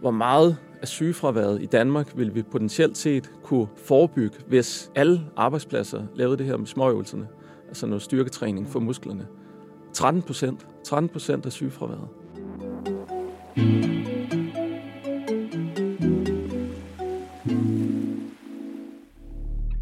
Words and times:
Hvor 0.00 0.10
meget 0.10 0.56
af 0.82 0.88
sygefraværet 0.88 1.62
i 1.62 1.66
Danmark 1.66 2.16
vil 2.16 2.34
vi 2.34 2.42
potentielt 2.42 2.98
set 2.98 3.30
kunne 3.42 3.66
forebygge, 3.76 4.36
hvis 4.48 4.90
alle 4.94 5.20
arbejdspladser 5.36 6.02
lavede 6.14 6.36
det 6.36 6.46
her 6.46 6.56
med 6.56 6.66
småøvelserne, 6.66 7.28
altså 7.68 7.86
noget 7.86 8.02
styrketræning 8.02 8.68
for 8.68 8.80
musklerne. 8.80 9.26
13 9.92 10.22
procent. 10.22 10.66
13 10.84 11.08
procent 11.08 11.46
af 11.46 11.52
sygefraværet. 11.52 12.08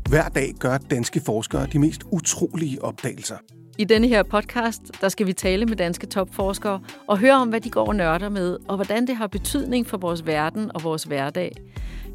Hver 0.09 0.29
dag 0.29 0.55
gør 0.61 0.79
danske 0.79 1.21
forskere 1.21 1.67
de 1.67 1.79
mest 1.79 2.03
utrolige 2.13 2.83
opdagelser. 2.83 3.37
I 3.79 3.85
denne 3.85 4.09
her 4.09 4.23
podcast, 4.23 4.83
der 5.01 5.09
skal 5.09 5.27
vi 5.27 5.33
tale 5.33 5.67
med 5.67 5.77
danske 5.77 6.07
topforskere 6.07 6.81
og 7.07 7.19
høre 7.19 7.35
om, 7.35 7.49
hvad 7.49 7.61
de 7.61 7.71
går 7.71 7.87
og 7.87 7.97
nørder 7.97 8.29
med, 8.29 8.57
og 8.69 8.77
hvordan 8.77 9.07
det 9.07 9.17
har 9.17 9.27
betydning 9.27 9.87
for 9.87 9.97
vores 9.97 10.27
verden 10.27 10.71
og 10.75 10.85
vores 10.85 11.05
hverdag. 11.05 11.53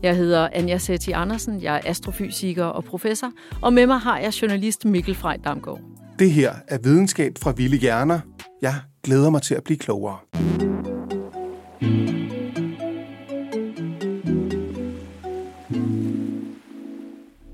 Jeg 0.04 0.18
hedder 0.18 0.50
Anja 0.54 0.78
Setti 0.78 1.12
Andersen, 1.12 1.62
jeg 1.62 1.76
er 1.76 1.90
astrofysiker 1.90 2.66
og 2.66 2.84
professor, 2.84 3.32
og 3.62 3.74
med 3.74 3.88
mig 3.88 3.98
har 3.98 4.20
jeg 4.20 4.42
journalist 4.42 4.86
Mikkel 4.86 5.16
Frej 5.16 5.38
Damgaard. 5.44 5.80
Det 6.20 6.32
her 6.32 6.54
er 6.68 6.78
videnskab 6.84 7.34
fra 7.42 7.52
Ville 7.52 7.78
Hjerner. 7.78 8.20
Jeg 8.62 8.76
glæder 9.04 9.30
mig 9.30 9.42
til 9.42 9.56
at 9.56 9.64
blive 9.64 9.78
klogere. 9.78 10.18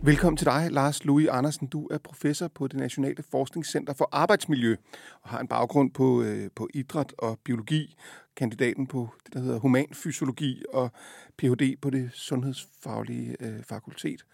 Velkommen 0.08 0.38
til 0.38 0.46
dig, 0.46 0.68
Lars 0.72 1.06
Louis 1.06 1.28
Andersen. 1.28 1.68
Du 1.68 1.88
er 1.88 1.98
professor 1.98 2.48
på 2.48 2.68
det 2.68 2.80
Nationale 2.80 3.24
Forskningscenter 3.32 3.94
for 3.94 4.10
Arbejdsmiljø 4.12 4.76
og 5.22 5.30
har 5.30 5.40
en 5.40 5.48
baggrund 5.48 5.92
på, 5.92 6.22
øh, 6.22 6.50
på 6.56 6.68
idræt 6.74 7.14
og 7.18 7.40
biologi, 7.44 7.96
kandidaten 8.36 8.88
på 8.88 9.10
det, 9.26 9.34
der 9.34 9.40
hedder 9.40 9.60
humanfysiologi 9.60 10.64
og 10.74 10.92
Ph.D. 11.38 11.78
på 11.82 11.90
det 11.90 12.10
sundhedsfaglige 12.14 13.36
øh, 13.40 13.64
fakultet. 13.64 14.26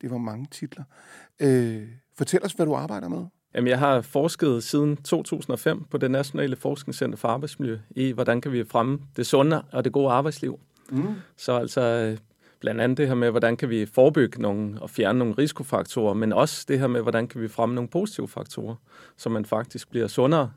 Det 0.00 0.10
var 0.10 0.18
mange 0.18 0.46
titler. 0.50 0.84
Øh, 1.40 1.88
fortæl 2.14 2.44
os, 2.44 2.52
hvad 2.52 2.66
du 2.66 2.74
arbejder 2.74 3.08
med. 3.08 3.24
Jamen, 3.54 3.68
jeg 3.68 3.78
har 3.78 4.00
forsket 4.00 4.64
siden 4.64 4.96
2005 4.96 5.84
på 5.84 5.98
det 5.98 6.10
Nationale 6.10 6.56
Forskningscenter 6.56 7.18
for 7.18 7.28
Arbejdsmiljø 7.28 7.78
i, 7.90 8.12
hvordan 8.12 8.40
kan 8.40 8.52
vi 8.52 8.64
fremme 8.64 8.98
det 9.16 9.26
sunde 9.26 9.62
og 9.72 9.84
det 9.84 9.92
gode 9.92 10.10
arbejdsliv. 10.10 10.60
Mm. 10.90 11.14
Så 11.36 11.52
altså 11.52 12.16
blandt 12.60 12.80
andet 12.80 12.98
det 12.98 13.08
her 13.08 13.14
med, 13.14 13.30
hvordan 13.30 13.56
kan 13.56 13.70
vi 13.70 13.86
forebygge 13.86 14.42
nogle 14.42 14.82
og 14.82 14.90
fjerne 14.90 15.18
nogle 15.18 15.34
risikofaktorer, 15.38 16.14
men 16.14 16.32
også 16.32 16.64
det 16.68 16.78
her 16.78 16.86
med, 16.86 17.02
hvordan 17.02 17.28
kan 17.28 17.40
vi 17.40 17.48
fremme 17.48 17.74
nogle 17.74 17.88
positive 17.88 18.28
faktorer, 18.28 18.74
så 19.16 19.28
man 19.28 19.44
faktisk 19.44 19.90
bliver 19.90 20.06
sundere, 20.06 20.50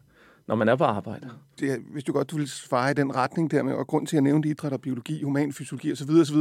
når 0.47 0.55
man 0.55 0.69
er 0.69 0.75
på 0.75 0.83
arbejde. 0.83 1.29
Det, 1.59 1.79
hvis 1.91 2.03
du 2.03 2.13
godt 2.13 2.31
du 2.31 2.37
vil 2.37 2.47
svare 2.47 2.91
i 2.91 2.93
den 2.93 3.15
retning 3.15 3.51
der 3.51 3.63
med, 3.63 3.73
og 3.73 3.87
grund 3.87 4.07
til 4.07 4.17
at 4.17 4.23
nævne 4.23 4.49
idræt 4.49 4.73
og 4.73 4.81
biologi, 4.81 5.23
human 5.23 5.53
fysiologi 5.53 5.91
osv., 5.91 6.09
osv., 6.09 6.35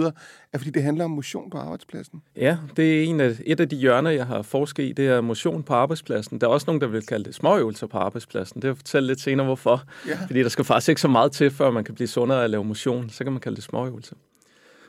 er 0.53 0.59
fordi 0.59 0.71
det 0.71 0.83
handler 0.83 1.05
om 1.05 1.11
motion 1.11 1.51
på 1.51 1.59
arbejdspladsen. 1.59 2.23
Ja, 2.37 2.59
det 2.77 3.01
er 3.01 3.05
en 3.05 3.21
af, 3.21 3.37
et 3.47 3.61
af 3.61 3.69
de 3.69 3.77
hjørner, 3.77 4.11
jeg 4.11 4.27
har 4.27 4.43
forsket 4.43 4.83
i, 4.83 4.93
det 4.93 5.09
er 5.09 5.21
motion 5.21 5.63
på 5.63 5.75
arbejdspladsen. 5.75 6.41
Der 6.41 6.47
er 6.47 6.51
også 6.51 6.65
nogen, 6.67 6.81
der 6.81 6.87
vil 6.87 7.07
kalde 7.07 7.25
det 7.25 7.35
småøvelser 7.35 7.87
på 7.87 7.99
arbejdspladsen. 7.99 8.57
Det 8.57 8.63
vil 8.63 8.69
jeg 8.69 8.77
fortælle 8.77 9.07
lidt 9.07 9.21
senere, 9.21 9.47
hvorfor. 9.47 9.83
Ja. 10.09 10.19
Fordi 10.27 10.43
der 10.43 10.49
skal 10.49 10.65
faktisk 10.65 10.89
ikke 10.89 11.01
så 11.01 11.09
meget 11.09 11.33
til, 11.33 11.51
før 11.51 11.71
man 11.71 11.85
kan 11.85 11.95
blive 11.95 12.09
sundere 12.09 12.45
at 12.45 12.51
lave 12.51 12.65
motion. 12.65 13.11
Så 13.11 13.25
kan 13.25 13.33
man 13.33 13.41
kalde 13.41 13.57
det 13.57 13.65
småøvelser. 13.65 14.17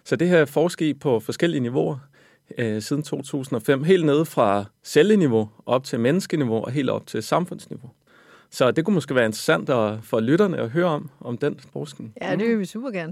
Så 0.06 0.16
det 0.16 0.28
her 0.28 0.38
er 0.38 0.46
forsket 0.46 1.00
på 1.00 1.20
forskellige 1.20 1.62
niveauer 1.62 1.98
øh, 2.58 2.82
siden 2.82 3.04
2005, 3.04 3.84
helt 3.84 4.06
nede 4.06 4.26
fra 4.26 4.66
celleniveau 4.84 5.50
op 5.66 5.84
til 5.84 6.00
menneskeniveau 6.00 6.64
og 6.64 6.72
helt 6.72 6.90
op 6.90 7.08
til 7.08 7.24
samfundsniveau. 7.24 7.90
Så 8.54 8.72
det 8.72 8.86
kunne 8.86 8.94
måske 8.94 9.16
være 9.16 9.26
interessant 9.26 9.70
at, 9.70 10.00
for 10.04 10.20
lytterne 10.20 10.58
at 10.58 10.70
høre 10.70 10.86
om, 10.86 11.10
om 11.20 11.38
den 11.38 11.60
forskning. 11.74 12.14
Ja, 12.22 12.36
det 12.36 12.50
vil 12.50 12.60
vi 12.60 12.66
super 12.66 12.90
gerne 12.90 13.12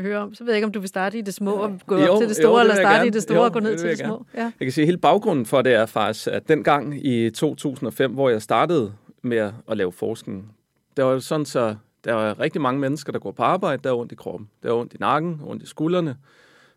høre 0.00 0.18
om. 0.18 0.34
Så 0.34 0.44
ved 0.44 0.52
jeg 0.52 0.56
ikke, 0.56 0.66
om 0.66 0.72
du 0.72 0.80
vil 0.80 0.88
starte 0.88 1.18
i 1.18 1.20
det 1.20 1.34
små 1.34 1.52
og 1.52 1.80
gå 1.86 1.98
jo, 1.98 2.12
op 2.12 2.18
til 2.18 2.28
det 2.28 2.36
store, 2.36 2.50
jo, 2.50 2.56
det 2.56 2.62
eller 2.62 2.74
starte 2.74 3.06
i 3.06 3.10
det 3.10 3.22
store 3.22 3.38
jo, 3.38 3.44
og 3.44 3.52
gå 3.52 3.60
ned 3.60 3.70
det 3.70 3.78
til 3.78 3.88
det 3.88 3.98
små. 3.98 4.26
Ja. 4.34 4.42
Jeg 4.42 4.52
kan 4.60 4.72
sige, 4.72 4.82
at 4.82 4.86
hele 4.86 4.98
baggrunden 4.98 5.46
for 5.46 5.62
det 5.62 5.74
er 5.74 5.86
faktisk, 5.86 6.26
at 6.26 6.48
den 6.48 6.64
gang 6.64 7.06
i 7.06 7.30
2005, 7.30 8.12
hvor 8.12 8.30
jeg 8.30 8.42
startede 8.42 8.92
med 9.22 9.52
at 9.70 9.76
lave 9.76 9.92
forskning, 9.92 10.52
der 10.96 11.04
var 11.04 11.18
sådan 11.18 11.46
så 11.46 11.76
der 12.04 12.14
er 12.14 12.40
rigtig 12.40 12.60
mange 12.60 12.80
mennesker, 12.80 13.12
der 13.12 13.18
går 13.18 13.32
på 13.32 13.42
arbejde, 13.42 13.82
der 13.82 13.90
er 13.90 13.94
ondt 13.94 14.12
i 14.12 14.14
kroppen. 14.14 14.48
Der 14.62 14.68
er 14.68 14.74
ondt 14.74 14.94
i 14.94 14.96
nakken, 15.00 15.40
ondt 15.44 15.62
i 15.62 15.66
skuldrene. 15.66 16.16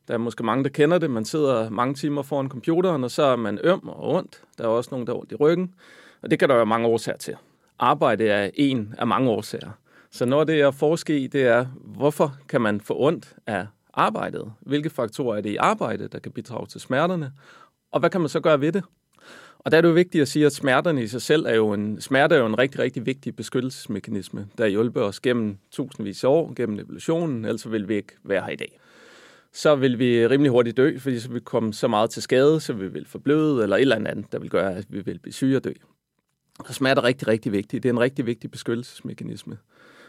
Der 0.07 0.13
er 0.13 0.17
måske 0.17 0.43
mange, 0.43 0.63
der 0.63 0.69
kender 0.69 0.97
det. 0.97 1.11
Man 1.11 1.25
sidder 1.25 1.69
mange 1.69 1.93
timer 1.93 2.21
foran 2.21 2.49
computeren, 2.49 3.03
og 3.03 3.11
så 3.11 3.23
er 3.23 3.35
man 3.35 3.59
øm 3.63 3.87
og 3.87 4.13
ondt. 4.13 4.41
Der 4.57 4.63
er 4.63 4.67
også 4.67 4.89
nogen, 4.91 5.07
der 5.07 5.13
er 5.13 5.17
ondt 5.17 5.31
i 5.31 5.35
ryggen. 5.35 5.73
Og 6.21 6.31
det 6.31 6.39
kan 6.39 6.49
der 6.49 6.55
være 6.55 6.65
mange 6.65 6.87
årsager 6.87 7.17
til. 7.17 7.35
Arbejde 7.79 8.27
er 8.27 8.49
en 8.53 8.95
af 8.97 9.07
mange 9.07 9.29
årsager. 9.29 9.71
Så 10.11 10.25
når 10.25 10.43
det, 10.43 10.57
jeg 10.57 10.73
forsker 10.73 11.15
i, 11.15 11.27
det 11.27 11.41
er, 11.41 11.65
hvorfor 11.75 12.35
kan 12.49 12.61
man 12.61 12.81
få 12.81 12.95
ondt 12.99 13.35
af 13.47 13.67
arbejdet? 13.93 14.53
Hvilke 14.59 14.89
faktorer 14.89 15.37
er 15.37 15.41
det 15.41 15.49
i 15.49 15.55
arbejdet, 15.55 16.11
der 16.11 16.19
kan 16.19 16.31
bidrage 16.31 16.67
til 16.67 16.81
smerterne? 16.81 17.31
Og 17.91 17.99
hvad 17.99 18.09
kan 18.09 18.21
man 18.21 18.29
så 18.29 18.39
gøre 18.39 18.61
ved 18.61 18.71
det? 18.71 18.83
Og 19.63 19.71
der 19.71 19.77
er 19.77 19.81
det 19.81 19.89
jo 19.89 19.93
vigtigt 19.93 20.21
at 20.21 20.27
sige, 20.27 20.45
at 20.45 20.53
smerterne 20.53 21.03
i 21.03 21.07
sig 21.07 21.21
selv 21.21 21.45
er 21.45 21.55
jo 21.55 21.73
en, 21.73 22.01
smerte 22.01 22.35
er 22.35 22.39
jo 22.39 22.45
en 22.45 22.59
rigtig, 22.59 22.79
rigtig 22.79 23.05
vigtig 23.05 23.35
beskyttelsesmekanisme, 23.35 24.47
der 24.57 24.67
hjælper 24.67 25.01
os 25.01 25.19
gennem 25.19 25.57
tusindvis 25.71 26.23
af 26.23 26.27
år, 26.27 26.53
gennem 26.53 26.79
evolutionen, 26.79 27.45
ellers 27.45 27.71
vil 27.71 27.87
vi 27.87 27.95
ikke 27.95 28.13
være 28.23 28.41
her 28.41 28.49
i 28.49 28.55
dag. 28.55 28.79
Så 29.51 29.75
vil 29.75 29.99
vi 29.99 30.27
rimelig 30.27 30.51
hurtigt 30.51 30.77
dø, 30.77 30.97
fordi 30.99 31.19
så 31.19 31.27
vil 31.27 31.35
vi 31.35 31.39
komme 31.39 31.73
så 31.73 31.87
meget 31.87 32.09
til 32.09 32.21
skade, 32.21 32.59
så 32.59 32.73
vi 32.73 32.87
vil 32.87 33.05
forbløde, 33.05 33.63
eller 33.63 33.75
et 33.75 33.81
eller 33.81 33.95
andet, 33.95 34.31
der 34.31 34.39
vil 34.39 34.49
gøre, 34.49 34.75
at 34.75 34.85
vi 34.89 35.01
vil 35.01 35.19
blive 35.19 35.33
syge 35.33 35.57
og 35.57 35.63
dø. 35.63 35.71
Så 36.67 36.73
smerte 36.73 36.99
er 36.99 37.03
rigtig, 37.03 37.27
rigtig 37.27 37.51
vigtigt. 37.51 37.83
Det 37.83 37.89
er 37.89 37.93
en 37.93 37.99
rigtig 37.99 38.25
vigtig 38.25 38.51
beskyttelsesmekanisme. 38.51 39.57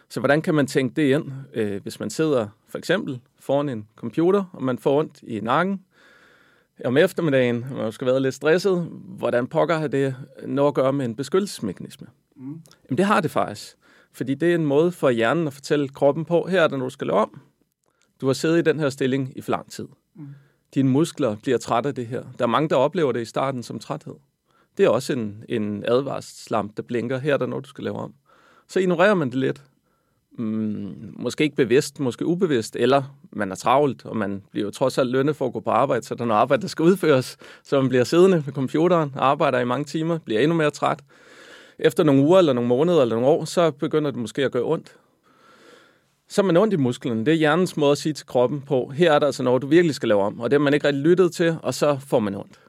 Så 0.08 0.20
hvordan 0.20 0.42
kan 0.42 0.54
man 0.54 0.66
tænke 0.66 0.94
det 0.96 1.14
ind, 1.14 1.32
øh, 1.54 1.82
hvis 1.82 2.00
man 2.00 2.10
sidder 2.10 2.48
for 2.68 2.78
eksempel 2.78 3.20
foran 3.38 3.68
en 3.68 3.88
computer, 3.96 4.44
og 4.52 4.62
man 4.62 4.78
får 4.78 4.98
ondt 4.98 5.22
i 5.22 5.40
nakken, 5.40 5.80
om 6.84 6.96
eftermiddagen, 6.96 7.66
man 7.70 7.92
skal 7.92 8.06
være 8.06 8.20
lidt 8.20 8.34
stresset, 8.34 8.88
hvordan 9.18 9.46
pokker 9.46 9.78
har 9.78 9.86
det 9.86 10.14
noget 10.46 10.68
at 10.68 10.74
gøre 10.74 10.92
med 10.92 11.04
en 11.04 11.16
beskyttelsesmekanisme? 11.16 12.06
Mm. 12.36 12.60
Jamen 12.90 12.98
det 12.98 13.06
har 13.06 13.20
det 13.20 13.30
faktisk. 13.30 13.76
Fordi 14.12 14.34
det 14.34 14.50
er 14.50 14.54
en 14.54 14.66
måde 14.66 14.92
for 14.92 15.10
hjernen 15.10 15.46
at 15.46 15.52
fortælle 15.52 15.88
kroppen 15.88 16.24
på, 16.24 16.46
her 16.46 16.62
er 16.62 16.68
der 16.68 16.76
noget, 16.76 16.90
du 16.90 16.94
skal 16.94 17.06
lave 17.06 17.18
om. 17.18 17.40
Du 18.20 18.26
har 18.26 18.32
siddet 18.32 18.58
i 18.58 18.62
den 18.62 18.80
her 18.80 18.90
stilling 18.90 19.32
i 19.36 19.40
for 19.40 19.50
lang 19.50 19.70
tid. 19.70 19.88
Mm. 20.14 20.26
Dine 20.74 20.88
muskler 20.88 21.36
bliver 21.42 21.58
trætte 21.58 21.88
af 21.88 21.94
det 21.94 22.06
her. 22.06 22.22
Der 22.38 22.44
er 22.44 22.48
mange, 22.48 22.68
der 22.68 22.76
oplever 22.76 23.12
det 23.12 23.20
i 23.20 23.24
starten 23.24 23.62
som 23.62 23.78
træthed. 23.78 24.14
Det 24.76 24.84
er 24.84 24.88
også 24.88 25.12
en, 25.12 25.44
en 25.48 25.84
advarslamp, 25.88 26.76
der 26.76 26.82
blinker. 26.82 27.18
Her 27.18 27.34
er 27.34 27.36
der 27.36 27.46
noget, 27.46 27.64
du 27.64 27.68
skal 27.68 27.84
lave 27.84 27.96
om. 27.96 28.14
Så 28.68 28.80
ignorerer 28.80 29.14
man 29.14 29.30
det 29.30 29.38
lidt, 29.38 29.62
mm, 30.38 31.14
måske 31.18 31.44
ikke 31.44 31.56
bevidst, 31.56 32.00
måske 32.00 32.26
ubevidst, 32.26 32.76
eller 32.76 33.16
man 33.32 33.50
er 33.50 33.54
travlt, 33.54 34.06
og 34.06 34.16
man 34.16 34.42
bliver 34.50 34.64
jo 34.64 34.70
trods 34.70 34.98
alt 34.98 35.10
lønnet 35.10 35.36
for 35.36 35.46
at 35.46 35.52
gå 35.52 35.60
på 35.60 35.70
arbejde, 35.70 36.04
så 36.04 36.14
der 36.14 36.22
er 36.22 36.26
noget 36.26 36.40
arbejde, 36.40 36.62
der 36.62 36.68
skal 36.68 36.82
udføres, 36.82 37.36
så 37.64 37.80
man 37.80 37.88
bliver 37.88 38.04
siddende 38.04 38.42
ved 38.46 38.52
computeren, 38.52 39.12
arbejder 39.16 39.58
i 39.58 39.64
mange 39.64 39.84
timer, 39.84 40.18
bliver 40.18 40.40
endnu 40.40 40.56
mere 40.56 40.70
træt. 40.70 41.00
Efter 41.78 42.04
nogle 42.04 42.22
uger, 42.22 42.38
eller 42.38 42.52
nogle 42.52 42.68
måneder, 42.68 43.02
eller 43.02 43.14
nogle 43.14 43.28
år, 43.28 43.44
så 43.44 43.70
begynder 43.70 44.10
det 44.10 44.20
måske 44.20 44.44
at 44.44 44.52
gøre 44.52 44.64
ondt. 44.64 44.96
Så 46.28 46.42
er 46.42 46.46
man 46.46 46.56
ondt 46.56 46.74
i 46.74 46.76
musklerne. 46.76 47.20
Det 47.20 47.32
er 47.32 47.36
hjernens 47.36 47.76
måde 47.76 47.92
at 47.92 47.98
sige 47.98 48.12
til 48.12 48.26
kroppen 48.26 48.60
på, 48.60 48.92
her 48.94 49.12
er 49.12 49.18
der 49.18 49.26
altså 49.26 49.42
noget, 49.42 49.62
du 49.62 49.66
virkelig 49.66 49.94
skal 49.94 50.08
lave 50.08 50.22
om, 50.22 50.40
og 50.40 50.50
det 50.50 50.60
har 50.60 50.64
man 50.64 50.74
ikke 50.74 50.86
rigtig 50.86 51.02
lyttet 51.02 51.32
til, 51.32 51.56
og 51.62 51.74
så 51.74 51.98
får 52.06 52.18
man 52.18 52.34
ondt. 52.34 52.63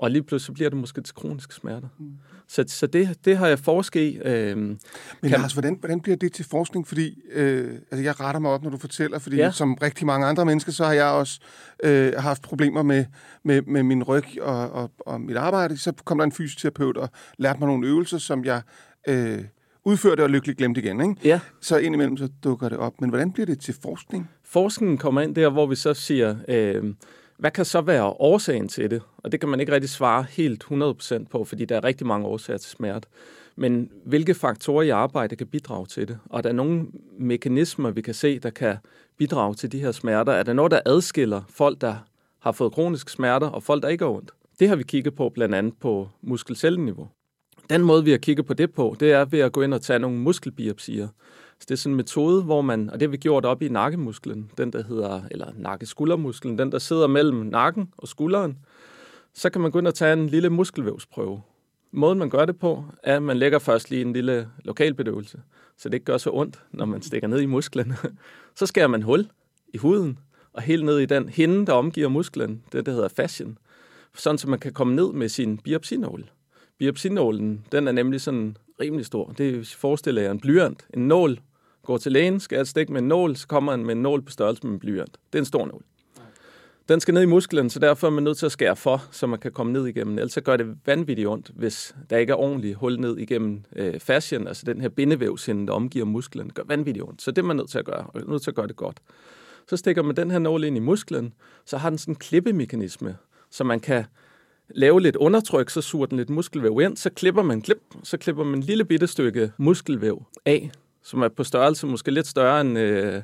Og 0.00 0.10
lige 0.10 0.22
pludselig 0.22 0.54
bliver 0.54 0.70
det 0.70 0.78
måske 0.78 1.00
til 1.00 1.14
kroniske 1.14 1.54
smerter. 1.54 1.88
Mm. 1.98 2.12
Så, 2.48 2.64
så 2.68 2.86
det, 2.86 3.18
det 3.24 3.36
har 3.36 3.46
jeg 3.46 3.58
forsket 3.58 4.00
i. 4.00 4.18
Øh, 4.24 4.56
Men 4.56 4.78
kan... 5.22 5.30
Lars, 5.30 5.52
hvordan, 5.52 5.76
hvordan 5.80 6.00
bliver 6.00 6.16
det 6.16 6.32
til 6.32 6.44
forskning? 6.44 6.88
Fordi 6.88 7.18
øh, 7.32 7.74
altså 7.90 8.02
jeg 8.02 8.20
retter 8.20 8.40
mig 8.40 8.50
op, 8.50 8.62
når 8.62 8.70
du 8.70 8.78
fortæller, 8.78 9.18
fordi 9.18 9.36
ja. 9.36 9.50
som 9.50 9.74
rigtig 9.74 10.06
mange 10.06 10.26
andre 10.26 10.44
mennesker, 10.44 10.72
så 10.72 10.84
har 10.84 10.92
jeg 10.92 11.06
også 11.06 11.40
øh, 11.84 12.12
haft 12.18 12.42
problemer 12.42 12.82
med, 12.82 13.04
med, 13.44 13.62
med 13.62 13.82
min 13.82 14.02
ryg 14.02 14.24
og, 14.40 14.70
og, 14.70 14.90
og 14.98 15.20
mit 15.20 15.36
arbejde. 15.36 15.78
Så 15.78 15.92
kom 16.04 16.18
der 16.18 16.24
en 16.24 16.32
fysioterapeut 16.32 16.96
og 16.96 17.08
lærte 17.38 17.58
mig 17.58 17.66
nogle 17.66 17.86
øvelser, 17.86 18.18
som 18.18 18.44
jeg... 18.44 18.62
Øh, 19.08 19.44
udførte 19.84 20.22
og 20.22 20.30
lykkeligt 20.30 20.58
glemt 20.58 20.78
igen. 20.78 21.00
Ikke? 21.00 21.14
Ja. 21.24 21.40
Så 21.60 21.78
indimellem 21.78 22.16
så 22.16 22.28
dukker 22.44 22.68
det 22.68 22.78
op. 22.78 23.00
Men 23.00 23.10
hvordan 23.10 23.32
bliver 23.32 23.46
det 23.46 23.60
til 23.60 23.74
forskning? 23.82 24.30
Forskningen 24.44 24.98
kommer 24.98 25.20
ind 25.20 25.34
der, 25.34 25.48
hvor 25.48 25.66
vi 25.66 25.74
så 25.74 25.94
siger, 25.94 26.36
øh, 26.48 26.94
hvad 27.40 27.50
kan 27.50 27.64
så 27.64 27.80
være 27.80 28.04
årsagen 28.04 28.68
til 28.68 28.90
det? 28.90 29.02
Og 29.16 29.32
det 29.32 29.40
kan 29.40 29.48
man 29.48 29.60
ikke 29.60 29.72
rigtig 29.72 29.90
svare 29.90 30.26
helt 30.30 30.64
100% 30.64 31.24
på, 31.30 31.44
fordi 31.44 31.64
der 31.64 31.76
er 31.76 31.84
rigtig 31.84 32.06
mange 32.06 32.26
årsager 32.26 32.58
til 32.58 32.70
smerte. 32.70 33.08
Men 33.56 33.90
hvilke 34.04 34.34
faktorer 34.34 34.82
i 34.82 34.88
arbejde 34.88 35.36
kan 35.36 35.46
bidrage 35.46 35.86
til 35.86 36.08
det? 36.08 36.18
Og 36.24 36.38
er 36.38 36.42
der 36.42 36.52
nogle 36.52 36.86
mekanismer, 37.18 37.90
vi 37.90 38.02
kan 38.02 38.14
se, 38.14 38.38
der 38.38 38.50
kan 38.50 38.76
bidrage 39.18 39.54
til 39.54 39.72
de 39.72 39.80
her 39.80 39.92
smerter? 39.92 40.32
Er 40.32 40.42
der 40.42 40.52
noget, 40.52 40.70
der 40.70 40.80
adskiller 40.86 41.42
folk, 41.48 41.80
der 41.80 41.94
har 42.38 42.52
fået 42.52 42.72
kroniske 42.72 43.12
smerter, 43.12 43.46
og 43.46 43.62
folk, 43.62 43.82
der 43.82 43.88
ikke 43.88 44.04
har 44.04 44.12
ondt? 44.12 44.30
Det 44.60 44.68
har 44.68 44.76
vi 44.76 44.82
kigget 44.82 45.14
på 45.14 45.28
blandt 45.28 45.54
andet 45.54 45.74
på 45.80 46.08
muskelcelleniveau. 46.22 47.08
Den 47.70 47.82
måde, 47.82 48.04
vi 48.04 48.10
har 48.10 48.18
kigget 48.18 48.46
på 48.46 48.54
det 48.54 48.72
på, 48.72 48.96
det 49.00 49.12
er 49.12 49.24
ved 49.24 49.38
at 49.38 49.52
gå 49.52 49.62
ind 49.62 49.74
og 49.74 49.82
tage 49.82 49.98
nogle 49.98 50.18
muskelbiopsier. 50.18 51.08
Så 51.58 51.66
det 51.68 51.70
er 51.70 51.76
sådan 51.76 51.92
en 51.92 51.96
metode, 51.96 52.42
hvor 52.42 52.60
man, 52.60 52.90
og 52.90 53.00
det 53.00 53.06
har 53.06 53.10
vi 53.10 53.16
gjort 53.16 53.44
op 53.44 53.62
i 53.62 53.68
nakkemusklen, 53.68 54.50
den 54.58 54.72
der 54.72 54.82
hedder, 54.84 55.22
eller 55.30 55.52
nakkeskuldermusklen, 55.56 56.58
den 56.58 56.72
der 56.72 56.78
sidder 56.78 57.06
mellem 57.06 57.38
nakken 57.38 57.92
og 57.96 58.08
skulderen. 58.08 58.58
Så 59.34 59.50
kan 59.50 59.60
man 59.60 59.70
gå 59.70 59.78
ind 59.78 59.86
og 59.86 59.94
tage 59.94 60.12
en 60.12 60.26
lille 60.26 60.50
muskelvævsprøve. 60.50 61.42
Måden, 61.92 62.18
man 62.18 62.30
gør 62.30 62.44
det 62.44 62.58
på, 62.58 62.84
er, 63.02 63.16
at 63.16 63.22
man 63.22 63.36
lægger 63.36 63.58
først 63.58 63.90
lige 63.90 64.02
en 64.02 64.12
lille 64.12 64.48
lokalbedøvelse, 64.64 65.40
så 65.76 65.88
det 65.88 65.94
ikke 65.94 66.04
gør 66.04 66.18
så 66.18 66.30
ondt, 66.32 66.62
når 66.72 66.84
man 66.84 67.02
stikker 67.02 67.28
ned 67.28 67.40
i 67.40 67.46
musklen. 67.46 67.92
så 68.58 68.66
skærer 68.66 68.88
man 68.88 69.02
hul 69.02 69.28
i 69.74 69.78
huden, 69.78 70.18
og 70.52 70.62
helt 70.62 70.84
ned 70.84 70.98
i 70.98 71.06
den 71.06 71.28
hinde, 71.28 71.66
der 71.66 71.72
omgiver 71.72 72.08
musklen, 72.08 72.62
det 72.72 72.86
der 72.86 72.92
hedder 72.92 73.08
fascien, 73.08 73.58
sådan 74.14 74.38
så 74.38 74.48
man 74.48 74.58
kan 74.58 74.72
komme 74.72 74.94
ned 74.94 75.12
med 75.12 75.28
sin 75.28 75.58
biopsinål. 75.58 76.30
Biopsinålen, 76.80 77.64
den 77.72 77.88
er 77.88 77.92
nemlig 77.92 78.20
sådan 78.20 78.56
rimelig 78.80 79.06
stor. 79.06 79.32
Det 79.38 79.66
forestiller 79.66 80.22
jeg 80.22 80.30
en 80.30 80.40
blyant. 80.40 80.86
En 80.94 81.08
nål 81.08 81.40
går 81.82 81.98
til 81.98 82.12
lægen, 82.12 82.40
skal 82.40 82.56
jeg 82.56 82.66
stikke 82.66 82.92
med 82.92 83.00
en 83.00 83.08
nål, 83.08 83.36
så 83.36 83.48
kommer 83.48 83.72
han 83.72 83.84
med 83.84 83.94
en 83.94 84.02
nål 84.02 84.22
på 84.22 84.30
størrelse 84.30 84.66
med 84.66 84.72
en 84.72 84.78
blyant. 84.78 85.18
Det 85.32 85.38
er 85.38 85.42
en 85.42 85.46
stor 85.46 85.66
nål. 85.66 85.82
Den 86.88 87.00
skal 87.00 87.14
ned 87.14 87.22
i 87.22 87.26
musklen, 87.26 87.70
så 87.70 87.78
derfor 87.78 88.06
er 88.06 88.10
man 88.10 88.24
nødt 88.24 88.38
til 88.38 88.46
at 88.46 88.52
skære 88.52 88.76
for, 88.76 89.04
så 89.10 89.26
man 89.26 89.38
kan 89.38 89.52
komme 89.52 89.72
ned 89.72 89.86
igennem. 89.86 90.18
Ellers 90.18 90.32
så 90.32 90.40
gør 90.40 90.56
det 90.56 90.76
vanvittigt 90.86 91.28
ondt, 91.28 91.50
hvis 91.54 91.94
der 92.10 92.16
ikke 92.16 92.30
er 92.30 92.36
ordentligt 92.36 92.76
hul 92.76 93.00
ned 93.00 93.18
igennem 93.18 93.62
øh, 93.76 94.00
fascien, 94.00 94.46
altså 94.48 94.62
den 94.66 94.80
her 94.80 94.88
bindevævsinde, 94.88 95.66
der 95.66 95.72
omgiver 95.72 96.04
musklen. 96.04 96.46
Det 96.46 96.54
gør 96.54 96.62
vanvittigt 96.66 97.04
ondt. 97.04 97.22
Så 97.22 97.30
det 97.30 97.42
er 97.42 97.46
man 97.46 97.56
nødt 97.56 97.70
til 97.70 97.78
at 97.78 97.84
gøre, 97.84 98.06
og 98.06 98.22
nødt 98.28 98.42
til 98.42 98.50
at 98.50 98.54
gøre 98.54 98.66
det 98.66 98.76
godt. 98.76 98.96
Så 99.68 99.76
stikker 99.76 100.02
man 100.02 100.16
den 100.16 100.30
her 100.30 100.38
nål 100.38 100.64
ind 100.64 100.76
i 100.76 100.80
musklen, 100.80 101.32
så 101.64 101.76
har 101.76 101.90
den 101.90 101.98
sådan 101.98 102.12
en 102.12 102.16
klippemekanisme, 102.16 103.16
så 103.50 103.64
man 103.64 103.80
kan 103.80 104.04
lave 104.74 105.00
lidt 105.00 105.16
undertryk, 105.16 105.70
så 105.70 105.80
suger 105.80 106.06
den 106.06 106.18
lidt 106.18 106.30
muskelvæv 106.30 106.80
ind, 106.82 106.96
så 106.96 107.10
klipper 107.10 107.42
man 107.42 107.62
klip, 107.62 107.78
så 108.02 108.16
klipper 108.16 108.44
man 108.44 108.54
en 108.54 108.62
lille 108.62 108.84
bitte 108.84 109.06
stykke 109.06 109.52
muskelvæv 109.58 110.22
af, 110.44 110.70
som 111.02 111.22
er 111.22 111.28
på 111.28 111.44
størrelse 111.44 111.86
måske 111.86 112.10
lidt 112.10 112.26
større 112.26 112.60
end 112.60 112.78
øh, 112.78 113.22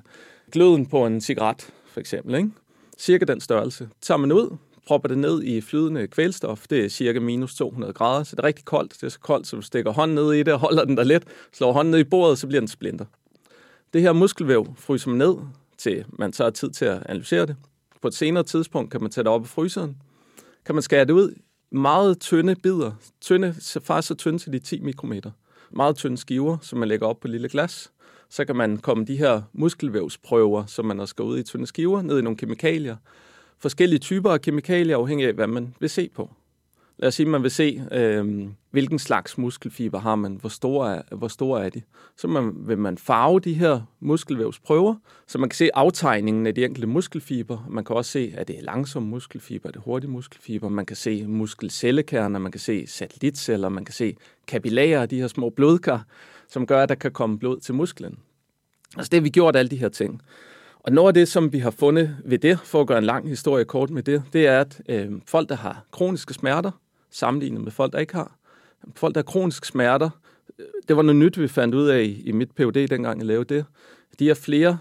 gløden 0.53 0.87
på 0.87 1.07
en 1.07 1.21
cigaret, 1.21 1.71
for 1.87 2.01
eksempel. 2.01 2.35
Ikke? 2.35 2.51
Cirka 2.99 3.25
den 3.25 3.41
størrelse. 3.41 3.89
Tager 4.01 4.19
man 4.19 4.33
ud, 4.33 4.57
propper 4.87 5.09
det 5.09 5.19
ned 5.19 5.43
i 5.43 5.61
flydende 5.61 6.07
kvælstof. 6.07 6.65
Det 6.71 6.85
er 6.85 6.89
cirka 6.89 7.21
minus 7.21 7.55
200 7.55 7.93
grader, 7.93 8.25
så 8.25 8.37
det 8.37 8.43
er 8.43 8.47
rigtig 8.47 8.65
koldt. 8.65 8.93
Det 8.93 9.03
er 9.03 9.09
så 9.09 9.21
koldt, 9.21 9.47
så 9.47 9.57
du 9.57 9.63
stikker 9.63 9.93
hånden 9.93 10.15
ned 10.15 10.33
i 10.33 10.43
det 10.43 10.53
og 10.53 10.61
holder 10.61 10.85
den 10.85 10.97
der 10.97 11.05
lidt. 11.05 11.25
slår 11.53 11.73
hånden 11.73 11.91
ned 11.91 12.01
i 12.01 12.05
bordet, 12.05 12.39
så 12.39 12.47
bliver 12.47 12.61
den 12.61 12.69
splinter. 12.69 13.05
Det 13.93 14.03
her 14.03 14.13
muskelvæv 14.13 14.67
fryser 14.79 15.09
man 15.09 15.19
ned, 15.19 15.35
til 15.79 16.05
man 16.19 16.33
så 16.33 16.43
har 16.43 16.51
tid 16.51 16.71
til 16.71 16.85
at 16.85 17.03
analysere 17.07 17.47
det. 17.47 17.57
På 18.03 18.09
et 18.09 18.15
senere 18.15 18.45
tidspunkt 18.45 18.91
kan 18.91 19.01
man 19.01 19.11
tage 19.11 19.25
det 19.25 19.33
op 19.33 19.45
i 19.45 19.47
fryseren. 19.47 19.97
Kan 20.67 20.75
man 20.75 20.83
skære 20.83 21.05
det 21.05 21.13
ud 21.13 21.35
meget 21.71 22.21
tynde 22.21 22.57
bidder. 22.57 22.93
Tynde, 23.21 23.55
faktisk 23.83 24.09
så 24.09 24.15
tynde 24.15 24.39
til 24.39 24.53
de 24.53 24.59
10 24.59 24.81
mikrometer. 24.81 25.31
Meget 25.71 25.97
tynde 25.97 26.17
skiver, 26.17 26.59
som 26.63 26.79
man 26.79 26.89
lægger 26.89 27.07
op 27.07 27.21
på 27.21 27.29
lille 27.29 27.49
glas. 27.49 27.93
Så 28.29 28.45
kan 28.45 28.57
man 28.57 28.77
komme 28.77 29.05
de 29.05 29.17
her 29.17 29.43
muskelvævsprøver, 29.53 30.67
som 30.67 30.85
man 30.85 30.99
har 30.99 31.07
skåret 31.07 31.29
ud 31.29 31.39
i 31.39 31.43
tynde 31.43 31.67
skiver, 31.67 32.03
ned 32.03 32.19
i 32.19 32.23
nogle 32.23 32.37
kemikalier. 32.37 32.97
Forskellige 33.59 33.99
typer 33.99 34.31
af 34.31 34.41
kemikalier, 34.41 34.97
afhængig 34.97 35.27
af, 35.27 35.33
hvad 35.33 35.47
man 35.47 35.75
vil 35.81 35.91
se 35.91 36.11
på. 36.15 36.31
Lad 36.99 37.09
os 37.09 37.15
sige, 37.15 37.27
at 37.27 37.31
man 37.31 37.43
vil 37.43 37.51
se, 37.51 37.83
øh, 37.93 38.49
hvilken 38.71 38.99
slags 38.99 39.39
muskelfiber 39.39 39.99
har 39.99 40.15
man, 40.15 40.37
hvor 40.41 40.49
store 40.49 40.97
er, 40.97 41.03
hvor 41.17 41.29
store 41.29 41.65
er 41.65 41.69
de. 41.69 41.83
Så 42.17 42.29
man, 42.29 42.53
vil 42.57 42.79
man 42.79 42.99
farve 42.99 43.41
de 43.41 43.55
her 43.55 43.81
muskelvævsprøver, 44.01 44.95
så 45.27 45.39
man 45.39 45.49
kan 45.49 45.57
se 45.57 45.71
aftegningen 45.75 46.47
af 46.47 46.55
de 46.55 46.65
enkelte 46.65 46.87
muskelfiber. 46.87 47.67
Man 47.69 47.85
kan 47.85 47.97
også 47.97 48.11
se, 48.11 48.35
at 48.37 48.49
det 48.49 48.59
er 48.59 48.63
langsomme 48.63 49.09
muskelfiber, 49.09 49.69
er 49.69 49.73
det 49.73 49.83
hurtige 49.85 50.11
muskelfiber. 50.11 50.69
Man 50.69 50.87
kan 50.87 50.97
se 50.97 51.27
muskelcellekerner, 51.27 52.39
man 52.39 52.53
kan 52.53 52.61
se 52.61 52.87
satellitceller, 52.87 53.69
man 53.69 53.85
kan 53.85 53.95
se 53.95 54.17
kapillærer, 54.47 55.07
de 55.07 55.21
her 55.21 55.29
små 55.29 55.51
blodkar, 55.51 56.05
som 56.49 56.67
gør, 56.67 56.83
at 56.83 56.89
der 56.89 56.95
kan 56.95 57.13
komme 57.13 57.39
blod 57.39 57.61
til 57.61 57.75
musklen. 57.75 58.19
Altså 58.97 59.11
det 59.11 59.19
har 59.19 59.23
vi 59.23 59.31
gjort 59.31 59.57
alle 59.57 59.69
de 59.69 59.77
her 59.77 59.89
ting. 59.89 60.23
Og 60.81 60.93
noget 60.93 61.09
af 61.09 61.15
det, 61.15 61.29
som 61.29 61.53
vi 61.53 61.59
har 61.59 61.71
fundet 61.71 62.17
ved 62.25 62.39
det, 62.39 62.61
for 62.61 62.81
at 62.81 62.87
gøre 62.87 62.99
en 62.99 63.05
lang 63.05 63.29
historie 63.29 63.65
kort 63.65 63.91
med 63.91 64.03
det, 64.03 64.23
det 64.33 64.47
er, 64.47 64.61
at 64.61 64.81
øh, 64.89 65.13
folk, 65.27 65.49
der 65.49 65.57
har 65.57 65.85
kroniske 65.91 66.35
smerter, 66.35 66.71
sammenlignet 67.17 67.61
med 67.61 67.73
folk, 67.73 67.93
der 67.93 67.99
ikke 67.99 68.15
har. 68.15 68.39
Folk, 68.95 69.15
der 69.15 69.19
har 69.19 69.25
kronisk 69.25 69.65
smerter, 69.65 70.11
det 70.89 70.97
var 70.97 71.03
noget 71.03 71.17
nyt, 71.17 71.39
vi 71.39 71.49
fandt 71.49 71.75
ud 71.75 71.89
af 71.89 72.03
i, 72.03 72.21
i 72.21 72.33
mit 72.33 72.51
PhD, 72.51 72.89
dengang 72.89 73.19
jeg 73.19 73.27
lavede 73.27 73.55
det. 73.55 73.65
De 74.19 74.29
har 74.29 74.35
flere 74.35 74.79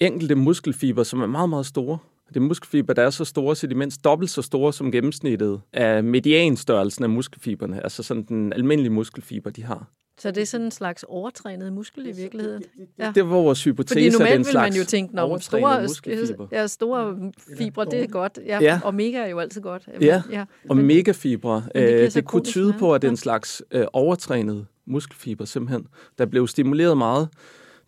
enkelte 0.00 0.34
muskelfiber, 0.34 1.02
som 1.02 1.20
er 1.20 1.26
meget, 1.26 1.48
meget 1.48 1.66
store. 1.66 1.98
Det 2.28 2.36
er 2.36 2.40
muskelfiber, 2.40 2.92
der 2.92 3.02
er 3.02 3.10
så 3.10 3.24
store, 3.24 3.56
så 3.56 3.66
de 3.66 3.72
er 3.72 3.76
mindst 3.76 4.04
dobbelt 4.04 4.30
så 4.30 4.42
store 4.42 4.72
som 4.72 4.92
gennemsnittet 4.92 5.60
af 5.72 6.04
medianstørrelsen 6.04 7.04
af 7.04 7.10
muskelfiberne, 7.10 7.82
altså 7.82 8.02
sådan 8.02 8.22
den 8.22 8.52
almindelige 8.52 8.92
muskelfiber, 8.92 9.50
de 9.50 9.64
har. 9.64 9.90
Så 10.18 10.30
det 10.30 10.40
er 10.42 10.46
sådan 10.46 10.66
en 10.66 10.70
slags 10.70 11.04
overtrænet 11.08 11.72
muskel 11.72 12.06
i 12.06 12.12
virkeligheden? 12.12 12.62
Ja. 12.98 13.12
Det 13.14 13.24
var 13.24 13.30
vores 13.30 13.64
hypotese. 13.64 13.94
Fordi 13.94 14.10
normalt 14.10 14.46
vil 14.46 14.54
man 14.54 14.74
jo 14.74 14.84
tænke, 14.84 15.14
når 15.14 15.38
store, 15.38 16.48
ja, 16.52 16.66
store 16.66 17.32
fibre, 17.58 17.84
det 17.84 18.02
er 18.02 18.06
godt. 18.06 18.38
Ja, 18.46 18.58
ja. 18.60 18.80
Omega 18.84 19.18
er 19.18 19.28
jo 19.28 19.38
altid 19.38 19.60
godt. 19.60 19.88
Ja, 20.00 20.22
ja. 20.30 20.44
og 20.68 20.76
megafibre, 20.76 21.64
øh, 21.74 22.12
det 22.12 22.24
kunne 22.24 22.44
tyde 22.44 22.74
på, 22.78 22.94
at 22.94 23.02
det 23.02 23.08
er 23.08 23.10
en 23.10 23.16
slags 23.16 23.62
øh, 23.70 23.84
overtrænet 23.92 24.66
muskelfiber 24.86 25.44
simpelthen, 25.44 25.86
der 26.18 26.26
blev 26.26 26.46
stimuleret 26.46 26.98
meget. 26.98 27.28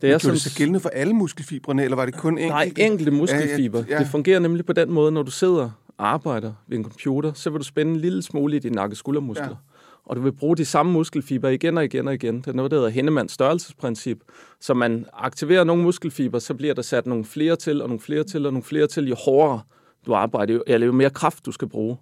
Det 0.00 0.10
er 0.10 0.18
det 0.18 0.40
så 0.40 0.54
gældende 0.58 0.80
for 0.80 0.88
alle 0.88 1.12
muskelfibrene, 1.12 1.84
eller 1.84 1.96
var 1.96 2.04
det 2.04 2.14
kun 2.14 2.32
enkelte? 2.32 2.48
Nej, 2.48 2.72
enkelte 2.76 3.10
muskelfiber. 3.10 3.78
Ja, 3.78 3.84
ja, 3.88 3.94
ja. 3.94 4.00
Det 4.00 4.08
fungerer 4.08 4.38
nemlig 4.38 4.66
på 4.66 4.72
den 4.72 4.90
måde, 4.90 5.12
når 5.12 5.22
du 5.22 5.30
sidder 5.30 5.70
og 5.98 6.10
arbejder 6.10 6.52
ved 6.68 6.78
en 6.78 6.84
computer, 6.84 7.32
så 7.32 7.50
vil 7.50 7.58
du 7.58 7.64
spænde 7.64 7.92
en 7.92 8.00
lille 8.00 8.22
smule 8.22 8.56
i 8.56 8.58
dine 8.58 8.74
nakkeskuldermuskler. 8.74 9.48
Ja 9.48 9.54
og 10.08 10.16
du 10.16 10.20
vil 10.20 10.32
bruge 10.32 10.56
de 10.56 10.64
samme 10.64 10.92
muskelfiber 10.92 11.48
igen 11.48 11.78
og 11.78 11.84
igen 11.84 12.08
og 12.08 12.14
igen. 12.14 12.36
Det 12.36 12.46
er 12.46 12.52
noget, 12.52 12.70
der 12.70 12.76
hedder 12.76 12.90
Hennemanns 12.90 13.32
størrelsesprincip. 13.32 14.18
Så 14.60 14.74
man 14.74 15.06
aktiverer 15.12 15.64
nogle 15.64 15.82
muskelfiber, 15.82 16.38
så 16.38 16.54
bliver 16.54 16.74
der 16.74 16.82
sat 16.82 17.06
nogle 17.06 17.24
flere 17.24 17.56
til, 17.56 17.82
og 17.82 17.88
nogle 17.88 18.00
flere 18.00 18.24
til, 18.24 18.46
og 18.46 18.52
nogle 18.52 18.64
flere 18.64 18.86
til, 18.86 19.08
jo 19.08 19.14
hårdere 19.14 19.60
du 20.06 20.14
arbejder, 20.14 20.60
eller 20.66 20.86
jo 20.86 20.92
mere 20.92 21.10
kraft 21.10 21.46
du 21.46 21.52
skal 21.52 21.68
bruge. 21.68 21.96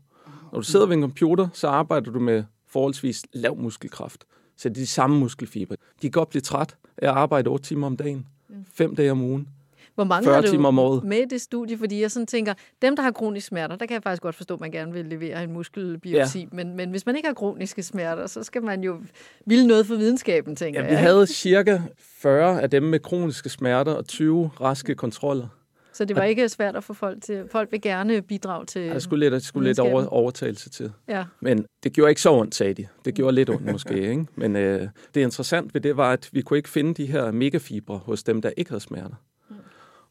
Når 0.52 0.60
du 0.60 0.66
sidder 0.66 0.86
ved 0.86 0.96
en 0.96 1.02
computer, 1.02 1.48
så 1.52 1.68
arbejder 1.68 2.10
du 2.10 2.20
med 2.20 2.44
forholdsvis 2.68 3.24
lav 3.32 3.56
muskelkraft. 3.56 4.24
Så 4.56 4.68
det 4.68 4.76
er 4.76 4.80
de 4.80 4.86
samme 4.86 5.18
muskelfiber. 5.18 5.74
De 5.74 6.00
kan 6.00 6.10
godt 6.10 6.28
blive 6.28 6.40
træt 6.40 6.76
af 6.98 7.08
at 7.08 7.14
arbejde 7.14 7.50
8 7.50 7.64
timer 7.64 7.86
om 7.86 7.96
dagen, 7.96 8.26
5 8.72 8.96
dage 8.96 9.10
om 9.10 9.20
ugen. 9.20 9.48
Hvor 9.96 10.04
mange 10.04 10.30
har 10.30 10.40
du 10.40 10.64
om 10.66 10.78
året. 10.78 11.04
med 11.04 11.18
i 11.18 11.24
det 11.24 11.40
studie? 11.40 11.78
Fordi 11.78 12.00
jeg 12.00 12.10
sådan 12.10 12.26
tænker, 12.26 12.54
dem, 12.82 12.96
der 12.96 13.02
har 13.02 13.10
kroniske 13.10 13.46
smerter, 13.46 13.76
der 13.76 13.86
kan 13.86 13.94
jeg 13.94 14.02
faktisk 14.02 14.22
godt 14.22 14.34
forstå, 14.34 14.54
at 14.54 14.60
man 14.60 14.70
gerne 14.70 14.92
vil 14.92 15.06
levere 15.06 15.44
en 15.44 15.52
muskelbiopsi. 15.52 16.40
Ja. 16.40 16.46
Men, 16.52 16.76
men 16.76 16.90
hvis 16.90 17.06
man 17.06 17.16
ikke 17.16 17.28
har 17.28 17.34
kroniske 17.34 17.82
smerter, 17.82 18.26
så 18.26 18.42
skal 18.42 18.62
man 18.62 18.82
jo 18.82 19.00
ville 19.46 19.66
noget 19.66 19.86
for 19.86 19.94
videnskaben, 19.94 20.56
tænker 20.56 20.80
ja, 20.80 20.86
jeg. 20.86 20.96
Vi 20.96 20.96
havde 20.96 21.26
cirka 21.26 21.78
40 21.98 22.62
af 22.62 22.70
dem 22.70 22.82
med 22.82 22.98
kroniske 23.00 23.48
smerter 23.48 23.92
og 23.92 24.06
20 24.06 24.50
raske 24.60 24.94
kontroller. 24.94 25.48
Så 25.92 26.04
det 26.04 26.16
var 26.16 26.22
ikke 26.22 26.48
svært 26.48 26.76
at 26.76 26.84
få 26.84 26.94
folk 26.94 27.22
til. 27.22 27.44
Folk 27.50 27.72
vil 27.72 27.80
gerne 27.80 28.22
bidrage 28.22 28.66
til 28.66 28.90
Der 28.90 28.98
skulle 28.98 29.30
lidt, 29.30 29.44
skulle 29.44 29.68
lidt 29.68 29.78
over, 29.78 30.06
overtagelse 30.06 30.70
til. 30.70 30.92
Ja. 31.08 31.24
Men 31.40 31.66
det 31.84 31.92
gjorde 31.92 32.10
ikke 32.10 32.20
så 32.20 32.32
ondt, 32.32 32.54
sagde 32.54 32.74
de. 32.74 32.86
Det 33.04 33.14
gjorde 33.14 33.34
lidt 33.34 33.50
ondt 33.50 33.72
måske. 33.72 33.94
Ikke? 34.10 34.26
Men 34.34 34.56
øh, 34.56 34.88
det 35.14 35.20
interessant 35.20 35.74
ved 35.74 35.80
det 35.80 35.96
var, 35.96 36.12
at 36.12 36.28
vi 36.32 36.42
kunne 36.42 36.56
ikke 36.56 36.68
finde 36.68 36.94
de 36.94 37.06
her 37.06 37.30
megafibre 37.30 37.98
hos 37.98 38.22
dem, 38.22 38.42
der 38.42 38.50
ikke 38.56 38.70
havde 38.70 38.80
smerter. 38.80 39.14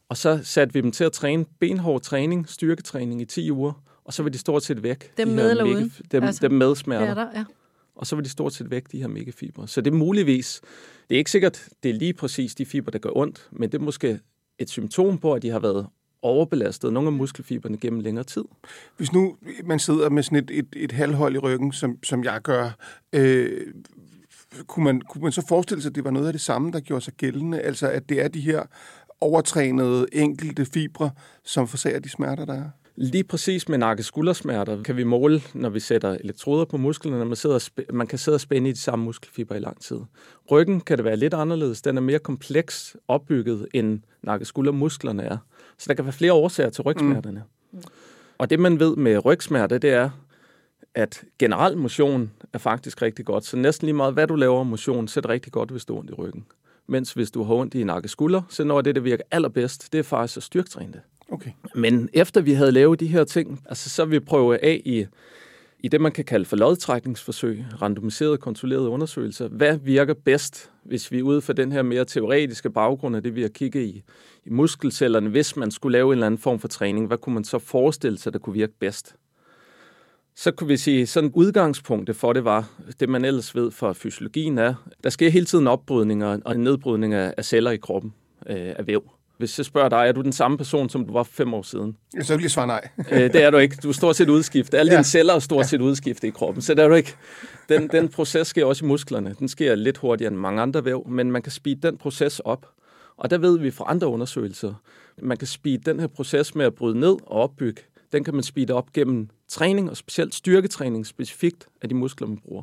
Og 0.08 0.16
så 0.16 0.40
satte 0.42 0.74
vi 0.74 0.80
dem 0.80 0.92
til 0.92 1.04
at 1.04 1.12
træne 1.12 1.44
benhård 1.60 2.02
træning, 2.02 2.48
styrketræning 2.48 3.20
i 3.20 3.24
10 3.24 3.50
uger, 3.50 3.72
og 4.04 4.12
så 4.12 4.22
var 4.22 4.30
de 4.30 4.38
stort 4.38 4.62
set 4.62 4.82
væk. 4.82 5.16
Dem 5.16 5.28
de 5.28 5.34
med 5.34 5.50
eller 5.50 5.64
uden? 5.64 5.92
Dem, 6.12 6.22
altså, 6.22 6.48
dem 6.48 6.52
med 6.52 6.76
smerter. 6.76 7.14
Der, 7.14 7.28
ja. 7.34 7.44
Og 7.96 8.06
så 8.06 8.16
var 8.16 8.22
de 8.22 8.28
stort 8.28 8.52
set 8.52 8.70
væk, 8.70 8.92
de 8.92 9.00
her 9.00 9.08
megafibre. 9.08 9.68
Så 9.68 9.80
det 9.80 9.92
er 9.92 9.96
muligvis, 9.96 10.60
det 11.08 11.14
er 11.14 11.18
ikke 11.18 11.30
sikkert, 11.30 11.68
det 11.82 11.90
er 11.90 11.94
lige 11.94 12.12
præcis 12.12 12.54
de 12.54 12.66
fibre, 12.66 12.90
der 12.90 12.98
gør 12.98 13.10
ondt, 13.16 13.48
men 13.52 13.72
det 13.72 13.78
er 13.78 13.84
måske 13.84 14.20
et 14.58 14.70
symptom 14.70 15.18
på, 15.18 15.32
at 15.32 15.42
de 15.42 15.50
har 15.50 15.58
været 15.58 15.86
overbelastet 16.22 16.92
nogle 16.92 17.06
af 17.06 17.12
muskelfiberne 17.12 17.76
gennem 17.76 18.00
længere 18.00 18.24
tid. 18.24 18.44
Hvis 18.96 19.12
nu 19.12 19.36
man 19.64 19.78
sidder 19.78 20.10
med 20.10 20.22
sådan 20.22 20.38
et, 20.38 20.50
et, 20.50 20.66
et 20.76 20.92
halvhold 20.92 21.34
i 21.34 21.38
ryggen, 21.38 21.72
som, 21.72 21.98
som 22.04 22.24
jeg 22.24 22.40
gør, 22.42 22.70
øh, 23.12 23.66
kunne, 24.66 24.84
man, 24.84 25.00
kunne 25.00 25.22
man 25.22 25.32
så 25.32 25.46
forestille 25.48 25.82
sig, 25.82 25.90
at 25.90 25.94
det 25.94 26.04
var 26.04 26.10
noget 26.10 26.26
af 26.26 26.32
det 26.32 26.40
samme, 26.40 26.72
der 26.72 26.80
gjorde 26.80 27.04
sig 27.04 27.14
gældende? 27.14 27.60
Altså 27.60 27.88
at 27.88 28.08
det 28.08 28.20
er 28.20 28.28
de 28.28 28.40
her 28.40 28.62
overtrænede 29.20 30.06
enkelte 30.12 30.64
fibre, 30.64 31.10
som 31.44 31.68
forsager 31.68 31.98
de 31.98 32.08
smerter, 32.08 32.44
der 32.44 32.54
er? 32.54 32.70
Lige 32.96 33.24
præcis 33.24 33.68
med 33.68 33.78
nakke-skuldersmerter 33.78 34.82
kan 34.82 34.96
vi 34.96 35.04
måle, 35.04 35.42
når 35.54 35.68
vi 35.68 35.80
sætter 35.80 36.10
elektroder 36.10 36.64
på 36.64 36.76
musklerne, 36.76 37.18
når 37.18 37.24
man, 37.24 37.36
sidder 37.36 37.70
man 37.92 38.06
kan 38.06 38.18
sidde 38.18 38.36
og 38.36 38.40
spænde 38.40 38.70
i 38.70 38.72
de 38.72 38.78
samme 38.78 39.04
muskelfibre 39.04 39.56
i 39.56 39.60
lang 39.60 39.80
tid. 39.80 40.00
Ryggen 40.50 40.80
kan 40.80 40.96
det 40.96 41.04
være 41.04 41.16
lidt 41.16 41.34
anderledes. 41.34 41.82
Den 41.82 41.96
er 41.96 42.00
mere 42.00 42.18
kompleks 42.18 42.96
opbygget, 43.08 43.68
end 43.74 44.00
nakke-skuldermusklerne 44.22 45.22
er. 45.22 45.36
Så 45.78 45.84
der 45.88 45.94
kan 45.94 46.04
være 46.04 46.12
flere 46.12 46.32
årsager 46.32 46.70
til 46.70 46.82
rygsmerterne. 46.82 47.42
Mm. 47.72 47.82
Og 48.38 48.50
det, 48.50 48.60
man 48.60 48.80
ved 48.80 48.96
med 48.96 49.24
rygsmerter, 49.24 49.78
det 49.78 49.90
er, 49.90 50.10
at 50.94 51.24
generel 51.38 51.76
motion 51.76 52.30
er 52.52 52.58
faktisk 52.58 53.02
rigtig 53.02 53.24
godt. 53.24 53.44
Så 53.44 53.56
næsten 53.56 53.86
lige 53.86 53.96
meget, 53.96 54.14
hvad 54.14 54.26
du 54.26 54.34
laver 54.34 54.62
motion, 54.62 55.08
så 55.08 55.20
er 55.20 55.22
det 55.22 55.30
rigtig 55.30 55.52
godt, 55.52 55.70
hvis 55.70 55.84
du 55.84 55.94
er 55.94 55.98
ondt 55.98 56.10
i 56.10 56.14
ryggen. 56.14 56.46
Mens 56.88 57.12
hvis 57.12 57.30
du 57.30 57.42
har 57.42 57.54
ondt 57.54 57.74
i 57.74 57.84
nakke 57.84 58.08
skulder, 58.08 58.42
så 58.48 58.64
når 58.64 58.80
det, 58.80 58.94
der 58.94 59.00
virker 59.00 59.24
allerbedst, 59.30 59.92
det 59.92 59.98
er 59.98 60.02
faktisk 60.02 60.36
at 60.36 60.42
styrketræne 60.42 60.92
det. 60.92 61.00
Okay. 61.28 61.50
Men 61.74 62.08
efter 62.12 62.40
vi 62.40 62.52
havde 62.52 62.72
lavet 62.72 63.00
de 63.00 63.06
her 63.06 63.24
ting, 63.24 63.62
altså 63.66 63.90
så 63.90 64.04
vi 64.04 64.20
prøve 64.20 64.64
af 64.64 64.82
i, 64.84 65.06
i 65.80 65.88
det, 65.88 66.00
man 66.00 66.12
kan 66.12 66.24
kalde 66.24 66.44
for 66.44 66.56
lodtrækningsforsøg, 66.56 67.64
randomiserede, 67.82 68.38
kontrollerede 68.38 68.88
undersøgelser. 68.88 69.48
Hvad 69.48 69.78
virker 69.78 70.14
bedst, 70.14 70.70
hvis 70.84 71.12
vi 71.12 71.22
ud 71.22 71.40
fra 71.40 71.52
den 71.52 71.72
her 71.72 71.82
mere 71.82 72.04
teoretiske 72.04 72.70
baggrund 72.70 73.16
af 73.16 73.22
det, 73.22 73.34
vi 73.34 73.42
har 73.42 73.48
kigget 73.48 73.82
i, 73.82 74.02
i 74.44 74.50
muskelcellerne, 74.50 75.30
hvis 75.30 75.56
man 75.56 75.70
skulle 75.70 75.92
lave 75.92 76.06
en 76.06 76.12
eller 76.12 76.26
anden 76.26 76.38
form 76.38 76.58
for 76.58 76.68
træning, 76.68 77.06
hvad 77.06 77.18
kunne 77.18 77.34
man 77.34 77.44
så 77.44 77.58
forestille 77.58 78.18
sig, 78.18 78.32
der 78.32 78.38
kunne 78.38 78.54
virke 78.54 78.72
bedst? 78.80 79.14
Så 80.36 80.50
kunne 80.50 80.68
vi 80.68 80.76
sige, 80.76 81.06
sådan 81.06 81.30
udgangspunktet 81.34 82.16
for 82.16 82.32
det 82.32 82.44
var, 82.44 82.70
det 83.00 83.08
man 83.08 83.24
ellers 83.24 83.54
ved 83.54 83.70
fra 83.70 83.92
fysiologien 83.92 84.58
er, 84.58 84.74
der 85.04 85.10
sker 85.10 85.28
hele 85.28 85.46
tiden 85.46 85.66
opbrydninger 85.66 86.38
og 86.44 86.56
nedbrydning 86.56 87.14
af 87.14 87.44
celler 87.44 87.70
i 87.70 87.76
kroppen, 87.76 88.14
øh, 88.46 88.74
af 88.76 88.86
væv. 88.86 89.10
Hvis 89.38 89.58
jeg 89.58 89.66
spørger 89.66 89.88
dig, 89.88 89.96
er 89.96 90.12
du 90.12 90.22
den 90.22 90.32
samme 90.32 90.58
person, 90.58 90.88
som 90.88 91.06
du 91.06 91.12
var 91.12 91.22
for 91.22 91.32
fem 91.32 91.54
år 91.54 91.62
siden? 91.62 91.96
Så 92.22 92.36
vil 92.36 92.42
jeg 92.42 92.50
svare 92.50 92.66
nej. 92.66 92.88
øh, 93.12 93.20
det 93.32 93.42
er 93.42 93.50
du 93.50 93.58
ikke. 93.58 93.76
Du 93.82 93.88
er 93.88 93.92
stort 93.92 94.16
set 94.16 94.28
udskiftet. 94.28 94.78
Alle 94.78 94.92
ja. 94.92 94.96
dine 94.96 95.04
celler 95.04 95.34
er 95.34 95.38
stort 95.38 95.66
set 95.66 95.80
udskiftet 95.80 96.28
i 96.28 96.30
kroppen, 96.30 96.62
så 96.62 96.74
det 96.74 96.84
er 96.84 96.88
du 96.88 96.94
ikke. 96.94 97.14
Den, 97.68 97.88
den 97.88 98.08
proces 98.08 98.46
sker 98.46 98.64
også 98.64 98.84
i 98.84 98.88
musklerne. 98.88 99.34
Den 99.38 99.48
sker 99.48 99.74
lidt 99.74 99.98
hurtigere 99.98 100.32
end 100.32 100.40
mange 100.40 100.62
andre 100.62 100.84
væv, 100.84 101.08
men 101.08 101.32
man 101.32 101.42
kan 101.42 101.52
speede 101.52 101.82
den 101.82 101.98
proces 101.98 102.40
op. 102.40 102.66
Og 103.16 103.30
der 103.30 103.38
ved 103.38 103.58
vi 103.58 103.70
fra 103.70 103.84
andre 103.88 104.06
undersøgelser, 104.06 104.74
man 105.22 105.36
kan 105.36 105.46
speede 105.46 105.90
den 105.90 106.00
her 106.00 106.06
proces 106.06 106.54
med 106.54 106.66
at 106.66 106.74
bryde 106.74 107.00
ned 107.00 107.16
og 107.26 107.40
opbygge. 107.42 107.82
Den 108.12 108.24
kan 108.24 108.34
man 108.34 108.42
speede 108.42 108.72
op 108.72 108.92
gennem 108.92 109.28
træning, 109.48 109.90
og 109.90 109.96
specielt 109.96 110.34
styrketræning 110.34 111.06
specifikt 111.06 111.68
af 111.82 111.88
de 111.88 111.94
muskler, 111.94 112.28
man 112.28 112.38
bruger. 112.38 112.62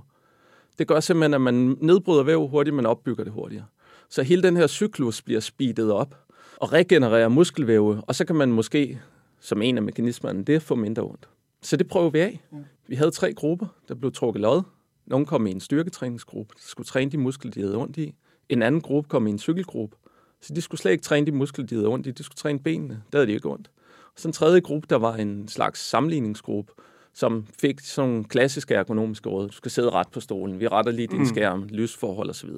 Det 0.80 0.88
gør 0.88 1.00
simpelthen, 1.00 1.34
at 1.34 1.42
man 1.42 1.78
nedbryder 1.82 2.24
væv 2.24 2.48
hurtigt, 2.48 2.76
men 2.76 2.86
opbygger 2.86 3.24
det 3.24 3.34
hurtigere. 3.34 3.66
Så 4.10 4.24
hele 4.24 4.44
den 4.44 4.58
her 4.58 4.68
cyklus 4.68 5.22
bliver 5.22 5.40
speedet 5.40 5.92
op 5.92 6.16
og 6.58 6.74
regenererer 6.74 7.28
muskelvæve, 7.28 8.02
og 8.08 8.16
så 8.16 8.26
kan 8.26 8.36
man 8.36 8.52
måske, 8.52 9.02
som 9.40 9.62
en 9.62 9.78
af 9.78 9.84
mekanismerne, 9.84 10.44
det 10.44 10.62
få 10.62 10.76
mindre 10.76 11.04
ondt. 11.04 11.30
Så 11.62 11.78
det 11.78 11.88
prøver 11.88 12.10
vi 12.10 12.20
af. 12.20 12.44
Vi 12.88 12.96
havde 12.96 13.12
tre 13.12 13.34
grupper, 13.34 13.68
der 13.88 13.96
blev 13.96 14.12
trukket 14.12 14.42
lod. 14.42 14.62
Nogle 15.06 15.26
kom 15.26 15.48
i 15.48 15.52
en 15.52 15.60
styrketræningsgruppe, 15.60 16.54
der 16.56 16.62
skulle 16.66 16.88
træne 16.88 17.12
de 17.12 17.18
muskler, 17.18 17.52
de 17.52 17.62
havde 17.62 17.78
ondt 17.78 17.98
i. 17.98 18.16
En 18.50 18.62
anden 18.62 18.82
gruppe 18.82 19.10
kom 19.10 19.28
i 19.28 19.30
en 19.30 19.40
cykelgruppe, 19.40 19.98
så 20.42 20.54
de 20.54 20.62
skulle 20.62 20.82
slet 20.82 20.92
ikke 20.92 21.02
træne 21.02 21.26
de 21.26 21.32
muskler, 21.32 21.66
de 21.66 21.76
havde 21.76 21.88
ondt 21.88 22.08
i. 22.08 22.12
De 22.12 22.24
skulle 22.24 22.36
træne 22.36 22.60
benene, 22.60 23.04
der 23.12 23.18
havde 23.18 23.28
de 23.28 23.34
ikke 23.34 23.50
ondt. 23.50 23.72
Og 24.16 24.20
så 24.20 24.28
en 24.28 24.34
tredje 24.34 24.60
gruppe, 24.60 24.88
der 24.90 24.96
var 24.96 25.16
en 25.16 25.48
slags 25.48 25.80
sammenligningsgruppe, 25.80 26.74
som 27.14 27.48
fik 27.60 27.80
sådan 27.80 28.10
nogle 28.10 28.24
klassiske 28.24 28.74
ergonomiske 28.74 29.30
råd. 29.30 29.48
Du 29.48 29.54
skal 29.54 29.72
sidde 29.72 29.90
ret 29.90 30.08
på 30.08 30.20
stolen, 30.20 30.60
vi 30.60 30.68
retter 30.68 30.92
lige 30.92 31.08
din 31.08 31.20
mm. 31.20 31.26
skærm, 31.26 31.64
lysforhold 31.70 32.30
osv. 32.30 32.50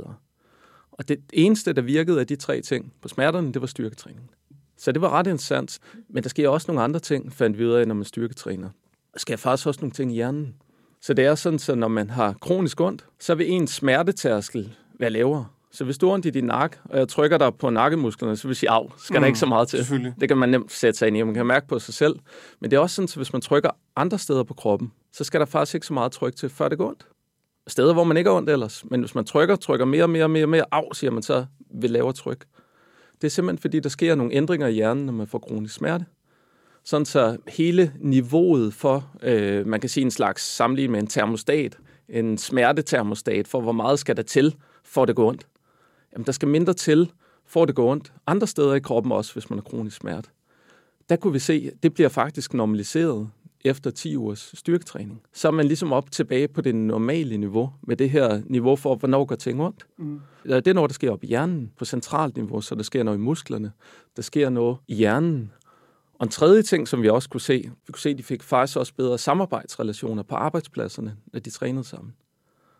Og 0.91 1.07
det 1.07 1.19
eneste, 1.33 1.73
der 1.73 1.81
virkede 1.81 2.19
af 2.19 2.27
de 2.27 2.35
tre 2.35 2.61
ting 2.61 2.93
på 3.01 3.07
smerterne, 3.07 3.53
det 3.53 3.61
var 3.61 3.67
styrketræning. 3.67 4.31
Så 4.77 4.91
det 4.91 5.01
var 5.01 5.09
ret 5.09 5.27
interessant. 5.27 5.79
Men 6.09 6.23
der 6.23 6.29
sker 6.29 6.49
også 6.49 6.65
nogle 6.67 6.81
andre 6.81 6.99
ting, 6.99 7.33
fandt 7.33 7.59
vi 7.59 7.65
ud 7.65 7.71
af, 7.71 7.87
når 7.87 7.95
man 7.95 8.05
styrketræner. 8.05 8.69
Der 9.13 9.19
sker 9.19 9.35
faktisk 9.35 9.67
også 9.67 9.81
nogle 9.81 9.91
ting 9.91 10.11
i 10.11 10.15
hjernen. 10.15 10.55
Så 11.01 11.13
det 11.13 11.25
er 11.25 11.35
sådan, 11.35 11.59
så 11.59 11.75
når 11.75 11.87
man 11.87 12.09
har 12.09 12.33
kronisk 12.41 12.81
ondt, 12.81 13.05
så 13.19 13.35
vil 13.35 13.51
ens 13.51 13.71
smertetærskel 13.71 14.73
være 14.99 15.09
lavere. 15.09 15.45
Så 15.75 15.83
hvis 15.83 15.97
du 15.97 16.07
har 16.07 16.13
ondt 16.13 16.25
i 16.25 16.29
din 16.29 16.43
nakke, 16.43 16.77
og 16.83 16.99
jeg 16.99 17.07
trykker 17.07 17.37
dig 17.37 17.53
på 17.55 17.69
nakkemusklerne, 17.69 18.37
så 18.37 18.43
vil 18.43 18.51
jeg 18.51 18.57
sige, 18.57 18.69
af, 18.69 18.93
skal 18.97 19.17
mm, 19.17 19.21
der 19.21 19.27
ikke 19.27 19.39
så 19.39 19.45
meget 19.45 19.67
til. 19.67 20.13
Det 20.19 20.27
kan 20.27 20.37
man 20.37 20.49
nemt 20.49 20.71
sætte 20.71 20.99
sig 20.99 21.07
ind 21.07 21.17
i, 21.17 21.21
og 21.21 21.27
man 21.27 21.35
kan 21.35 21.45
mærke 21.45 21.67
på 21.67 21.79
sig 21.79 21.93
selv. 21.93 22.15
Men 22.59 22.71
det 22.71 22.77
er 22.77 22.81
også 22.81 22.95
sådan, 22.95 23.09
at 23.11 23.15
hvis 23.15 23.33
man 23.33 23.41
trykker 23.41 23.69
andre 23.95 24.19
steder 24.19 24.43
på 24.43 24.53
kroppen, 24.53 24.91
så 25.13 25.23
skal 25.23 25.39
der 25.39 25.45
faktisk 25.45 25.75
ikke 25.75 25.87
så 25.87 25.93
meget 25.93 26.11
tryk 26.11 26.35
til, 26.35 26.49
før 26.49 26.69
det 26.69 26.77
går 26.77 26.87
ondt. 26.87 27.07
Steder, 27.67 27.93
hvor 27.93 28.03
man 28.03 28.17
ikke 28.17 28.29
har 28.29 28.37
ondt 28.37 28.49
ellers. 28.49 28.85
Men 28.85 28.99
hvis 28.99 29.15
man 29.15 29.25
trykker, 29.25 29.55
trykker 29.55 29.85
mere, 29.85 30.07
mere, 30.07 30.29
mere, 30.29 30.47
mere, 30.47 30.65
af, 30.71 30.83
siger 30.93 31.11
man 31.11 31.23
så, 31.23 31.45
vil 31.81 31.91
lavere 31.91 32.13
tryk. 32.13 32.45
Det 33.21 33.27
er 33.27 33.31
simpelthen, 33.31 33.61
fordi 33.61 33.79
der 33.79 33.89
sker 33.89 34.15
nogle 34.15 34.33
ændringer 34.33 34.67
i 34.67 34.73
hjernen, 34.73 35.05
når 35.05 35.13
man 35.13 35.27
får 35.27 35.39
kronisk 35.39 35.75
smerte. 35.75 36.05
Sådan 36.83 37.05
så 37.05 37.37
hele 37.47 37.93
niveauet 37.99 38.73
for, 38.73 39.11
øh, 39.23 39.67
man 39.67 39.79
kan 39.79 39.89
sige 39.89 40.03
en 40.03 40.11
slags 40.11 40.43
sammenligning 40.43 40.91
med 40.91 40.99
en 40.99 41.07
termostat, 41.07 41.77
en 42.09 42.37
smertetermostat 42.37 43.47
for, 43.47 43.61
hvor 43.61 43.71
meget 43.71 43.99
skal 43.99 44.17
der 44.17 44.23
til, 44.23 44.55
for 44.83 45.01
at 45.01 45.07
det 45.07 45.15
går 45.15 45.29
ondt 45.29 45.47
jamen 46.15 46.25
der 46.25 46.31
skal 46.31 46.47
mindre 46.47 46.73
til, 46.73 47.11
for 47.45 47.65
det 47.65 47.75
går 47.75 47.91
ondt. 47.91 48.13
Andre 48.27 48.47
steder 48.47 48.73
i 48.73 48.79
kroppen 48.79 49.11
også, 49.11 49.33
hvis 49.33 49.49
man 49.49 49.59
har 49.59 49.63
kronisk 49.63 49.97
smerte. 49.97 50.29
Der 51.09 51.15
kunne 51.15 51.33
vi 51.33 51.39
se, 51.39 51.71
at 51.73 51.83
det 51.83 51.93
bliver 51.93 52.09
faktisk 52.09 52.53
normaliseret 52.53 53.29
efter 53.65 53.91
10 53.91 54.17
ugers 54.17 54.51
styrketræning. 54.53 55.21
Så 55.33 55.47
er 55.47 55.51
man 55.51 55.65
ligesom 55.65 55.93
op 55.93 56.11
tilbage 56.11 56.47
på 56.47 56.61
det 56.61 56.75
normale 56.75 57.37
niveau, 57.37 57.73
med 57.81 57.97
det 57.97 58.09
her 58.09 58.41
niveau 58.45 58.75
for, 58.75 58.95
hvornår 58.95 59.25
går 59.25 59.35
ting 59.35 59.61
ondt. 59.61 59.85
Mm. 59.97 60.21
Det 60.43 60.67
er 60.67 60.73
noget, 60.73 60.89
der 60.89 60.93
sker 60.93 61.11
op 61.11 61.23
i 61.23 61.27
hjernen 61.27 61.71
på 61.77 61.85
centralt 61.85 62.37
niveau, 62.37 62.61
så 62.61 62.75
der 62.75 62.83
sker 62.83 63.03
noget 63.03 63.17
i 63.17 63.21
musklerne. 63.21 63.71
Der 64.15 64.21
sker 64.21 64.49
noget 64.49 64.77
i 64.87 64.95
hjernen. 64.95 65.51
Og 66.19 66.25
en 66.25 66.31
tredje 66.31 66.61
ting, 66.61 66.87
som 66.87 67.01
vi 67.01 67.09
også 67.09 67.29
kunne 67.29 67.41
se, 67.41 67.71
vi 67.87 67.91
kunne 67.91 67.99
se, 67.99 68.09
at 68.09 68.17
de 68.17 68.23
fik 68.23 68.43
faktisk 68.43 68.77
også 68.77 68.93
bedre 68.93 69.17
samarbejdsrelationer 69.17 70.23
på 70.23 70.35
arbejdspladserne, 70.35 71.17
når 71.33 71.39
de 71.39 71.49
trænede 71.49 71.83
sammen. 71.83 72.13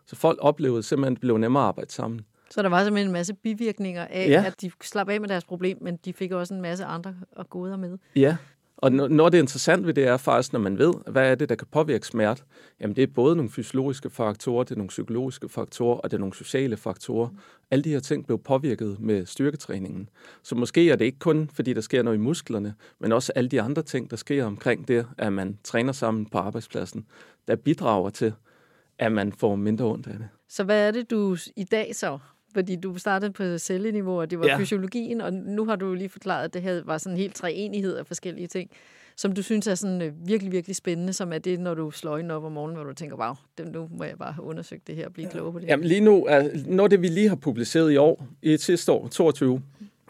Så 0.06 0.16
folk 0.16 0.38
oplevede 0.42 0.82
simpelthen, 0.82 1.12
at 1.12 1.16
det 1.16 1.20
blev 1.20 1.38
nemmere 1.38 1.62
at 1.62 1.68
arbejde 1.68 1.92
sammen. 1.92 2.20
Så 2.50 2.62
der 2.62 2.68
var 2.68 2.84
simpelthen 2.84 3.08
en 3.08 3.12
masse 3.12 3.34
bivirkninger 3.34 4.06
af, 4.10 4.28
ja. 4.28 4.44
at 4.46 4.60
de 4.60 4.70
slap 4.82 5.08
af 5.08 5.20
med 5.20 5.28
deres 5.28 5.44
problem, 5.44 5.78
men 5.80 5.96
de 6.04 6.12
fik 6.12 6.32
også 6.32 6.54
en 6.54 6.60
masse 6.60 6.84
andre 6.84 7.14
og 7.32 7.50
goder 7.50 7.76
med. 7.76 7.98
Ja, 8.16 8.36
og 8.76 8.92
når 8.92 9.28
det 9.28 9.38
er 9.38 9.42
interessant 9.42 9.86
ved 9.86 9.94
det 9.94 10.06
er 10.06 10.16
faktisk, 10.16 10.52
når 10.52 10.60
man 10.60 10.78
ved, 10.78 10.94
hvad 11.06 11.30
er 11.30 11.34
det, 11.34 11.48
der 11.48 11.54
kan 11.54 11.66
påvirke 11.70 12.06
smerte, 12.06 12.42
jamen 12.80 12.96
det 12.96 13.02
er 13.02 13.06
både 13.14 13.36
nogle 13.36 13.50
fysiologiske 13.50 14.10
faktorer, 14.10 14.64
det 14.64 14.70
er 14.70 14.76
nogle 14.76 14.88
psykologiske 14.88 15.48
faktorer, 15.48 15.96
og 15.96 16.10
det 16.10 16.16
er 16.16 16.20
nogle 16.20 16.34
sociale 16.34 16.76
faktorer. 16.76 17.28
Alle 17.70 17.82
de 17.82 17.90
her 17.90 18.00
ting 18.00 18.26
blev 18.26 18.38
påvirket 18.38 19.00
med 19.00 19.26
styrketræningen. 19.26 20.08
Så 20.42 20.54
måske 20.54 20.90
er 20.90 20.96
det 20.96 21.04
ikke 21.04 21.18
kun, 21.18 21.50
fordi 21.52 21.72
der 21.72 21.80
sker 21.80 22.02
noget 22.02 22.16
i 22.16 22.20
musklerne, 22.20 22.74
men 23.00 23.12
også 23.12 23.32
alle 23.34 23.48
de 23.48 23.62
andre 23.62 23.82
ting, 23.82 24.10
der 24.10 24.16
sker 24.16 24.44
omkring 24.44 24.88
det, 24.88 25.06
at 25.18 25.32
man 25.32 25.58
træner 25.64 25.92
sammen 25.92 26.26
på 26.26 26.38
arbejdspladsen, 26.38 27.06
der 27.48 27.56
bidrager 27.56 28.10
til, 28.10 28.32
at 28.98 29.12
man 29.12 29.32
får 29.32 29.56
mindre 29.56 29.84
ondt 29.84 30.06
af 30.06 30.18
det. 30.18 30.28
Så 30.48 30.64
hvad 30.64 30.88
er 30.88 30.90
det, 30.90 31.10
du 31.10 31.36
i 31.56 31.64
dag 31.64 31.94
så 31.94 32.18
fordi 32.56 32.76
du 32.76 32.98
startede 32.98 33.32
på 33.32 33.58
celleniveau, 33.58 34.20
og 34.20 34.30
det 34.30 34.40
var 34.40 34.46
ja. 34.46 34.58
fysiologien, 34.58 35.20
og 35.20 35.32
nu 35.32 35.64
har 35.64 35.76
du 35.76 35.94
lige 35.94 36.08
forklaret, 36.08 36.44
at 36.44 36.54
det 36.54 36.62
her 36.62 36.82
var 36.84 36.98
sådan 36.98 37.12
en 37.12 37.18
helt 37.18 37.34
treenighed 37.34 37.96
af 37.96 38.06
forskellige 38.06 38.46
ting, 38.46 38.70
som 39.16 39.32
du 39.32 39.42
synes 39.42 39.66
er 39.66 39.74
sådan 39.74 40.02
øh, 40.02 40.12
virkelig, 40.28 40.52
virkelig 40.52 40.76
spændende, 40.76 41.12
som 41.12 41.32
er 41.32 41.38
det, 41.38 41.60
når 41.60 41.74
du 41.74 41.90
slår 41.90 42.12
øjnene 42.12 42.34
op 42.34 42.44
om 42.44 42.52
morgenen, 42.52 42.76
hvor 42.76 42.84
du 42.84 42.94
tænker, 42.94 43.16
wow, 43.16 43.34
det, 43.58 43.72
nu 43.72 43.88
må 43.98 44.04
jeg 44.04 44.18
bare 44.18 44.32
have 44.32 44.44
undersøgt 44.44 44.86
det 44.86 44.96
her 44.96 45.06
og 45.06 45.12
blive 45.12 45.26
ja. 45.26 45.32
klogere 45.32 45.52
på 45.52 45.58
det 45.58 45.66
her. 45.66 45.72
Jamen 45.72 45.86
lige 45.86 46.00
nu, 46.00 46.24
er, 46.28 46.48
når 46.66 46.86
det 46.88 47.02
vi 47.02 47.08
lige 47.08 47.28
har 47.28 47.36
publiceret 47.36 47.92
i 47.92 47.96
år, 47.96 48.26
i 48.42 48.56
sidste 48.56 48.92
år, 48.92 49.08
22, 49.08 49.62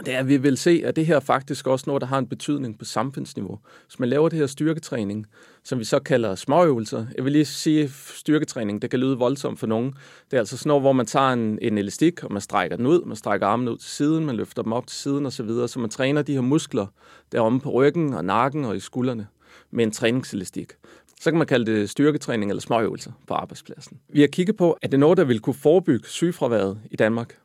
det 0.04 0.14
er, 0.14 0.18
at 0.18 0.28
vi 0.28 0.36
vil 0.36 0.56
se, 0.56 0.82
at 0.84 0.96
det 0.96 1.06
her 1.06 1.20
faktisk 1.20 1.66
også 1.66 1.84
noget, 1.86 2.00
der 2.00 2.06
har 2.06 2.18
en 2.18 2.26
betydning 2.26 2.78
på 2.78 2.84
samfundsniveau. 2.84 3.58
Hvis 3.86 3.98
man 3.98 4.08
laver 4.08 4.28
det 4.28 4.38
her 4.38 4.46
styrketræning, 4.46 5.26
som 5.62 5.78
vi 5.78 5.84
så 5.84 5.98
kalder 5.98 6.34
småøvelser. 6.34 7.06
Jeg 7.16 7.24
vil 7.24 7.32
lige 7.32 7.44
sige, 7.44 7.90
styrketræning, 8.14 8.82
det 8.82 8.90
kan 8.90 9.00
lyde 9.00 9.18
voldsomt 9.18 9.58
for 9.58 9.66
nogen. 9.66 9.94
Det 10.30 10.36
er 10.36 10.38
altså 10.38 10.56
sådan 10.56 10.68
noget, 10.68 10.82
hvor 10.82 10.92
man 10.92 11.06
tager 11.06 11.32
en, 11.32 11.58
en 11.62 11.78
elastik, 11.78 12.24
og 12.24 12.32
man 12.32 12.42
strækker 12.42 12.76
den 12.76 12.86
ud, 12.86 13.04
man 13.04 13.16
strækker 13.16 13.46
armen 13.46 13.68
ud 13.68 13.76
til 13.76 13.90
siden, 13.90 14.26
man 14.26 14.36
løfter 14.36 14.62
dem 14.62 14.72
op 14.72 14.86
til 14.86 14.98
siden 14.98 15.26
osv., 15.26 15.36
så, 15.36 15.42
videre, 15.42 15.68
så 15.68 15.78
man 15.78 15.90
træner 15.90 16.22
de 16.22 16.32
her 16.32 16.40
muskler 16.40 16.86
deromme 17.32 17.60
på 17.60 17.70
ryggen 17.70 18.14
og 18.14 18.24
nakken 18.24 18.64
og 18.64 18.76
i 18.76 18.80
skuldrene 18.80 19.26
med 19.70 19.84
en 19.84 19.90
træningselastik. 19.90 20.72
Så 21.20 21.30
kan 21.30 21.38
man 21.38 21.46
kalde 21.46 21.72
det 21.72 21.90
styrketræning 21.90 22.50
eller 22.50 22.60
småøvelser 22.60 23.12
på 23.26 23.34
arbejdspladsen. 23.34 24.00
Vi 24.08 24.20
har 24.20 24.28
kigget 24.28 24.56
på, 24.56 24.72
at 24.72 24.92
det 24.92 24.96
er 24.96 25.00
noget, 25.00 25.18
der 25.18 25.24
vil 25.24 25.40
kunne 25.40 25.54
forebygge 25.54 26.08
sygefraværet 26.08 26.78
i 26.90 26.96
Danmark. 26.96 27.36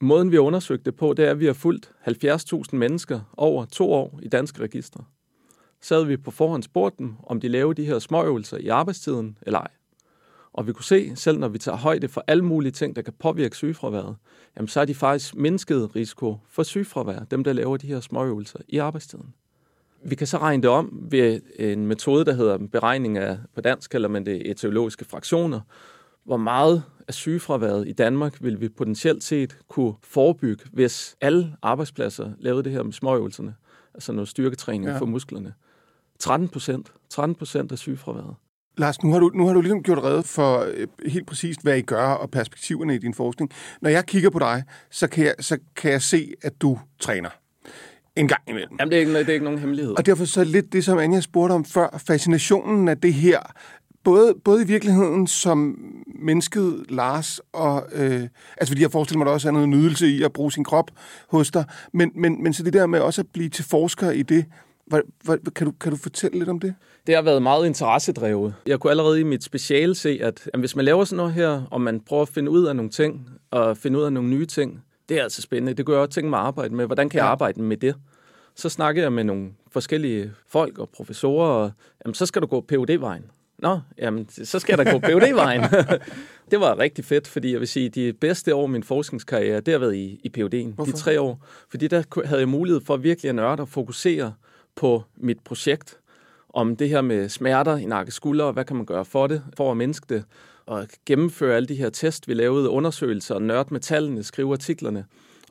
Måden, 0.00 0.30
vi 0.30 0.36
har 0.36 0.42
undersøgt 0.42 0.86
det 0.86 0.96
på, 0.96 1.14
det 1.14 1.24
er, 1.24 1.30
at 1.30 1.40
vi 1.40 1.46
har 1.46 1.52
fulgt 1.52 1.92
70.000 2.08 2.76
mennesker 2.76 3.20
over 3.36 3.64
to 3.64 3.92
år 3.92 4.18
i 4.22 4.28
danske 4.28 4.62
registre. 4.62 5.04
Så 5.80 5.94
havde 5.94 6.06
vi 6.06 6.16
på 6.16 6.30
forhånd 6.30 6.62
spurgt 6.62 6.98
dem, 6.98 7.14
om 7.22 7.40
de 7.40 7.48
lavede 7.48 7.82
de 7.82 7.86
her 7.86 7.98
småøvelser 7.98 8.56
i 8.56 8.68
arbejdstiden 8.68 9.38
eller 9.42 9.58
ej. 9.58 9.70
Og 10.52 10.66
vi 10.66 10.72
kunne 10.72 10.84
se, 10.84 11.16
selv 11.16 11.38
når 11.38 11.48
vi 11.48 11.58
tager 11.58 11.76
højde 11.76 12.08
for 12.08 12.24
alle 12.26 12.44
mulige 12.44 12.72
ting, 12.72 12.96
der 12.96 13.02
kan 13.02 13.12
påvirke 13.18 13.56
sygefraværet, 13.56 14.16
jamen 14.56 14.68
så 14.68 14.80
er 14.80 14.84
de 14.84 14.94
faktisk 14.94 15.34
mindsket 15.34 15.96
risiko 15.96 16.36
for 16.48 16.62
sygefravær, 16.62 17.24
dem 17.24 17.44
der 17.44 17.52
laver 17.52 17.76
de 17.76 17.86
her 17.86 18.00
småøvelser 18.00 18.58
i 18.68 18.78
arbejdstiden. 18.78 19.34
Vi 20.04 20.14
kan 20.14 20.26
så 20.26 20.38
regne 20.38 20.62
det 20.62 20.70
om 20.70 21.06
ved 21.10 21.40
en 21.58 21.86
metode, 21.86 22.24
der 22.24 22.32
hedder 22.32 22.58
beregning 22.72 23.18
af, 23.18 23.38
på 23.54 23.60
dansk 23.60 23.90
kalder 23.90 24.08
man 24.08 24.26
det 24.26 24.50
etiologiske 24.50 25.04
fraktioner, 25.04 25.60
hvor 26.24 26.36
meget 26.36 26.82
af 27.08 27.14
sygefraværet 27.14 27.88
i 27.88 27.92
Danmark 27.92 28.36
vil 28.40 28.60
vi 28.60 28.68
potentielt 28.68 29.24
set 29.24 29.56
kunne 29.68 29.94
forebygge, 30.02 30.64
hvis 30.72 31.16
alle 31.20 31.56
arbejdspladser 31.62 32.30
lavede 32.38 32.62
det 32.62 32.72
her 32.72 32.82
med 32.82 32.92
småøvelserne, 32.92 33.54
altså 33.94 34.12
noget 34.12 34.28
styrketræning 34.28 34.84
ja. 34.84 34.98
for 34.98 35.06
musklerne. 35.06 35.54
13 36.18 36.48
procent. 36.48 36.92
13 37.10 37.34
procent 37.34 37.72
af 37.72 37.78
sygefraværet. 37.78 38.34
Lars, 38.78 39.02
nu 39.02 39.12
har, 39.12 39.20
du, 39.20 39.30
nu 39.34 39.46
har 39.46 39.54
du 39.54 39.60
ligesom 39.60 39.82
gjort 39.82 39.98
rede 39.98 40.22
for 40.22 40.66
øh, 40.74 40.86
helt 41.06 41.26
præcist, 41.26 41.62
hvad 41.62 41.78
I 41.78 41.82
gør 41.82 42.06
og 42.06 42.30
perspektiverne 42.30 42.94
i 42.94 42.98
din 42.98 43.14
forskning. 43.14 43.50
Når 43.82 43.90
jeg 43.90 44.06
kigger 44.06 44.30
på 44.30 44.38
dig, 44.38 44.64
så 44.90 45.06
kan 45.06 45.24
jeg, 45.24 45.34
så 45.40 45.58
kan 45.76 45.92
jeg 45.92 46.02
se, 46.02 46.32
at 46.42 46.62
du 46.62 46.78
træner 47.00 47.30
en 48.16 48.28
gang 48.28 48.42
imellem. 48.48 48.76
Jamen, 48.80 48.90
det 48.90 48.96
er 48.96 49.00
ikke, 49.00 49.18
det 49.18 49.28
er 49.28 49.32
ikke 49.32 49.44
nogen 49.44 49.58
hemmelighed. 49.58 49.92
Og 49.98 50.06
derfor 50.06 50.24
så 50.24 50.44
lidt 50.44 50.72
det, 50.72 50.84
som 50.84 50.98
Anja 50.98 51.20
spurgte 51.20 51.52
om 51.52 51.64
før, 51.64 52.02
fascinationen 52.06 52.88
af 52.88 53.00
det 53.00 53.14
her, 53.14 53.40
både, 54.04 54.34
både 54.44 54.62
i 54.62 54.66
virkeligheden 54.66 55.26
som 55.26 55.78
mennesket 56.06 56.84
Lars, 56.88 57.40
og, 57.52 57.82
øh, 57.92 58.28
altså 58.56 58.70
fordi 58.70 58.82
jeg 58.82 58.90
forestiller 58.92 59.18
mig, 59.18 59.24
at 59.24 59.26
der 59.26 59.32
også 59.32 59.48
er 59.48 59.52
noget 59.52 59.68
nydelse 59.68 60.08
i 60.08 60.22
at 60.22 60.32
bruge 60.32 60.52
sin 60.52 60.64
krop 60.64 60.90
hos 61.28 61.50
dig, 61.50 61.64
men, 61.92 62.12
men, 62.14 62.42
men 62.42 62.52
så 62.52 62.62
det 62.62 62.72
der 62.72 62.86
med 62.86 63.00
også 63.00 63.20
at 63.20 63.26
blive 63.32 63.48
til 63.48 63.64
forsker 63.64 64.10
i 64.10 64.22
det, 64.22 64.44
hvad, 64.86 65.00
hvad, 65.22 65.38
kan, 65.54 65.66
du, 65.66 65.72
kan 65.80 65.92
du 65.92 65.98
fortælle 65.98 66.38
lidt 66.38 66.48
om 66.48 66.60
det? 66.60 66.74
Det 67.06 67.14
har 67.14 67.22
været 67.22 67.42
meget 67.42 67.66
interessedrevet. 67.66 68.54
Jeg 68.66 68.80
kunne 68.80 68.90
allerede 68.90 69.20
i 69.20 69.22
mit 69.22 69.44
speciale 69.44 69.94
se, 69.94 70.18
at, 70.22 70.48
at 70.54 70.60
hvis 70.60 70.76
man 70.76 70.84
laver 70.84 71.04
sådan 71.04 71.16
noget 71.16 71.32
her, 71.32 71.62
og 71.70 71.80
man 71.80 72.00
prøver 72.00 72.22
at 72.22 72.28
finde 72.28 72.50
ud 72.50 72.64
af 72.64 72.76
nogle 72.76 72.90
ting, 72.90 73.28
og 73.50 73.76
finde 73.76 73.98
ud 73.98 74.04
af 74.04 74.12
nogle 74.12 74.28
nye 74.28 74.46
ting, 74.46 74.82
det 75.08 75.18
er 75.18 75.22
altså 75.22 75.42
spændende. 75.42 75.74
Det 75.74 75.86
gør 75.86 75.92
jeg 75.92 76.00
også 76.00 76.14
tænke 76.14 76.30
mig 76.30 76.38
at 76.38 76.46
arbejde 76.46 76.74
med. 76.74 76.86
Hvordan 76.86 77.08
kan 77.08 77.18
jeg 77.18 77.26
arbejde 77.26 77.62
med 77.62 77.76
det? 77.76 77.94
Så 78.54 78.68
snakker 78.68 79.02
jeg 79.02 79.12
med 79.12 79.24
nogle 79.24 79.50
forskellige 79.72 80.32
folk 80.48 80.78
og 80.78 80.88
professorer, 80.88 81.48
og 81.48 81.70
jamen, 82.04 82.14
så 82.14 82.26
skal 82.26 82.42
du 82.42 82.46
gå 82.46 82.64
phd 82.68 82.98
vejen 82.98 83.24
Nå, 83.64 83.80
jamen, 83.98 84.28
så 84.28 84.58
skal 84.58 84.76
jeg 84.76 84.86
da 84.86 84.92
gå 84.92 84.98
PhD-vejen. 85.08 85.62
det 86.50 86.60
var 86.60 86.78
rigtig 86.78 87.04
fedt, 87.04 87.28
fordi 87.28 87.52
jeg 87.52 87.60
vil 87.60 87.68
sige, 87.68 87.88
de 87.88 88.12
bedste 88.12 88.54
år 88.54 88.62
af 88.62 88.68
min 88.68 88.82
forskningskarriere, 88.82 89.60
det 89.60 89.72
har 89.72 89.78
været 89.78 89.94
i, 89.94 90.20
i 90.24 90.32
PhD'en. 90.38 90.84
De 90.84 90.92
tre 90.92 91.20
år. 91.20 91.46
Fordi 91.70 91.88
der 91.88 92.26
havde 92.26 92.40
jeg 92.40 92.48
mulighed 92.48 92.80
for 92.86 92.96
virkelig 92.96 93.28
at 93.28 93.34
nørde 93.34 93.60
og 93.60 93.68
fokusere 93.68 94.32
på 94.76 95.02
mit 95.16 95.38
projekt. 95.44 95.98
Om 96.54 96.76
det 96.76 96.88
her 96.88 97.00
med 97.00 97.28
smerter 97.28 97.76
i 97.76 97.84
nakke 97.84 98.12
skulder, 98.12 98.52
hvad 98.52 98.64
kan 98.64 98.76
man 98.76 98.86
gøre 98.86 99.04
for 99.04 99.26
det, 99.26 99.42
for 99.56 99.70
at 99.70 99.76
mindske 99.76 100.14
det. 100.14 100.24
Og 100.66 100.86
gennemføre 101.06 101.56
alle 101.56 101.66
de 101.66 101.74
her 101.74 101.90
test, 101.90 102.28
vi 102.28 102.34
lavede, 102.34 102.68
undersøgelser, 102.68 103.38
nørde 103.38 103.68
med 103.70 103.80
tallene, 103.80 104.22
skrive 104.22 104.52
artiklerne. 104.52 105.04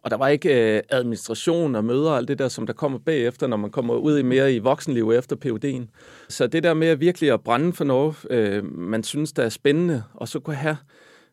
Og 0.04 0.12
der 0.12 0.18
var 0.18 0.28
ikke 0.28 0.76
øh, 0.76 0.82
administration 0.90 1.76
og 1.76 1.86
møder 1.86 2.12
og 2.12 2.18
alt 2.18 2.28
det 2.28 2.40
der, 2.40 2.48
som 2.48 2.66
der 2.66 2.74
kommer 2.74 3.00
bagefter, 3.00 3.48
når 3.48 3.58
man 3.58 3.72
kommer 3.72 3.94
ud 3.94 4.20
i 4.20 4.22
mere 4.22 4.54
i 4.54 4.60
voksenliv 4.60 5.12
efter 5.12 5.36
PUD'en. 5.46 5.96
Så 6.30 6.48
det 6.48 6.64
der 6.64 6.74
med 6.74 6.88
at 6.88 7.00
virkelig 7.00 7.32
at 7.32 7.42
brænde 7.42 7.74
for 7.74 7.84
noget, 7.84 8.16
øh, 8.30 8.78
man 8.78 9.04
synes, 9.04 9.34
der 9.34 9.44
er 9.44 9.50
spændende, 9.50 10.04
og 10.14 10.28
så 10.28 10.40
kunne 10.40 10.56
have 10.56 10.78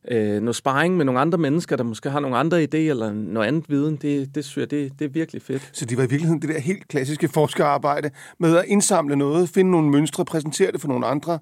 øh, 0.09 0.43
noget 0.43 0.57
sparring 0.57 0.97
med 0.97 1.05
nogle 1.05 1.21
andre 1.21 1.39
mennesker, 1.39 1.77
der 1.77 1.85
måske 1.85 2.11
har 2.11 2.21
nogle 2.21 2.37
andre 2.37 2.63
idéer 2.63 2.77
eller 2.77 3.13
noget 3.13 3.49
andet 3.49 3.65
viden, 3.69 3.97
det, 3.97 4.35
det 4.35 4.45
synes 4.45 4.57
jeg, 4.57 4.71
det, 4.71 4.99
det 4.99 5.05
er 5.05 5.09
virkelig 5.09 5.43
fedt. 5.43 5.71
Så 5.73 5.85
det 5.85 5.97
var 5.99 6.05
i 6.05 6.09
virkeligheden 6.09 6.43
det 6.43 6.49
der 6.49 6.61
helt 6.61 6.89
klassiske 6.89 7.29
forskerarbejde 7.29 8.11
med 8.39 8.57
at 8.57 8.65
indsamle 8.67 9.17
noget, 9.17 9.49
finde 9.49 9.71
nogle 9.71 9.91
mønstre, 9.91 10.25
præsentere 10.25 10.73
det 10.73 10.81
for 10.81 10.89
nogle 10.89 11.07
andre, 11.07 11.39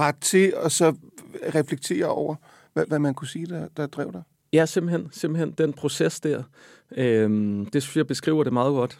ret 0.00 0.16
til, 0.20 0.52
og 0.56 0.70
så 0.70 0.94
reflektere 1.54 2.06
over, 2.06 2.34
hvad, 2.72 2.84
hvad 2.88 2.98
man 2.98 3.14
kunne 3.14 3.28
sige, 3.28 3.46
der, 3.46 3.68
der 3.76 3.86
drev 3.86 4.12
dig? 4.12 4.22
Ja, 4.56 4.66
simpelthen, 4.66 5.08
simpelthen 5.12 5.50
den 5.50 5.72
proces 5.72 6.20
der. 6.20 6.42
Øhm, 6.96 7.66
det 7.66 7.82
synes 7.82 7.96
jeg 7.96 8.06
beskriver 8.06 8.44
det 8.44 8.52
meget 8.52 8.72
godt. 8.72 8.98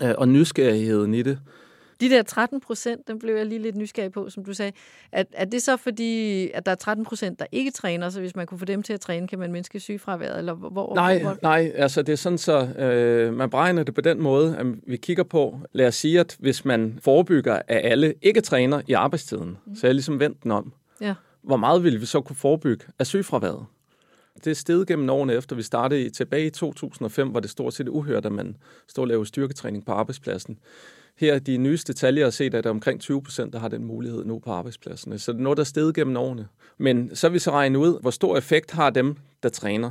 Ja. 0.00 0.08
Øh, 0.08 0.14
og 0.18 0.28
nysgerrigheden 0.28 1.14
i 1.14 1.22
det. 1.22 1.38
De 2.00 2.08
der 2.10 2.22
13 2.22 2.60
procent, 2.60 3.08
den 3.08 3.18
blev 3.18 3.36
jeg 3.36 3.46
lige 3.46 3.62
lidt 3.62 3.76
nysgerrig 3.76 4.12
på, 4.12 4.30
som 4.30 4.44
du 4.44 4.54
sagde. 4.54 4.72
Er, 5.12 5.24
er 5.32 5.44
det 5.44 5.62
så 5.62 5.76
fordi, 5.76 6.50
at 6.50 6.66
der 6.66 6.72
er 6.72 6.76
13 6.76 7.04
procent, 7.04 7.38
der 7.38 7.46
ikke 7.52 7.70
træner, 7.70 8.10
så 8.10 8.20
hvis 8.20 8.36
man 8.36 8.46
kunne 8.46 8.58
få 8.58 8.64
dem 8.64 8.82
til 8.82 8.92
at 8.92 9.00
træne, 9.00 9.28
kan 9.28 9.38
man 9.38 9.52
mindske 9.52 9.80
sygefraværet? 9.80 10.38
Eller 10.38 10.54
hvor, 10.54 10.94
nej, 10.94 11.22
hvor? 11.22 11.36
nej, 11.42 11.72
altså 11.74 12.02
det 12.02 12.12
er 12.12 12.16
sådan 12.16 12.38
så, 12.38 12.66
øh, 12.78 13.34
man 13.34 13.50
beregner 13.50 13.82
det 13.82 13.94
på 13.94 14.00
den 14.00 14.22
måde, 14.22 14.56
at 14.56 14.66
vi 14.86 14.96
kigger 14.96 15.24
på, 15.24 15.60
lad 15.72 15.86
os 15.86 15.94
sige, 15.94 16.20
at 16.20 16.36
hvis 16.38 16.64
man 16.64 16.98
forebygger, 17.02 17.54
at 17.54 17.80
alle 17.84 18.14
ikke 18.22 18.40
træner 18.40 18.80
i 18.86 18.92
arbejdstiden, 18.92 19.58
mm. 19.66 19.74
så 19.74 19.86
er 19.86 19.88
jeg 19.88 19.94
ligesom 19.94 20.20
vendt 20.20 20.42
den 20.42 20.50
om. 20.50 20.72
Ja. 21.00 21.14
Hvor 21.42 21.56
meget 21.56 21.84
ville 21.84 22.00
vi 22.00 22.06
så 22.06 22.20
kunne 22.20 22.36
forebygge 22.36 22.84
af 22.98 23.06
sygefraværet? 23.06 23.66
Det 24.44 24.50
er 24.50 24.54
steget 24.54 24.86
gennem 24.86 25.10
årene 25.10 25.34
efter 25.34 25.56
vi 25.56 25.62
startede 25.62 26.10
tilbage 26.10 26.46
i 26.46 26.50
2005, 26.50 27.28
hvor 27.28 27.40
det 27.40 27.50
stort 27.50 27.74
set 27.74 27.88
uhørt, 27.88 28.26
at 28.26 28.32
man 28.32 28.56
står 28.88 29.02
og 29.02 29.08
laver 29.08 29.24
styrketræning 29.24 29.86
på 29.86 29.92
arbejdspladsen. 29.92 30.58
Her 31.16 31.34
er 31.34 31.38
de 31.38 31.56
nyeste 31.56 31.92
tal, 31.92 32.14
jeg 32.14 32.26
har 32.26 32.30
set, 32.30 32.54
at 32.54 32.64
der 32.64 32.70
er 32.70 32.74
omkring 32.74 33.00
20 33.00 33.22
procent, 33.22 33.52
der 33.52 33.58
har 33.58 33.68
den 33.68 33.84
mulighed 33.84 34.24
nu 34.24 34.38
på 34.38 34.50
arbejdspladserne. 34.50 35.18
Så 35.18 35.32
det 35.32 35.38
er 35.38 35.42
noget, 35.42 35.56
der 35.56 35.62
er 35.62 35.64
steget 35.64 35.94
gennem 35.94 36.16
årene. 36.16 36.48
Men 36.78 37.16
så 37.16 37.28
vil 37.28 37.34
vi 37.34 37.38
så 37.38 37.50
regne 37.50 37.78
ud, 37.78 38.00
hvor 38.00 38.10
stor 38.10 38.36
effekt 38.36 38.70
har 38.70 38.90
dem, 38.90 39.16
der 39.42 39.48
træner. 39.48 39.90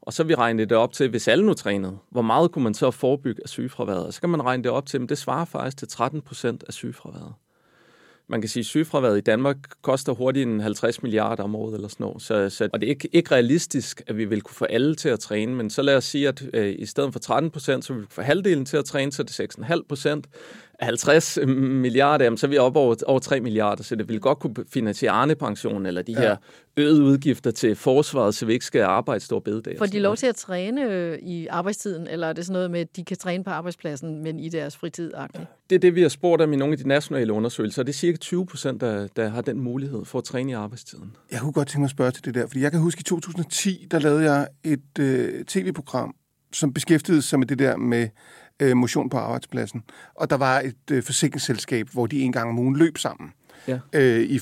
Og 0.00 0.12
så 0.12 0.22
vil 0.22 0.28
vi 0.28 0.34
regne 0.34 0.64
det 0.64 0.76
op 0.76 0.92
til, 0.92 1.10
hvis 1.10 1.28
alle 1.28 1.46
nu 1.46 1.54
trænede, 1.54 1.98
hvor 2.10 2.22
meget 2.22 2.52
kunne 2.52 2.64
man 2.64 2.74
så 2.74 2.90
forebygge 2.90 3.42
af 3.42 3.48
sygefraværet? 3.48 4.06
Og 4.06 4.14
så 4.14 4.20
kan 4.20 4.30
man 4.30 4.44
regne 4.44 4.62
det 4.62 4.72
op 4.72 4.86
til, 4.86 4.98
at 5.02 5.08
det 5.08 5.18
svarer 5.18 5.44
faktisk 5.44 5.76
til 5.76 5.88
13 5.88 6.20
procent 6.20 6.64
af 6.66 6.72
sygefraværet 6.72 7.32
man 8.32 8.40
kan 8.40 8.48
sige, 8.48 8.60
at 8.60 8.66
sygefraværet 8.66 9.18
i 9.18 9.20
Danmark 9.20 9.56
koster 9.82 10.12
hurtigt 10.12 10.48
en 10.48 10.60
50 10.60 11.02
milliarder 11.02 11.42
om 11.42 11.54
året 11.54 11.74
eller 11.74 11.88
sådan 11.88 12.04
noget. 12.04 12.22
Så, 12.22 12.50
så, 12.50 12.68
og 12.72 12.80
det 12.80 12.86
er 12.86 12.90
ikke, 12.90 13.08
ikke 13.12 13.34
realistisk, 13.34 14.02
at 14.06 14.16
vi 14.16 14.24
vil 14.24 14.40
kunne 14.40 14.54
få 14.54 14.64
alle 14.64 14.94
til 14.94 15.08
at 15.08 15.20
træne, 15.20 15.54
men 15.54 15.70
så 15.70 15.82
lad 15.82 15.96
os 15.96 16.04
sige, 16.04 16.28
at 16.28 16.42
øh, 16.54 16.74
i 16.78 16.86
stedet 16.86 17.12
for 17.12 17.20
13 17.20 17.50
procent, 17.50 17.84
så 17.84 17.92
vil 17.92 18.02
vi 18.02 18.06
få 18.10 18.22
halvdelen 18.22 18.64
til 18.64 18.76
at 18.76 18.84
træne, 18.84 19.12
så 19.12 19.22
det 19.22 19.40
er 19.40 19.46
6,5 19.76 19.82
procent. 19.88 20.26
50 20.80 21.38
milliarder, 21.46 22.24
jamen, 22.24 22.38
så 22.38 22.46
er 22.46 22.50
vi 22.50 22.58
oppe 22.58 22.78
over, 22.78 22.94
over 23.06 23.18
3 23.18 23.40
milliarder, 23.40 23.82
så 23.82 23.96
det 23.96 24.08
vil 24.08 24.20
godt 24.20 24.38
kunne 24.38 24.54
finansiere 24.72 25.12
Arne-pension 25.12 25.86
eller 25.86 26.02
de 26.02 26.12
ja. 26.12 26.20
her 26.20 26.36
øgede 26.76 27.02
udgifter 27.02 27.50
til 27.50 27.76
forsvaret, 27.76 28.34
så 28.34 28.46
vi 28.46 28.52
ikke 28.52 28.64
skal 28.64 28.80
arbejde 28.82 29.24
stor 29.24 29.38
bededag. 29.38 29.78
Får 29.78 29.86
de 29.86 29.98
lov 29.98 30.16
til 30.16 30.26
at 30.26 30.36
træne 30.36 30.82
øh, 30.84 31.18
i 31.18 31.46
arbejdstiden, 31.46 32.06
eller 32.06 32.26
er 32.26 32.32
det 32.32 32.46
sådan 32.46 32.52
noget 32.52 32.70
med, 32.70 32.80
at 32.80 32.96
de 32.96 33.04
kan 33.04 33.16
træne 33.16 33.44
på 33.44 33.50
arbejdspladsen, 33.50 34.22
men 34.22 34.38
i 34.38 34.48
deres 34.48 34.76
fritid? 34.76 35.14
-agtigt? 35.14 35.44
Det 35.70 35.76
er 35.76 35.80
det, 35.80 35.94
vi 35.94 36.02
har 36.02 36.08
spurgt 36.08 36.42
om 36.42 36.52
i 36.52 36.56
nogle 36.56 36.72
af 36.72 36.78
de 36.78 36.88
nationale 36.88 37.32
undersøgelser. 37.32 37.82
Det 37.82 37.92
er 37.92 37.96
cirka 37.96 38.16
20 38.16 38.46
procent, 38.46 38.80
der, 38.80 39.06
der 39.16 39.28
har 39.28 39.42
den 39.42 39.60
mulighed 39.60 40.04
for 40.04 40.18
at 40.18 40.24
træne 40.24 40.50
i 40.50 40.54
arbejdstiden. 40.54 41.16
Jeg 41.30 41.40
kunne 41.40 41.52
godt 41.52 41.68
tænke 41.68 41.80
mig 41.80 41.86
at 41.86 41.90
spørge 41.90 42.10
til 42.10 42.24
det 42.24 42.34
der, 42.34 42.46
fordi 42.46 42.60
jeg 42.60 42.70
kan 42.70 42.80
huske 42.80 43.00
i 43.00 43.02
2010, 43.02 43.86
der 43.90 43.98
lavede 43.98 44.32
jeg 44.32 44.48
et 44.64 44.98
øh, 45.00 45.44
tv-program, 45.44 46.14
som 46.52 46.72
beskæftigede 46.72 47.22
sig 47.22 47.38
med 47.38 47.46
det 47.46 47.58
der 47.58 47.76
med 47.76 48.08
øh, 48.62 48.76
motion 48.76 49.10
på 49.10 49.16
arbejdspladsen. 49.16 49.82
Og 50.14 50.30
der 50.30 50.36
var 50.36 50.60
et 50.60 50.90
øh, 50.90 51.02
forsikringsselskab, 51.02 51.88
hvor 51.92 52.06
de 52.06 52.20
en 52.20 52.32
gang 52.32 52.48
om 52.48 52.58
ugen 52.58 52.76
løb 52.76 52.98
sammen. 52.98 53.32
Ja. 53.68 53.78
Øh, 53.92 54.20
i, 54.20 54.38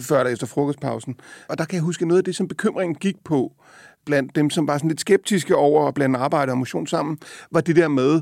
før 0.00 0.18
eller 0.18 0.32
efter 0.32 0.46
frokostpausen. 0.46 1.16
Og 1.48 1.58
der 1.58 1.64
kan 1.64 1.74
jeg 1.74 1.82
huske 1.82 2.06
noget 2.06 2.20
af 2.20 2.24
det, 2.24 2.36
som 2.36 2.48
bekymringen 2.48 2.94
gik 2.94 3.16
på, 3.24 3.52
blandt 4.06 4.36
dem, 4.36 4.50
som 4.50 4.66
var 4.66 4.78
sådan 4.78 4.88
lidt 4.88 5.00
skeptiske 5.00 5.56
over 5.56 5.88
at 5.88 5.94
blande 5.94 6.18
arbejde 6.18 6.52
og 6.52 6.58
motion 6.58 6.86
sammen, 6.86 7.18
var 7.50 7.60
det 7.60 7.76
der 7.76 7.88
med, 7.88 8.20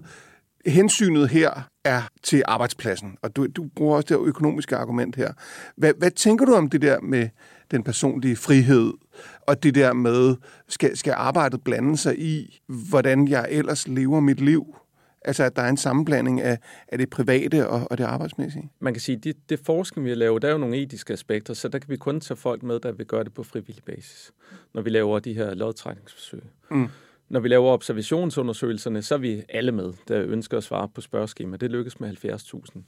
hensynet 0.67 1.29
her 1.29 1.69
er 1.85 2.03
til 2.23 2.43
arbejdspladsen, 2.47 3.17
og 3.23 3.37
du, 3.37 3.47
du 3.47 3.67
bruger 3.77 3.97
også 3.97 4.15
det 4.15 4.27
økonomiske 4.27 4.77
argument 4.77 5.17
her. 5.17 5.33
Hvad, 5.77 5.93
hvad 5.99 6.11
tænker 6.11 6.45
du 6.45 6.55
om 6.55 6.69
det 6.71 6.83
der 6.83 7.01
med 7.01 7.29
den 7.71 7.83
personlige 7.83 8.37
frihed, 8.37 8.93
og 9.41 9.63
det 9.63 9.75
der 9.75 9.93
med, 9.93 10.37
skal, 10.69 10.97
skal 10.97 11.15
arbejdet 11.17 11.65
blande 11.65 11.97
sig 11.97 12.19
i, 12.19 12.61
hvordan 12.67 13.29
jeg 13.29 13.47
ellers 13.51 13.89
lever 13.89 14.21
mit 14.21 14.41
liv? 14.41 14.77
Altså, 15.25 15.45
at 15.45 15.57
der 15.57 15.63
er 15.63 15.69
en 15.69 15.77
sammenblanding 15.77 16.41
af, 16.41 16.59
af 16.89 16.99
det 16.99 17.11
private 17.11 17.69
og, 17.69 17.87
og 17.91 17.99
det 17.99 18.05
arbejdsmæssige. 18.05 18.71
Man 18.81 18.95
kan 18.95 19.01
sige, 19.01 19.17
at 19.17 19.25
det, 19.25 19.37
det 19.49 19.61
forskning, 19.65 20.07
vi 20.07 20.15
laver, 20.15 20.39
der 20.39 20.49
er 20.49 20.53
jo 20.53 20.59
nogle 20.59 20.77
etiske 20.77 21.13
aspekter, 21.13 21.55
så 21.55 21.69
der 21.69 21.79
kan 21.79 21.91
vi 21.91 21.97
kun 21.97 22.21
tage 22.21 22.37
folk 22.37 22.63
med, 22.63 22.81
der 22.81 22.93
vil 22.93 23.07
gøre 23.07 23.25
det 23.25 23.35
på 23.35 23.43
frivillig 23.43 23.85
basis, 23.85 24.33
når 24.75 24.83
vi 24.83 24.91
laver 24.91 25.19
de 25.19 25.35
her 25.35 25.55
lodtrækningsforsøg. 25.55 26.43
Mm. 26.71 26.89
Når 27.29 27.41
vi 27.41 27.49
laver 27.49 27.71
observationsundersøgelserne, 27.71 29.03
så 29.03 29.15
er 29.15 29.19
vi 29.19 29.43
alle 29.49 29.73
med, 29.73 29.93
der 30.09 30.23
ønsker 30.23 30.57
at 30.57 30.65
svare 30.65 30.89
på 30.89 31.01
spørgeskema. 31.01 31.57
Det 31.57 31.71
lykkes 31.71 32.01
med 32.01 32.25
70.000. 32.25 32.81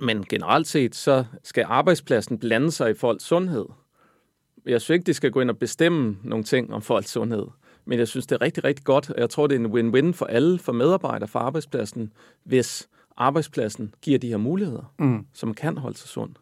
Men 0.00 0.24
generelt 0.24 0.66
set, 0.66 0.94
så 0.94 1.24
skal 1.42 1.64
arbejdspladsen 1.68 2.38
blande 2.38 2.70
sig 2.70 2.90
i 2.90 2.94
folks 2.94 3.24
sundhed. 3.24 3.66
Jeg 4.66 4.80
synes 4.80 4.94
ikke, 4.94 5.06
de 5.06 5.14
skal 5.14 5.30
gå 5.30 5.40
ind 5.40 5.50
og 5.50 5.58
bestemme 5.58 6.16
nogle 6.22 6.44
ting 6.44 6.74
om 6.74 6.82
folks 6.82 7.10
sundhed. 7.10 7.46
Men 7.84 7.98
jeg 7.98 8.08
synes, 8.08 8.26
det 8.26 8.36
er 8.36 8.42
rigtig, 8.42 8.64
rigtig 8.64 8.84
godt, 8.84 9.10
og 9.10 9.20
jeg 9.20 9.30
tror, 9.30 9.46
det 9.46 9.54
er 9.56 9.60
en 9.60 9.72
win-win 9.72 10.12
for 10.12 10.26
alle, 10.26 10.58
for 10.58 10.72
medarbejdere, 10.72 11.28
for 11.28 11.38
arbejdspladsen, 11.38 12.12
hvis 12.44 12.88
arbejdspladsen 13.16 13.94
giver 14.02 14.18
de 14.18 14.28
her 14.28 14.36
muligheder, 14.36 14.92
mm. 14.98 15.26
som 15.32 15.54
kan 15.54 15.78
holde 15.78 15.98
sig 15.98 16.08
sund. 16.08 16.34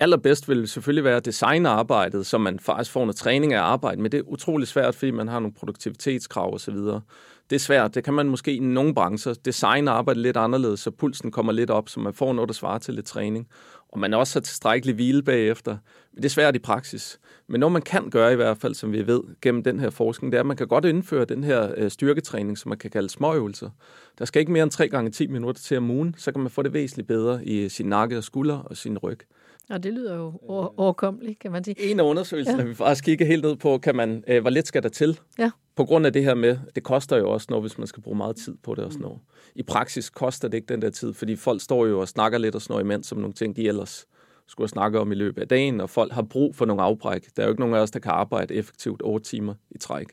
Allerbedst 0.00 0.48
vil 0.48 0.68
selvfølgelig 0.68 1.04
være 1.04 1.20
designarbejdet, 1.20 2.26
så 2.26 2.38
man 2.38 2.58
faktisk 2.58 2.90
får 2.90 3.00
noget 3.00 3.16
træning 3.16 3.52
af 3.52 3.60
arbejde, 3.60 4.02
men 4.02 4.12
det 4.12 4.18
er 4.18 4.24
utrolig 4.26 4.68
svært, 4.68 4.94
fordi 4.94 5.10
man 5.10 5.28
har 5.28 5.40
nogle 5.40 5.54
produktivitetskrav 5.54 6.54
osv. 6.54 6.76
Det 7.52 7.58
er 7.58 7.60
svært. 7.60 7.94
Det 7.94 8.04
kan 8.04 8.14
man 8.14 8.28
måske 8.28 8.54
i 8.54 8.58
nogle 8.58 8.94
brancher 8.94 9.34
designe 9.44 9.90
arbejde 9.90 10.22
lidt 10.22 10.36
anderledes, 10.36 10.80
så 10.80 10.90
pulsen 10.90 11.30
kommer 11.30 11.52
lidt 11.52 11.70
op, 11.70 11.88
så 11.88 12.00
man 12.00 12.14
får 12.14 12.32
noget, 12.32 12.48
der 12.48 12.54
svarer 12.54 12.78
til 12.78 12.94
lidt 12.94 13.06
træning 13.06 13.48
og 13.92 13.98
man 13.98 14.14
også 14.14 14.38
har 14.38 14.40
tilstrækkelig 14.40 14.94
hvile 14.94 15.22
bagefter. 15.22 15.76
Men 16.12 16.16
det 16.16 16.24
er 16.24 16.30
svært 16.30 16.56
i 16.56 16.58
praksis. 16.58 17.20
Men 17.46 17.60
noget, 17.60 17.72
man 17.72 17.82
kan 17.82 18.10
gøre 18.10 18.32
i 18.32 18.36
hvert 18.36 18.58
fald, 18.58 18.74
som 18.74 18.92
vi 18.92 19.06
ved 19.06 19.20
gennem 19.42 19.62
den 19.62 19.80
her 19.80 19.90
forskning, 19.90 20.32
det 20.32 20.38
er, 20.38 20.40
at 20.40 20.46
man 20.46 20.56
kan 20.56 20.68
godt 20.68 20.84
indføre 20.84 21.24
den 21.24 21.44
her 21.44 21.74
øh, 21.76 21.90
styrketræning, 21.90 22.58
som 22.58 22.68
man 22.68 22.78
kan 22.78 22.90
kalde 22.90 23.08
småøvelser. 23.08 23.70
Der 24.18 24.24
skal 24.24 24.40
ikke 24.40 24.52
mere 24.52 24.62
end 24.62 24.70
3 24.70 24.88
gange 24.88 25.10
10 25.10 25.26
minutter 25.26 25.62
til 25.62 25.76
om 25.76 25.90
ugen, 25.90 26.14
så 26.18 26.32
kan 26.32 26.40
man 26.40 26.50
få 26.50 26.62
det 26.62 26.72
væsentligt 26.72 27.08
bedre 27.08 27.44
i 27.44 27.68
sin 27.68 27.86
nakke 27.86 28.18
og 28.18 28.24
skulder 28.24 28.58
og 28.58 28.76
sin 28.76 28.98
ryg. 28.98 29.18
Og 29.70 29.82
det 29.82 29.92
lyder 29.92 30.16
jo 30.16 30.32
overkommeligt, 30.76 31.38
kan 31.38 31.52
man 31.52 31.64
sige. 31.64 31.90
En 31.90 32.00
af 32.00 32.04
undersøgelserne, 32.04 32.62
ja. 32.62 32.68
vi 32.68 32.74
faktisk 32.74 33.04
kigger 33.04 33.26
helt 33.26 33.44
ned 33.44 33.56
på, 33.56 33.78
kan 33.78 33.96
man, 33.96 34.24
øh, 34.26 34.40
hvor 34.40 34.50
let 34.50 34.66
skal 34.66 34.82
der 34.82 34.88
til? 34.88 35.20
Ja. 35.38 35.50
På 35.76 35.84
grund 35.84 36.06
af 36.06 36.12
det 36.12 36.24
her 36.24 36.34
med, 36.34 36.58
det 36.74 36.82
koster 36.82 37.16
jo 37.16 37.30
også 37.30 37.46
noget, 37.50 37.62
hvis 37.62 37.78
man 37.78 37.86
skal 37.86 38.02
bruge 38.02 38.16
meget 38.16 38.36
tid 38.36 38.54
på 38.62 38.74
det 38.74 38.84
og 38.84 38.92
sådan 38.92 39.02
noget. 39.02 39.18
I 39.54 39.62
praksis 39.62 40.10
koster 40.10 40.48
det 40.48 40.56
ikke 40.56 40.66
den 40.66 40.82
der 40.82 40.90
tid, 40.90 41.12
fordi 41.12 41.36
folk 41.36 41.60
står 41.60 41.86
jo 41.86 42.00
og 42.00 42.08
snakker 42.08 42.38
lidt 42.38 42.54
og 42.54 42.62
sådan 42.62 42.74
noget 42.74 42.84
imens, 42.84 43.06
som 43.06 43.18
nogle 43.18 43.34
ting, 43.34 43.56
de 43.56 43.68
ellers 43.68 44.06
skulle 44.46 44.70
snakke 44.70 45.00
om 45.00 45.12
i 45.12 45.14
løbet 45.14 45.42
af 45.42 45.48
dagen, 45.48 45.80
og 45.80 45.90
folk 45.90 46.12
har 46.12 46.22
brug 46.22 46.56
for 46.56 46.64
nogle 46.64 46.82
afbræk. 46.82 47.28
Der 47.36 47.42
er 47.42 47.46
jo 47.46 47.52
ikke 47.52 47.60
nogen 47.60 47.74
af 47.74 47.78
os, 47.78 47.90
der 47.90 47.98
kan 47.98 48.12
arbejde 48.12 48.54
effektivt 48.54 49.02
over 49.02 49.18
timer 49.18 49.54
i 49.70 49.78
træk. 49.78 50.06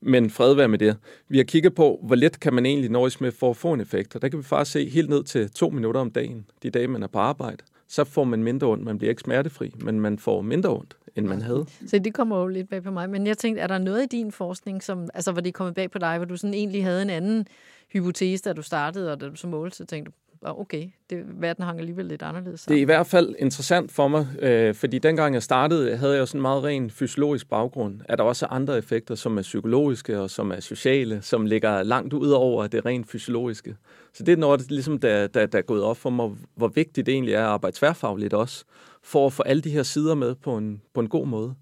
Men 0.00 0.30
fred 0.30 0.54
være 0.54 0.68
med 0.68 0.78
det. 0.78 0.96
Vi 1.28 1.36
har 1.36 1.44
kigget 1.44 1.74
på, 1.74 2.00
hvor 2.02 2.14
let 2.14 2.40
kan 2.40 2.54
man 2.54 2.66
egentlig 2.66 2.90
nøjes 2.90 3.20
med 3.20 3.32
for 3.32 3.50
at 3.50 3.56
få 3.56 3.72
en 3.72 3.80
effekt. 3.80 4.14
Og 4.14 4.22
der 4.22 4.28
kan 4.28 4.38
vi 4.38 4.44
faktisk 4.44 4.72
se 4.72 4.88
helt 4.88 5.10
ned 5.10 5.24
til 5.24 5.50
to 5.50 5.70
minutter 5.70 6.00
om 6.00 6.10
dagen, 6.10 6.46
de 6.62 6.70
dage, 6.70 6.88
man 6.88 7.02
er 7.02 7.06
på 7.06 7.18
arbejde 7.18 7.64
så 7.94 8.04
får 8.04 8.24
man 8.24 8.42
mindre 8.42 8.66
ondt. 8.66 8.84
Man 8.84 8.98
bliver 8.98 9.10
ikke 9.10 9.22
smertefri, 9.22 9.74
men 9.80 10.00
man 10.00 10.18
får 10.18 10.42
mindre 10.42 10.70
ondt, 10.70 10.96
end 11.16 11.26
man 11.26 11.42
havde. 11.42 11.66
Så 11.86 11.98
det 11.98 12.14
kommer 12.14 12.40
jo 12.40 12.46
lidt 12.46 12.68
bag 12.68 12.82
på 12.82 12.90
mig. 12.90 13.10
Men 13.10 13.26
jeg 13.26 13.38
tænkte, 13.38 13.62
er 13.62 13.66
der 13.66 13.78
noget 13.78 14.02
i 14.02 14.06
din 14.06 14.32
forskning, 14.32 14.82
som, 14.82 15.08
altså, 15.14 15.32
hvor 15.32 15.40
det 15.40 15.48
er 15.48 15.52
kommet 15.52 15.74
bag 15.74 15.90
på 15.90 15.98
dig, 15.98 16.16
hvor 16.16 16.24
du 16.24 16.36
sådan 16.36 16.54
egentlig 16.54 16.84
havde 16.84 17.02
en 17.02 17.10
anden 17.10 17.46
hypotese, 17.92 18.42
da 18.42 18.52
du 18.52 18.62
startede, 18.62 19.12
og 19.12 19.20
da 19.20 19.28
du 19.28 19.36
så 19.36 19.46
målte, 19.46 19.76
så 19.76 19.84
tænkte 19.84 20.10
du, 20.10 20.16
okay, 20.52 20.90
det, 21.10 21.24
verden 21.26 21.64
hang 21.64 21.78
alligevel 21.78 22.06
lidt 22.06 22.22
anderledes 22.22 22.60
sammen. 22.60 22.74
Det 22.74 22.80
er 22.80 22.82
i 22.82 22.84
hvert 22.84 23.06
fald 23.06 23.34
interessant 23.38 23.92
for 23.92 24.08
mig, 24.08 24.26
øh, 24.38 24.74
fordi 24.74 24.98
dengang 24.98 25.34
jeg 25.34 25.42
startede, 25.42 25.96
havde 25.96 26.12
jeg 26.12 26.20
jo 26.20 26.26
sådan 26.26 26.38
en 26.38 26.42
meget 26.42 26.64
ren 26.64 26.90
fysiologisk 26.90 27.48
baggrund. 27.48 28.00
Er 28.08 28.16
der 28.16 28.24
også 28.24 28.46
andre 28.46 28.78
effekter, 28.78 29.14
som 29.14 29.38
er 29.38 29.42
psykologiske 29.42 30.20
og 30.20 30.30
som 30.30 30.50
er 30.50 30.60
sociale, 30.60 31.22
som 31.22 31.46
ligger 31.46 31.82
langt 31.82 32.12
ud 32.12 32.30
over 32.30 32.66
det 32.66 32.86
rent 32.86 33.10
fysiologiske. 33.10 33.76
Så 34.12 34.22
det 34.22 34.32
er 34.32 34.36
noget, 34.36 34.70
ligesom, 34.70 34.98
der, 34.98 35.26
der, 35.26 35.46
der 35.46 35.58
er 35.58 35.62
gået 35.62 35.82
op 35.82 35.96
for 35.96 36.10
mig, 36.10 36.30
hvor 36.54 36.68
vigtigt 36.68 37.06
det 37.06 37.12
egentlig 37.12 37.34
er 37.34 37.40
at 37.40 37.46
arbejde 37.46 37.76
tværfagligt 37.76 38.34
også, 38.34 38.64
for 39.02 39.26
at 39.26 39.32
få 39.32 39.42
alle 39.42 39.62
de 39.62 39.70
her 39.70 39.82
sider 39.82 40.14
med 40.14 40.34
på 40.34 40.56
en, 40.56 40.82
på 40.94 41.00
en 41.00 41.08
god 41.08 41.26
måde. 41.26 41.54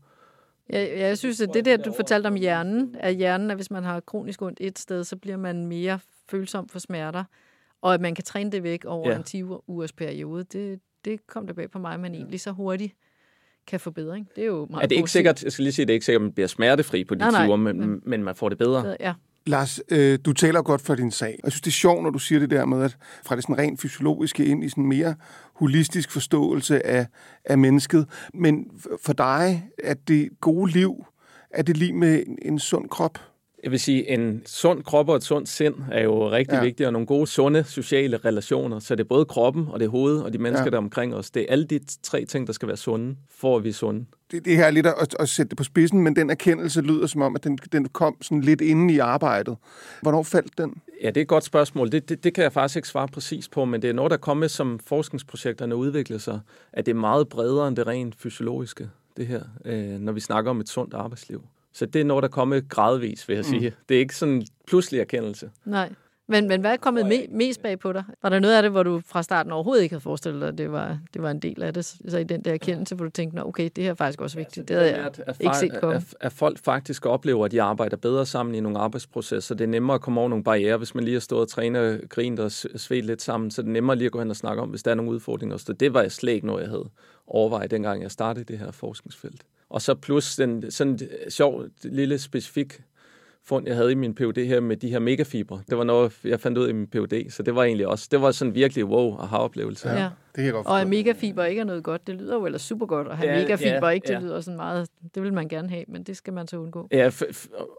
Jeg, 0.71 0.93
jeg 0.97 1.19
synes, 1.19 1.41
at 1.41 1.49
det 1.55 1.65
der, 1.65 1.77
du 1.77 1.93
fortalte 1.93 2.27
om 2.27 2.35
hjernen, 2.35 2.97
at 3.01 3.15
hjernen, 3.15 3.51
at 3.51 3.57
hvis 3.57 3.71
man 3.71 3.85
har 3.85 4.01
kronisk 4.01 4.43
ondt 4.43 4.59
et 4.61 4.79
sted, 4.79 5.05
så 5.05 5.17
bliver 5.17 5.37
man 5.37 5.67
mere 5.67 5.99
følsom 6.31 6.69
for 6.69 6.79
smerter, 6.79 7.25
og 7.83 7.95
at 7.95 8.01
man 8.01 8.15
kan 8.15 8.25
træne 8.25 8.51
det 8.53 8.63
væk 8.63 8.85
over 8.85 9.11
ja. 9.11 9.17
en 9.17 9.23
10 9.23 9.43
ugers 9.43 9.93
periode, 9.93 10.45
det, 10.45 10.81
det 11.05 11.27
kom 11.27 11.47
tilbage 11.47 11.69
på 11.69 11.79
mig, 11.79 12.01
men 12.01 12.15
egentlig 12.15 12.41
så 12.41 12.51
hurtigt 12.51 12.95
kan 13.67 13.81
få 13.81 13.91
bedring. 13.91 14.29
Det 14.37 14.43
er 14.43 14.47
jo 14.47 14.67
meget 14.71 14.83
Er 14.83 14.87
det 14.87 14.97
ikke 14.97 15.11
sikkert, 15.11 15.45
jeg 15.45 15.53
skal 15.53 15.63
lige 15.63 15.73
sige, 15.73 15.87
det 15.87 15.93
er 15.93 15.95
ikke 15.95 16.07
sikkert, 16.07 16.21
at 16.21 16.25
man 16.25 16.33
bliver 16.33 16.47
smertefri 16.47 17.05
på 17.05 17.15
de 17.15 17.19
nej, 17.19 17.45
10 17.45 17.49
uger, 17.49 17.57
men, 17.57 17.81
men, 17.81 18.01
men 18.05 18.25
man 18.25 18.35
får 18.35 18.49
det 18.49 18.59
bedre. 18.59 18.97
Ja. 19.01 19.15
Lars, 19.47 19.81
øh, 19.89 20.19
du 20.25 20.33
taler 20.33 20.63
godt 20.63 20.81
for 20.81 20.95
din 20.95 21.11
sag. 21.11 21.39
Jeg 21.45 21.53
synes, 21.53 21.61
det 21.61 21.71
er 21.71 21.73
sjovt, 21.73 22.03
når 22.03 22.11
du 22.11 22.19
siger 22.19 22.39
det 22.39 22.51
der 22.51 22.65
med, 22.65 22.85
at 22.85 22.97
fra 23.27 23.37
det 23.37 23.45
sådan 23.45 23.59
rent 23.59 23.81
fysiologiske 23.81 24.45
ind 24.45 24.65
i 24.65 24.69
sådan 24.69 24.87
mere 24.87 25.15
holistisk 25.55 26.11
forståelse 26.11 26.87
af, 26.87 27.07
af 27.45 27.59
mennesket. 27.59 28.09
Men 28.35 28.67
for 29.05 29.13
dig, 29.13 29.69
at 29.85 30.09
det 30.09 30.29
gode 30.41 30.73
liv, 30.73 31.07
er 31.51 31.63
det 31.63 31.77
lige 31.77 31.93
med 31.93 32.23
en, 32.27 32.39
en 32.43 32.59
sund 32.59 32.89
krop? 32.89 33.19
Jeg 33.63 33.71
vil 33.71 33.81
sige, 33.81 34.11
en 34.11 34.43
sund 34.47 34.83
krop 34.83 35.09
og 35.09 35.17
et 35.17 35.25
sundt 35.25 35.49
sind 35.49 35.75
er 35.93 36.03
jo 36.03 36.31
rigtig 36.31 36.55
ja. 36.55 36.63
vigtigt, 36.63 36.87
og 36.87 36.93
nogle 36.93 37.07
gode, 37.07 37.27
sunde 37.27 37.65
sociale 37.65 38.17
relationer. 38.17 38.79
Så 38.79 38.95
det 38.95 39.05
er 39.05 39.09
både 39.09 39.25
kroppen, 39.25 39.69
og 39.69 39.81
det 39.81 39.87
er 39.87 39.91
hovedet, 39.91 40.25
og 40.25 40.33
de 40.33 40.39
mennesker, 40.39 40.65
ja. 40.65 40.71
der 40.71 40.77
er 40.77 40.83
omkring 40.83 41.15
os. 41.15 41.31
Det 41.31 41.43
er 41.43 41.47
alle 41.49 41.65
de 41.65 41.81
tre 42.03 42.25
ting, 42.25 42.47
der 42.47 42.53
skal 42.53 42.69
være 42.69 42.77
sunde, 42.77 43.17
for 43.31 43.57
at 43.57 43.65
vi 43.65 43.69
er 43.69 43.73
sunde. 43.73 44.05
Det, 44.31 44.45
det 44.45 44.57
her 44.57 44.65
er 44.65 44.71
lidt 44.71 44.87
at, 44.87 45.17
at 45.21 45.29
sætte 45.29 45.51
det 45.51 45.57
på 45.57 45.65
spidsen, 45.65 46.03
men 46.03 46.17
den 46.17 46.31
erkendelse 46.31 46.81
lyder 46.81 47.07
som 47.07 47.23
om, 47.23 47.37
at 47.37 47.45
den, 47.45 47.59
den 47.73 47.89
kom 47.89 48.17
sådan 48.23 48.41
lidt 48.41 48.61
inde 48.61 48.95
i 48.95 48.99
arbejdet. 48.99 49.57
Hvornår 50.03 50.23
faldt 50.23 50.59
den? 50.59 50.75
Ja, 51.03 51.07
det 51.07 51.17
er 51.17 51.21
et 51.21 51.29
godt 51.29 51.45
spørgsmål. 51.45 51.93
Det, 51.93 52.09
det, 52.09 52.25
det 52.25 52.35
kan 52.35 52.45
jeg 52.45 52.53
faktisk 52.53 52.77
ikke 52.77 52.89
svare 52.89 53.09
præcis 53.09 53.49
på, 53.49 53.65
men 53.65 53.83
det 53.83 53.91
er 53.91 53.95
noget, 53.95 54.11
der 54.11 54.17
kommer 54.17 54.47
som 54.47 54.79
forskningsprojekterne 54.87 55.77
udvikler 55.77 56.19
sig, 56.19 56.41
at 56.73 56.87
det 56.87 56.93
er 56.93 56.97
meget 56.97 57.29
bredere 57.29 57.69
end 57.69 57.77
det 57.77 57.87
rent 57.87 58.15
fysiologiske, 58.15 58.89
det 59.17 59.27
her, 59.27 59.43
øh, 59.65 60.01
når 60.01 60.13
vi 60.13 60.21
snakker 60.21 60.51
om 60.51 60.61
et 60.61 60.69
sundt 60.69 60.95
arbejdsliv. 60.95 61.43
Så 61.73 61.87
det 61.87 62.01
er 62.01 62.05
noget, 62.05 62.23
der 62.23 62.29
kommer 62.29 62.61
gradvis, 62.69 63.29
vil 63.29 63.35
jeg 63.35 63.45
sige. 63.45 63.69
Mm. 63.69 63.77
Det 63.89 63.95
er 63.95 63.99
ikke 63.99 64.17
sådan 64.17 64.35
en 64.35 64.47
pludselig 64.67 65.01
erkendelse. 65.01 65.51
Nej. 65.65 65.93
Men, 66.29 66.49
men 66.49 66.61
hvad 66.61 66.73
er 66.73 66.77
kommet 66.77 67.05
me- 67.05 67.37
mest 67.37 67.63
bag 67.63 67.79
på 67.79 67.93
dig? 67.93 68.05
Var 68.23 68.29
der 68.29 68.39
noget 68.39 68.57
af 68.57 68.63
det, 68.63 68.71
hvor 68.71 68.83
du 68.83 69.01
fra 69.07 69.23
starten 69.23 69.53
overhovedet 69.53 69.83
ikke 69.83 69.93
havde 69.93 70.03
forestillet 70.03 70.41
dig, 70.41 70.49
at 70.49 70.59
det 70.59 70.73
var, 70.73 70.99
det 71.15 71.23
var 71.23 71.31
en 71.31 71.39
del 71.39 71.63
af 71.63 71.75
det? 71.75 71.85
Så 71.85 72.19
i 72.19 72.25
den 72.25 72.45
der 72.45 72.53
erkendelse, 72.53 72.95
hvor 72.95 73.05
du 73.05 73.11
tænkte, 73.11 73.45
okay, 73.47 73.71
det 73.77 73.85
her 73.85 73.91
er 73.91 73.95
faktisk 73.95 74.21
også 74.21 74.37
vigtigt. 74.37 74.69
det 74.69 74.77
havde 74.77 74.91
jeg 74.91 75.07
at, 75.07 75.23
at, 75.27 75.37
ikke 75.41 75.57
set 75.57 75.81
komme. 75.81 75.97
At, 75.97 76.15
at 76.21 76.33
folk 76.33 76.59
faktisk 76.59 77.07
oplever, 77.07 77.45
at 77.45 77.51
de 77.51 77.63
arbejder 77.63 77.97
bedre 77.97 78.27
sammen 78.27 78.55
i 78.55 78.61
nogle 78.61 78.79
arbejdsprocesser. 78.79 79.55
Det 79.55 79.65
er 79.65 79.69
nemmere 79.69 79.95
at 79.95 80.01
komme 80.01 80.21
over 80.21 80.29
nogle 80.29 80.45
barriere, 80.45 80.77
hvis 80.77 80.95
man 80.95 81.05
lige 81.05 81.15
har 81.15 81.21
stået 81.21 81.43
og 81.43 81.49
trænet, 81.49 82.05
grint 82.09 82.41
og 82.41 82.53
svedt 82.53 83.07
lidt 83.07 83.23
sammen. 83.23 83.51
Så 83.51 83.63
det 83.63 83.69
er 83.69 83.73
nemmere 83.73 83.97
lige 83.97 84.07
at 84.07 84.13
gå 84.13 84.19
hen 84.19 84.31
og 84.31 84.37
snakke 84.37 84.63
om, 84.63 84.69
hvis 84.69 84.83
der 84.83 84.91
er 84.91 84.95
nogle 84.95 85.11
udfordringer. 85.11 85.57
Så 85.57 85.73
det 85.73 85.95
var 85.95 86.09
slet 86.09 86.33
ikke 86.33 86.47
noget, 86.47 86.63
jeg 86.63 86.71
havde 86.71 86.89
overvejet, 87.27 87.71
dengang 87.71 88.03
jeg 88.03 88.11
startede 88.11 88.45
det 88.45 88.59
her 88.59 88.71
forskningsfelt. 88.71 89.43
Og 89.73 89.83
så 89.83 89.95
plus 89.95 90.37
den 90.37 90.71
sådan 90.71 90.99
sjov 91.29 91.65
lille 91.83 92.19
specifik 92.19 92.81
fund, 93.45 93.67
jeg 93.67 93.77
havde 93.77 93.93
i 93.93 93.95
min 93.95 94.15
PhD 94.15 94.47
her 94.47 94.61
med 94.61 94.77
de 94.77 94.89
her 94.89 94.99
megafibre. 94.99 95.63
Det 95.71 95.79
var 95.79 95.85
noget, 95.85 96.19
jeg 96.25 96.41
fandt 96.41 96.59
ud 96.59 96.69
i 96.69 96.73
min 96.73 96.87
PhD, 96.87 97.31
så 97.31 97.43
det 97.43 97.55
var 97.55 97.65
egentlig 97.65 97.89
også, 97.89 98.09
det 98.11 98.23
var 98.23 98.31
sådan 98.31 98.55
virkelig 98.55 98.85
wow 98.85 99.17
og 99.17 99.29
oplevelse 99.29 99.89
Ja, 99.89 100.03
ja. 100.03 100.09
Det 100.37 100.45
kan 100.45 100.53
godt 100.53 100.67
og 100.67 100.81
at 100.81 100.89
megafiber 100.89 101.45
ikke 101.45 101.61
er 101.61 101.65
noget 101.65 101.85
godt, 101.85 102.07
det 102.07 102.15
lyder 102.15 102.35
jo 102.35 102.47
ellers 102.47 102.63
super 102.63 102.87
godt. 102.87 103.09
At 103.09 103.17
have 103.17 103.31
ja, 103.31 103.41
megafiber 103.41 103.87
ja, 103.87 103.89
ikke, 103.89 104.07
det 104.07 104.15
ja. 104.15 104.21
lyder 104.21 104.41
sådan 104.41 104.57
meget, 104.57 104.89
det 105.15 105.23
vil 105.23 105.33
man 105.33 105.49
gerne 105.49 105.71
have, 105.71 105.85
men 105.89 106.03
det 106.03 106.17
skal 106.17 106.33
man 106.33 106.47
så 106.47 106.57
undgå. 106.57 106.89
Ja, 106.93 107.11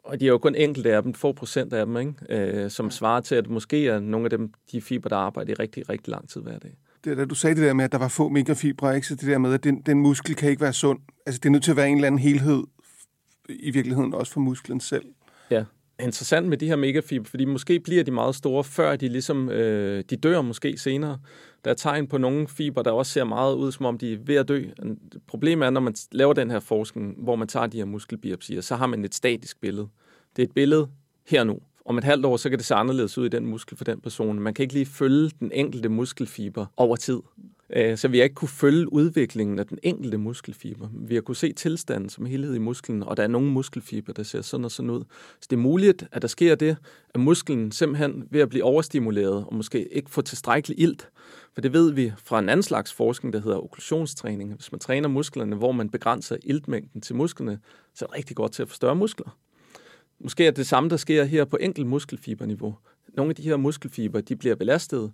og 0.03 0.19
de 0.19 0.25
er 0.25 0.29
jo 0.29 0.37
kun 0.37 0.55
enkelte 0.55 0.95
af 0.95 1.03
dem, 1.03 1.13
få 1.13 1.31
procent 1.31 1.73
af 1.73 1.85
dem, 1.85 1.97
ikke? 1.97 2.13
Øh, 2.29 2.69
som 2.69 2.85
ja. 2.85 2.89
svarer 2.89 3.21
til, 3.21 3.35
at 3.35 3.49
måske 3.49 3.87
er 3.87 3.99
nogle 3.99 4.25
af 4.25 4.29
dem, 4.29 4.51
de 4.71 4.81
fiber, 4.81 5.09
der 5.09 5.15
arbejder 5.15 5.51
i 5.51 5.53
rigtig, 5.53 5.89
rigtig 5.89 6.11
lang 6.11 6.29
tid 6.29 6.41
hver 6.41 6.59
dag 6.59 6.77
det 7.03 7.17
der, 7.17 7.25
du 7.25 7.35
sagde 7.35 7.55
det 7.55 7.63
der 7.63 7.73
med, 7.73 7.85
at 7.85 7.91
der 7.91 7.97
var 7.97 8.07
få 8.07 8.29
megafibre, 8.29 8.95
ikke? 8.95 9.07
så 9.07 9.15
det 9.15 9.27
der 9.27 9.37
med, 9.37 9.53
at 9.53 9.63
den, 9.63 9.81
den 9.81 9.99
muskel 9.99 10.35
kan 10.35 10.49
ikke 10.49 10.61
være 10.61 10.73
sund. 10.73 10.99
Altså, 11.25 11.39
det 11.39 11.45
er 11.45 11.51
nødt 11.51 11.63
til 11.63 11.71
at 11.71 11.77
være 11.77 11.89
en 11.89 11.95
eller 11.95 12.07
anden 12.07 12.19
helhed, 12.19 12.63
i 13.49 13.71
virkeligheden 13.71 14.13
også 14.13 14.33
for 14.33 14.39
musklen 14.39 14.79
selv. 14.79 15.05
Ja, 15.51 15.63
interessant 15.99 16.47
med 16.47 16.57
de 16.57 16.67
her 16.67 16.75
megafibre, 16.75 17.25
fordi 17.25 17.45
måske 17.45 17.79
bliver 17.79 18.03
de 18.03 18.11
meget 18.11 18.35
store, 18.35 18.63
før 18.63 18.95
de 18.95 19.07
ligesom, 19.07 19.49
øh, 19.49 20.03
de 20.09 20.15
dør 20.15 20.41
måske 20.41 20.77
senere. 20.77 21.19
Der 21.65 21.71
er 21.71 21.75
tegn 21.75 22.07
på 22.07 22.17
nogle 22.17 22.47
fiber, 22.47 22.81
der 22.81 22.91
også 22.91 23.11
ser 23.11 23.23
meget 23.23 23.55
ud, 23.55 23.71
som 23.71 23.85
om 23.85 23.97
de 23.97 24.13
er 24.13 24.17
ved 24.25 24.35
at 24.35 24.47
dø. 24.47 24.65
Problemet 25.27 25.65
er, 25.65 25.69
når 25.69 25.81
man 25.81 25.95
laver 26.11 26.33
den 26.33 26.51
her 26.51 26.59
forskning, 26.59 27.15
hvor 27.23 27.35
man 27.35 27.47
tager 27.47 27.67
de 27.67 27.77
her 27.77 27.85
muskelbiopsier, 27.85 28.61
så 28.61 28.75
har 28.75 28.87
man 28.87 29.05
et 29.05 29.15
statisk 29.15 29.61
billede. 29.61 29.87
Det 30.35 30.41
er 30.41 30.47
et 30.47 30.53
billede 30.53 30.87
her 31.27 31.43
nu 31.43 31.59
om 31.85 31.97
et 31.97 32.03
halvt 32.03 32.25
år, 32.25 32.37
så 32.37 32.49
kan 32.49 32.59
det 32.59 32.65
se 32.65 32.75
anderledes 32.75 33.17
ud 33.17 33.25
i 33.25 33.29
den 33.29 33.45
muskel 33.45 33.77
for 33.77 33.83
den 33.83 34.01
person. 34.01 34.39
Man 34.39 34.53
kan 34.53 34.63
ikke 34.63 34.73
lige 34.73 34.85
følge 34.85 35.31
den 35.39 35.51
enkelte 35.53 35.89
muskelfiber 35.89 36.65
over 36.77 36.95
tid. 36.95 37.19
Øh, 37.75 37.97
så 37.97 38.07
vi 38.07 38.17
har 38.17 38.23
ikke 38.23 38.35
kunne 38.35 38.49
følge 38.49 38.93
udviklingen 38.93 39.59
af 39.59 39.67
den 39.67 39.79
enkelte 39.83 40.17
muskelfiber. 40.17 40.89
Vi 40.93 41.15
har 41.15 41.21
kunne 41.21 41.35
se 41.35 41.53
tilstanden 41.53 42.09
som 42.09 42.25
helhed 42.25 42.55
i 42.55 42.59
musklen, 42.59 43.03
og 43.03 43.17
der 43.17 43.23
er 43.23 43.27
nogle 43.27 43.51
muskelfiber, 43.51 44.13
der 44.13 44.23
ser 44.23 44.41
sådan 44.41 44.65
og 44.65 44.71
sådan 44.71 44.89
ud. 44.89 45.03
Så 45.41 45.47
det 45.49 45.55
er 45.55 45.61
muligt, 45.61 46.07
at 46.11 46.21
der 46.21 46.27
sker 46.27 46.55
det, 46.55 46.77
at 47.13 47.19
musklen 47.19 47.71
simpelthen 47.71 48.27
ved 48.31 48.41
at 48.41 48.49
blive 48.49 48.63
overstimuleret, 48.63 49.45
og 49.47 49.55
måske 49.55 49.93
ikke 49.93 50.09
få 50.09 50.21
tilstrækkelig 50.21 50.79
ilt, 50.79 51.09
for 51.53 51.61
det 51.61 51.73
ved 51.73 51.91
vi 51.91 52.11
fra 52.23 52.39
en 52.39 52.49
anden 52.49 52.63
slags 52.63 52.93
forskning, 52.93 53.33
der 53.33 53.39
hedder 53.41 53.63
okklusionstræning. 53.63 54.53
Hvis 54.53 54.71
man 54.71 54.79
træner 54.79 55.09
musklerne, 55.09 55.55
hvor 55.55 55.71
man 55.71 55.89
begrænser 55.89 56.37
iltmængden 56.43 57.01
til 57.01 57.15
musklerne, 57.15 57.59
så 57.95 58.05
er 58.05 58.07
det 58.07 58.17
rigtig 58.17 58.35
godt 58.35 58.51
til 58.51 58.61
at 58.61 58.69
få 58.69 58.75
større 58.75 58.95
muskler. 58.95 59.37
Måske 60.19 60.47
er 60.47 60.51
det 60.51 60.67
samme, 60.67 60.89
der 60.89 60.97
sker 60.97 61.23
her 61.23 61.45
på 61.45 61.57
enkelt 61.61 61.87
muskelfiberniveau. 61.87 62.75
Nogle 63.13 63.29
af 63.29 63.35
de 63.35 63.43
her 63.43 63.57
muskelfiber, 63.57 64.21
de 64.21 64.35
bliver 64.35 64.55
belastet, 64.55 65.11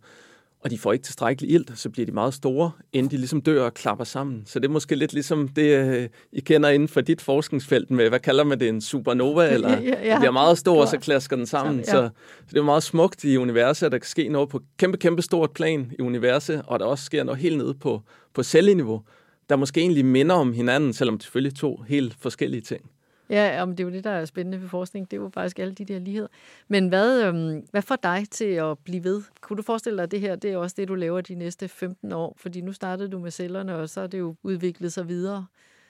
og 0.63 0.71
de 0.71 0.77
får 0.77 0.93
ikke 0.93 1.03
tilstrækkelig 1.03 1.51
ilt, 1.51 1.71
så 1.75 1.89
bliver 1.89 2.05
de 2.05 2.11
meget 2.11 2.33
store, 2.33 2.71
inden 2.93 3.11
de 3.11 3.17
ligesom 3.17 3.41
dør 3.41 3.63
og 3.63 3.73
klapper 3.73 4.05
sammen. 4.05 4.43
Så 4.45 4.59
det 4.59 4.65
er 4.65 4.71
måske 4.71 4.95
lidt 4.95 5.13
ligesom 5.13 5.47
det, 5.47 5.85
øh, 5.85 6.09
I 6.31 6.39
kender 6.39 6.69
inden 6.69 6.87
for 6.87 7.01
dit 7.01 7.21
forskningsfelt 7.21 7.91
med, 7.91 8.09
hvad 8.09 8.19
kalder 8.19 8.43
man 8.43 8.59
det, 8.59 8.69
en 8.69 8.81
supernova, 8.81 9.49
eller 9.53 9.69
ja, 9.69 10.03
ja. 10.03 10.11
det 10.11 10.19
bliver 10.19 10.31
meget 10.31 10.57
stor, 10.57 10.81
og 10.81 10.87
så 10.87 10.97
klasker 10.97 11.35
den 11.35 11.45
sammen. 11.45 11.77
Ja. 11.77 11.83
Så, 11.83 12.09
så 12.47 12.49
det 12.49 12.57
er 12.57 12.63
meget 12.63 12.83
smukt 12.83 13.23
i 13.23 13.37
universet, 13.37 13.85
at 13.85 13.91
der 13.91 13.97
kan 13.97 14.07
ske 14.07 14.29
noget 14.29 14.49
på 14.49 14.61
kæmpe, 14.77 14.97
kæmpe 14.97 15.21
stort 15.21 15.51
plan 15.51 15.91
i 15.99 16.01
universet, 16.01 16.61
og 16.67 16.79
der 16.79 16.85
også 16.85 17.03
sker 17.03 17.23
noget 17.23 17.39
helt 17.39 17.57
nede 17.57 17.73
på, 17.73 18.01
på 18.33 18.43
celleniveau, 18.43 19.01
der 19.49 19.55
måske 19.55 19.81
egentlig 19.81 20.05
minder 20.05 20.35
om 20.35 20.53
hinanden, 20.53 20.93
selvom 20.93 21.17
det 21.17 21.23
selvfølgelig 21.23 21.55
to 21.55 21.83
helt 21.87 22.15
forskellige 22.19 22.61
ting. 22.61 22.89
Ja, 23.29 23.61
om 23.63 23.75
det 23.75 23.83
er 23.83 23.87
jo 23.87 23.93
det, 23.93 24.03
der 24.03 24.09
er 24.09 24.25
spændende 24.25 24.61
ved 24.61 24.69
forskning. 24.69 25.11
Det 25.11 25.17
er 25.17 25.21
jo 25.21 25.29
faktisk 25.33 25.59
alle 25.59 25.73
de 25.73 25.85
der 25.85 25.99
ligheder. 25.99 26.27
Men 26.67 26.87
hvad, 26.87 27.23
øhm, 27.23 27.67
hvad 27.71 27.81
får 27.81 27.95
dig 27.95 28.25
til 28.31 28.45
at 28.45 28.79
blive 28.79 29.03
ved? 29.03 29.23
Kunne 29.41 29.57
du 29.57 29.63
forestille 29.63 29.97
dig, 29.97 30.03
at 30.03 30.11
det 30.11 30.21
her 30.21 30.35
det 30.35 30.51
er 30.51 30.57
også 30.57 30.75
det, 30.79 30.87
du 30.87 30.95
laver 30.95 31.21
de 31.21 31.35
næste 31.35 31.67
15 31.67 32.11
år? 32.11 32.33
Fordi 32.37 32.61
nu 32.61 32.73
startede 32.73 33.09
du 33.09 33.19
med 33.19 33.31
cellerne, 33.31 33.75
og 33.75 33.89
så 33.89 34.01
er 34.01 34.07
det 34.07 34.19
jo 34.19 34.35
udviklet 34.43 34.93
sig 34.93 35.07
videre. 35.07 35.45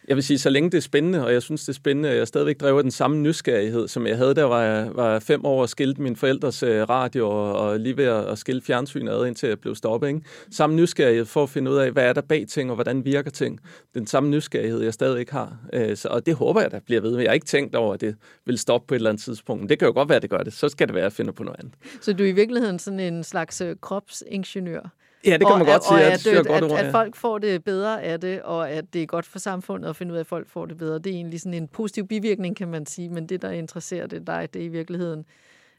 Jeg 0.09 0.15
vil 0.15 0.23
sige, 0.23 0.39
så 0.39 0.49
længe 0.49 0.69
det 0.69 0.77
er 0.77 0.81
spændende, 0.81 1.25
og 1.25 1.33
jeg 1.33 1.41
synes, 1.41 1.61
det 1.61 1.69
er 1.69 1.73
spændende, 1.73 2.09
og 2.09 2.15
jeg 2.15 2.27
stadigvæk 2.27 2.59
driver 2.59 2.81
den 2.81 2.91
samme 2.91 3.17
nysgerrighed, 3.17 3.87
som 3.87 4.07
jeg 4.07 4.17
havde, 4.17 4.33
da 4.33 4.43
var 4.43 4.61
jeg 4.61 4.89
var 4.95 5.19
fem 5.19 5.45
år 5.45 5.61
og 5.61 5.69
skilte 5.69 6.01
min 6.01 6.15
forældres 6.15 6.63
øh, 6.63 6.89
radio 6.89 7.29
og, 7.29 7.53
og 7.53 7.79
lige 7.79 7.97
ved 7.97 8.05
at 8.05 8.37
skille 8.37 8.61
fjernsynet 8.61 9.11
ad, 9.11 9.25
indtil 9.25 9.49
jeg 9.49 9.59
blev 9.59 9.75
stoppet. 9.75 10.07
Ikke? 10.07 10.21
Samme 10.51 10.75
nysgerrighed 10.75 11.25
for 11.25 11.43
at 11.43 11.49
finde 11.49 11.71
ud 11.71 11.77
af, 11.77 11.91
hvad 11.91 12.03
er 12.03 12.13
der 12.13 12.21
bag 12.21 12.45
ting, 12.47 12.69
og 12.69 12.75
hvordan 12.75 13.05
virker 13.05 13.31
ting. 13.31 13.59
Den 13.93 14.07
samme 14.07 14.29
nysgerrighed, 14.29 14.81
jeg 14.81 14.93
stadig 14.93 15.19
ikke 15.19 15.31
har. 15.31 15.57
Øh, 15.73 15.97
så, 15.97 16.07
og 16.07 16.25
det 16.25 16.35
håber 16.35 16.61
jeg, 16.61 16.71
der 16.71 16.79
bliver 16.79 17.01
ved 17.01 17.11
med. 17.11 17.19
Jeg 17.19 17.29
har 17.29 17.33
ikke 17.33 17.45
tænkt 17.45 17.75
over, 17.75 17.93
at 17.93 18.01
det 18.01 18.15
vil 18.45 18.57
stoppe 18.57 18.87
på 18.87 18.93
et 18.93 18.97
eller 18.97 19.09
andet 19.09 19.23
tidspunkt. 19.23 19.61
Men 19.61 19.69
det 19.69 19.79
kan 19.79 19.85
jo 19.85 19.93
godt 19.93 20.09
være, 20.09 20.15
at 20.15 20.21
det 20.21 20.29
gør 20.29 20.37
det. 20.43 20.53
Så 20.53 20.69
skal 20.69 20.87
det 20.87 20.95
være, 20.95 21.05
at 21.05 21.13
finde 21.13 21.33
på 21.33 21.43
noget 21.43 21.59
andet. 21.59 21.73
Så 22.01 22.13
du 22.13 22.23
er 22.23 22.27
i 22.27 22.31
virkeligheden 22.31 22.79
sådan 22.79 22.99
en 22.99 23.23
slags 23.23 23.61
øh, 23.61 23.75
kropsingeniør? 23.81 24.89
Ja, 25.25 25.33
det 25.33 25.47
kan 25.47 25.57
man 25.57 25.61
og, 25.61 25.67
godt 25.67 25.83
sige. 25.83 25.95
Og 25.95 26.01
at, 26.01 26.27
at, 26.27 26.47
godt 26.47 26.63
at, 26.63 26.71
ord, 26.71 26.79
ja. 26.79 26.85
at 26.85 26.91
folk 26.91 27.15
får 27.15 27.37
det 27.37 27.63
bedre 27.63 28.03
af 28.03 28.19
det, 28.19 28.41
og 28.41 28.69
at 28.69 28.93
det 28.93 29.03
er 29.03 29.05
godt 29.05 29.25
for 29.25 29.39
samfundet 29.39 29.89
at 29.89 29.95
finde 29.95 30.11
ud 30.11 30.17
af, 30.17 30.19
at 30.19 30.27
folk 30.27 30.49
får 30.49 30.65
det 30.65 30.77
bedre. 30.77 30.99
Det 30.99 31.07
er 31.07 31.15
egentlig 31.15 31.41
sådan 31.41 31.53
en 31.53 31.67
positiv 31.67 32.07
bivirkning, 32.07 32.55
kan 32.55 32.67
man 32.67 32.85
sige. 32.85 33.09
Men 33.09 33.29
det, 33.29 33.41
der 33.41 33.51
interesserer 33.51 34.07
det 34.07 34.27
dig, 34.27 34.49
det 34.53 34.61
er 34.61 34.65
i 34.65 34.67
virkeligheden, 34.67 35.25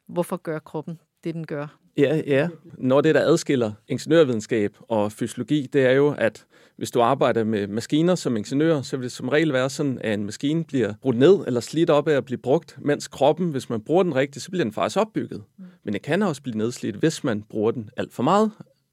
hvorfor 0.06 0.36
gør 0.36 0.58
kroppen 0.58 0.98
det, 1.24 1.34
den 1.34 1.46
gør? 1.46 1.66
Ja, 1.96 2.20
ja. 2.26 2.48
Når 2.78 3.00
det, 3.00 3.14
der 3.14 3.20
adskiller 3.20 3.72
ingeniørvidenskab 3.88 4.76
og 4.88 5.12
fysiologi, 5.12 5.68
det 5.72 5.86
er 5.86 5.92
jo, 5.92 6.14
at 6.18 6.46
hvis 6.76 6.90
du 6.90 7.00
arbejder 7.00 7.44
med 7.44 7.66
maskiner 7.66 8.14
som 8.14 8.36
ingeniør, 8.36 8.82
så 8.82 8.96
vil 8.96 9.04
det 9.04 9.12
som 9.12 9.28
regel 9.28 9.52
være 9.52 9.70
sådan, 9.70 9.98
at 10.04 10.14
en 10.14 10.24
maskine 10.24 10.64
bliver 10.64 10.94
brudt 11.02 11.18
ned 11.18 11.38
eller 11.46 11.60
slidt 11.60 11.90
op 11.90 12.08
af 12.08 12.12
at 12.12 12.24
blive 12.24 12.38
brugt, 12.38 12.76
mens 12.80 13.08
kroppen, 13.08 13.50
hvis 13.50 13.70
man 13.70 13.80
bruger 13.80 14.02
den 14.02 14.14
rigtigt, 14.14 14.44
så 14.44 14.50
bliver 14.50 14.64
den 14.64 14.72
faktisk 14.72 14.96
opbygget. 14.96 15.42
Mm. 15.58 15.64
Men 15.84 15.94
det 15.94 16.02
kan 16.02 16.22
også 16.22 16.42
blive 16.42 16.58
nedslidt, 16.58 16.96
hvis 16.96 17.24
man 17.24 17.42
bruger 17.42 17.70
den 17.70 17.90
alt 17.96 18.12
for 18.12 18.22
meget 18.22 18.50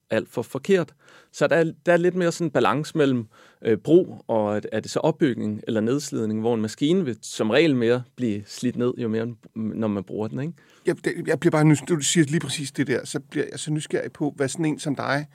alt 0.09 0.29
for 0.29 0.41
forkert. 0.41 0.93
Så 1.31 1.47
der 1.47 1.55
er, 1.55 1.71
der 1.85 1.93
er 1.93 1.97
lidt 1.97 2.15
mere 2.15 2.31
sådan 2.31 2.47
en 2.47 2.51
balance 2.51 2.97
mellem 2.97 3.27
øh, 3.61 3.77
brug 3.77 4.23
og 4.27 4.61
er 4.71 4.79
det 4.79 4.91
så 4.91 4.99
opbygning 4.99 5.61
eller 5.67 5.81
nedslidning, 5.81 6.39
hvor 6.39 6.55
en 6.55 6.61
maskine 6.61 7.05
vil 7.05 7.17
som 7.21 7.49
regel 7.49 7.75
mere 7.75 8.03
blive 8.15 8.43
slidt 8.45 8.75
ned, 8.75 8.93
jo 8.97 9.07
mere, 9.07 9.27
når 9.55 9.87
man 9.87 10.03
bruger 10.03 10.27
den. 10.27 10.39
Ikke? 10.39 10.53
Jeg, 10.85 11.05
det, 11.05 11.27
jeg 11.27 11.39
bliver 11.39 11.51
bare 11.51 11.65
nysgerrig, 11.65 11.99
du 11.99 12.03
siger 12.03 12.25
lige 12.25 12.39
præcis 12.39 12.71
det 12.71 12.87
der, 12.87 13.05
så 13.05 13.19
bliver 13.19 13.45
jeg 13.51 13.59
så 13.59 13.71
nysgerrig 13.71 14.11
på, 14.11 14.33
hvad 14.35 14.47
sådan 14.47 14.65
en 14.65 14.79
som 14.79 14.95
dig, 14.95 15.27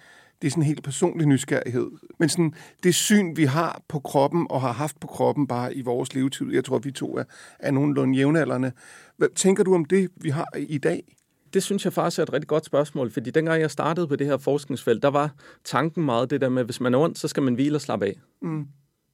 det 0.42 0.48
er 0.48 0.50
sådan 0.50 0.62
en 0.62 0.66
helt 0.66 0.82
personlig 0.82 1.26
nysgerrighed. 1.26 1.90
Men 2.18 2.28
sådan, 2.28 2.54
det 2.82 2.94
syn, 2.94 3.36
vi 3.36 3.44
har 3.44 3.82
på 3.88 3.98
kroppen 3.98 4.46
og 4.50 4.60
har 4.60 4.72
haft 4.72 5.00
på 5.00 5.06
kroppen 5.06 5.46
bare 5.46 5.74
i 5.74 5.82
vores 5.82 6.14
levetid, 6.14 6.52
jeg 6.52 6.64
tror, 6.64 6.78
vi 6.78 6.90
to 6.90 7.16
er, 7.16 7.24
er 7.58 7.70
nogenlunde 7.70 8.18
jævnaldrende. 8.18 8.72
Hvad 9.16 9.28
tænker 9.34 9.64
du 9.64 9.74
om 9.74 9.84
det, 9.84 10.10
vi 10.16 10.30
har 10.30 10.46
i 10.56 10.78
dag? 10.78 11.16
Det 11.54 11.62
synes 11.62 11.84
jeg 11.84 11.92
faktisk 11.92 12.18
er 12.18 12.22
et 12.22 12.32
rigtig 12.32 12.48
godt 12.48 12.64
spørgsmål, 12.64 13.10
fordi 13.10 13.30
dengang 13.30 13.60
jeg 13.60 13.70
startede 13.70 14.08
på 14.08 14.16
det 14.16 14.26
her 14.26 14.36
forskningsfelt, 14.36 15.02
der 15.02 15.08
var 15.08 15.34
tanken 15.64 16.04
meget 16.04 16.30
det 16.30 16.40
der 16.40 16.48
med, 16.48 16.60
at 16.60 16.66
hvis 16.66 16.80
man 16.80 16.94
er 16.94 16.98
ondt, 16.98 17.18
så 17.18 17.28
skal 17.28 17.42
man 17.42 17.54
hvile 17.54 17.76
og 17.76 17.80
slappe 17.80 18.06
af. 18.06 18.20
Mm. 18.42 18.66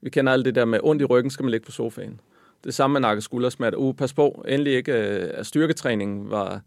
Vi 0.03 0.11
kender 0.11 0.33
alt 0.33 0.44
det 0.44 0.55
der 0.55 0.64
med 0.64 0.81
ondt 0.83 1.03
i 1.03 1.05
ryggen, 1.05 1.31
skal 1.31 1.44
man 1.44 1.51
ligge 1.51 1.66
på 1.66 1.72
sofaen. 1.72 2.20
Det 2.64 2.74
samme 2.74 2.92
med 2.92 3.01
nakke 3.01 3.22
skuldersmerte. 3.22 3.79
Uh, 3.79 3.94
pas 3.94 4.14
på, 4.14 4.44
endelig 4.48 4.72
ikke, 4.72 4.92
øh, 4.92 5.31
at 5.35 5.46
styrketræning 5.46 6.31
var... 6.31 6.61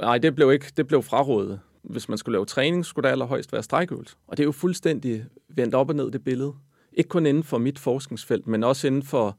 Nej, 0.00 0.18
det 0.18 0.34
blev 0.34 0.52
ikke, 0.52 0.66
det 0.76 0.86
blev 0.86 1.02
frarådet. 1.02 1.60
Hvis 1.82 2.08
man 2.08 2.18
skulle 2.18 2.32
lave 2.32 2.46
træning, 2.46 2.86
skulle 2.86 3.04
der 3.04 3.12
allerhøjst 3.12 3.52
være 3.52 3.62
strækøvelse. 3.62 4.16
Og 4.26 4.36
det 4.36 4.42
er 4.42 4.46
jo 4.46 4.52
fuldstændig 4.52 5.24
vendt 5.48 5.74
op 5.74 5.88
og 5.88 5.96
ned, 5.96 6.10
det 6.10 6.24
billede. 6.24 6.52
Ikke 6.92 7.08
kun 7.08 7.26
inden 7.26 7.44
for 7.44 7.58
mit 7.58 7.78
forskningsfelt, 7.78 8.46
men 8.46 8.64
også 8.64 8.86
inden 8.86 9.02
for 9.02 9.38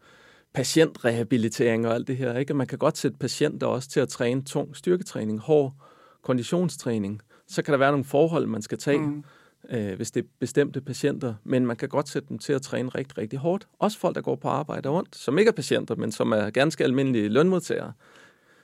patientrehabilitering 0.54 1.88
og 1.88 1.94
alt 1.94 2.08
det 2.08 2.18
her. 2.18 2.38
Ikke? 2.38 2.54
Man 2.54 2.68
kan 2.68 2.78
godt 2.78 2.98
sætte 2.98 3.18
patienter 3.18 3.68
også 3.68 3.89
til 3.89 4.00
at 4.00 4.10
træne 4.10 4.44
tung 4.44 4.76
styrketræning, 4.76 5.39
hård 5.39 5.74
konditionstræning. 6.22 7.22
Så 7.48 7.62
kan 7.62 7.72
der 7.72 7.78
være 7.78 7.92
nogle 7.92 8.06
forhold, 8.06 8.48
man 8.48 8.62
skal 8.62 8.78
tage, 8.78 8.98
mm. 8.98 9.24
øh, 9.70 9.96
hvis 9.96 10.12
det 10.12 10.24
er 10.24 10.28
bestemte 10.39 10.82
patienter. 10.82 11.34
Men 11.44 11.66
man 11.66 11.76
kan 11.76 11.89
godt 11.89 12.10
sætte 12.10 12.30
dem 12.30 12.39
til 12.39 12.54
at 12.54 12.62
træne 12.62 12.89
rigtig, 12.89 13.18
rigtig 13.18 13.39
hårdt. 13.39 13.68
Også 13.80 14.00
folk, 14.00 14.16
der 14.16 14.22
går 14.22 14.36
på 14.36 14.48
arbejde 14.48 14.89
og 14.89 14.96
ondt, 14.96 15.16
som 15.16 15.38
ikke 15.38 15.50
er 15.50 15.54
patienter, 15.54 15.96
men 15.96 16.12
som 16.12 16.32
er 16.32 16.50
ganske 16.50 16.84
almindelige 16.84 17.30
lønmodtagere. 17.30 17.94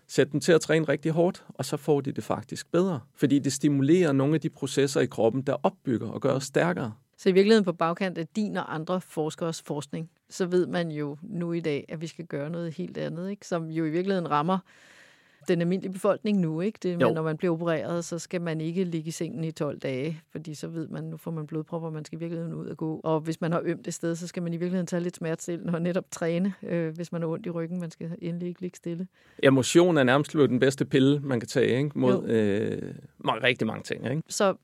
Sæt 0.07 0.31
dem 0.31 0.39
til 0.39 0.51
at 0.51 0.61
træne 0.61 0.85
rigtig 0.85 1.11
hårdt, 1.11 1.45
og 1.49 1.65
så 1.65 1.77
får 1.77 2.01
de 2.01 2.11
det 2.11 2.23
faktisk 2.23 2.71
bedre. 2.71 2.99
Fordi 3.15 3.39
det 3.39 3.53
stimulerer 3.53 4.11
nogle 4.11 4.35
af 4.35 4.41
de 4.41 4.49
processer 4.49 5.01
i 5.01 5.05
kroppen, 5.05 5.41
der 5.41 5.55
opbygger 5.63 6.09
og 6.09 6.21
gør 6.21 6.31
os 6.31 6.43
stærkere. 6.43 6.93
Så 7.17 7.29
i 7.29 7.31
virkeligheden 7.31 7.65
på 7.65 7.73
bagkant 7.73 8.17
af 8.17 8.27
din 8.27 8.57
og 8.57 8.75
andre 8.75 9.01
forskers 9.01 9.61
forskning, 9.61 10.09
så 10.29 10.45
ved 10.45 10.67
man 10.67 10.91
jo 10.91 11.17
nu 11.21 11.53
i 11.53 11.59
dag, 11.59 11.85
at 11.89 12.01
vi 12.01 12.07
skal 12.07 12.25
gøre 12.25 12.49
noget 12.49 12.73
helt 12.73 12.97
andet, 12.97 13.29
ikke? 13.29 13.47
som 13.47 13.69
jo 13.69 13.85
i 13.85 13.89
virkeligheden 13.89 14.31
rammer 14.31 14.59
den 15.47 15.61
almindelige 15.61 15.93
befolkning 15.93 16.39
nu. 16.39 16.61
Ikke? 16.61 16.79
Det, 16.83 16.97
men 16.97 17.13
når 17.13 17.21
man 17.21 17.37
bliver 17.37 17.53
opereret, 17.53 18.05
så 18.05 18.19
skal 18.19 18.41
man 18.41 18.61
ikke 18.61 18.83
ligge 18.83 19.07
i 19.07 19.11
sengen 19.11 19.43
i 19.43 19.51
12 19.51 19.79
dage, 19.79 20.21
fordi 20.31 20.53
så 20.53 20.67
ved 20.67 20.87
man, 20.87 21.03
nu 21.03 21.17
får 21.17 21.31
man 21.31 21.47
blodpropper, 21.47 21.87
og 21.87 21.93
man 21.93 22.05
skal 22.05 22.17
i 22.17 22.19
virkeligheden 22.19 22.53
ud 22.53 22.67
og 22.67 22.77
gå. 22.77 23.01
Og 23.03 23.19
hvis 23.19 23.41
man 23.41 23.51
har 23.51 23.61
ømt 23.65 23.87
et 23.87 23.93
sted, 23.93 24.15
så 24.15 24.27
skal 24.27 24.43
man 24.43 24.53
i 24.53 24.57
virkeligheden 24.57 24.87
tage 24.87 25.03
lidt 25.03 25.15
smertestillende 25.15 25.73
og 25.73 25.81
netop 25.81 26.05
træne, 26.11 26.53
øh, 26.63 26.95
hvis 26.95 27.11
man 27.11 27.21
har 27.21 27.29
ondt 27.29 27.45
i 27.45 27.49
ryggen. 27.49 27.79
Man 27.79 27.91
skal 27.91 28.11
endelig 28.21 28.47
ikke 28.47 28.61
ligge 28.61 28.77
stille. 28.77 29.07
Emotion 29.43 29.97
er 29.97 30.03
nærmest 30.03 30.33
den 30.33 30.59
bedste 30.59 30.85
pille, 30.85 31.19
man 31.19 31.39
kan 31.39 31.47
tage 31.47 31.77
ikke? 31.77 31.99
mod 31.99 32.29
øh, 32.29 32.93
rigtig 33.25 33.67
mange 33.67 33.83
ting. 33.83 34.05
Ikke? 34.11 34.23
Så 34.27 34.55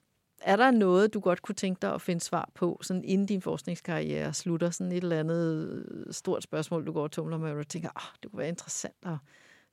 er 0.41 0.55
der 0.55 0.71
noget, 0.71 1.13
du 1.13 1.19
godt 1.19 1.41
kunne 1.41 1.55
tænke 1.55 1.79
dig 1.81 1.93
at 1.93 2.01
finde 2.01 2.21
svar 2.21 2.49
på, 2.55 2.79
sådan 2.81 3.03
inden 3.03 3.27
din 3.27 3.41
forskningskarriere 3.41 4.33
slutter? 4.33 4.69
Sådan 4.69 4.91
et 4.91 5.03
eller 5.03 5.19
andet 5.19 5.67
øh, 5.69 6.13
stort 6.13 6.43
spørgsmål, 6.43 6.87
du 6.87 6.91
går 6.91 7.03
og 7.03 7.11
tumler 7.11 7.37
med, 7.37 7.51
og 7.51 7.57
du 7.57 7.63
tænker, 7.63 7.89
ah, 7.95 8.15
det 8.23 8.31
kunne 8.31 8.39
være 8.39 8.49
interessant 8.49 8.95
at 9.05 9.17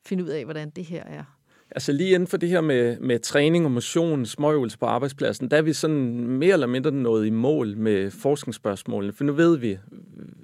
finde 0.06 0.24
ud 0.24 0.28
af, 0.28 0.44
hvordan 0.44 0.70
det 0.70 0.84
her 0.84 1.04
er? 1.04 1.24
Altså 1.74 1.92
lige 1.92 2.14
inden 2.14 2.26
for 2.26 2.36
det 2.36 2.48
her 2.48 2.60
med, 2.60 3.00
med 3.00 3.18
træning 3.18 3.64
og 3.64 3.70
motion, 3.70 4.26
småøvelser 4.26 4.78
på 4.78 4.86
arbejdspladsen, 4.86 5.50
der 5.50 5.56
er 5.56 5.62
vi 5.62 5.72
sådan 5.72 5.96
mere 6.28 6.52
eller 6.52 6.66
mindre 6.66 6.90
nået 6.90 7.26
i 7.26 7.30
mål 7.30 7.76
med 7.76 8.10
forskningsspørgsmålene, 8.10 9.12
for 9.12 9.24
nu 9.24 9.32
ved 9.32 9.58
vi, 9.58 9.78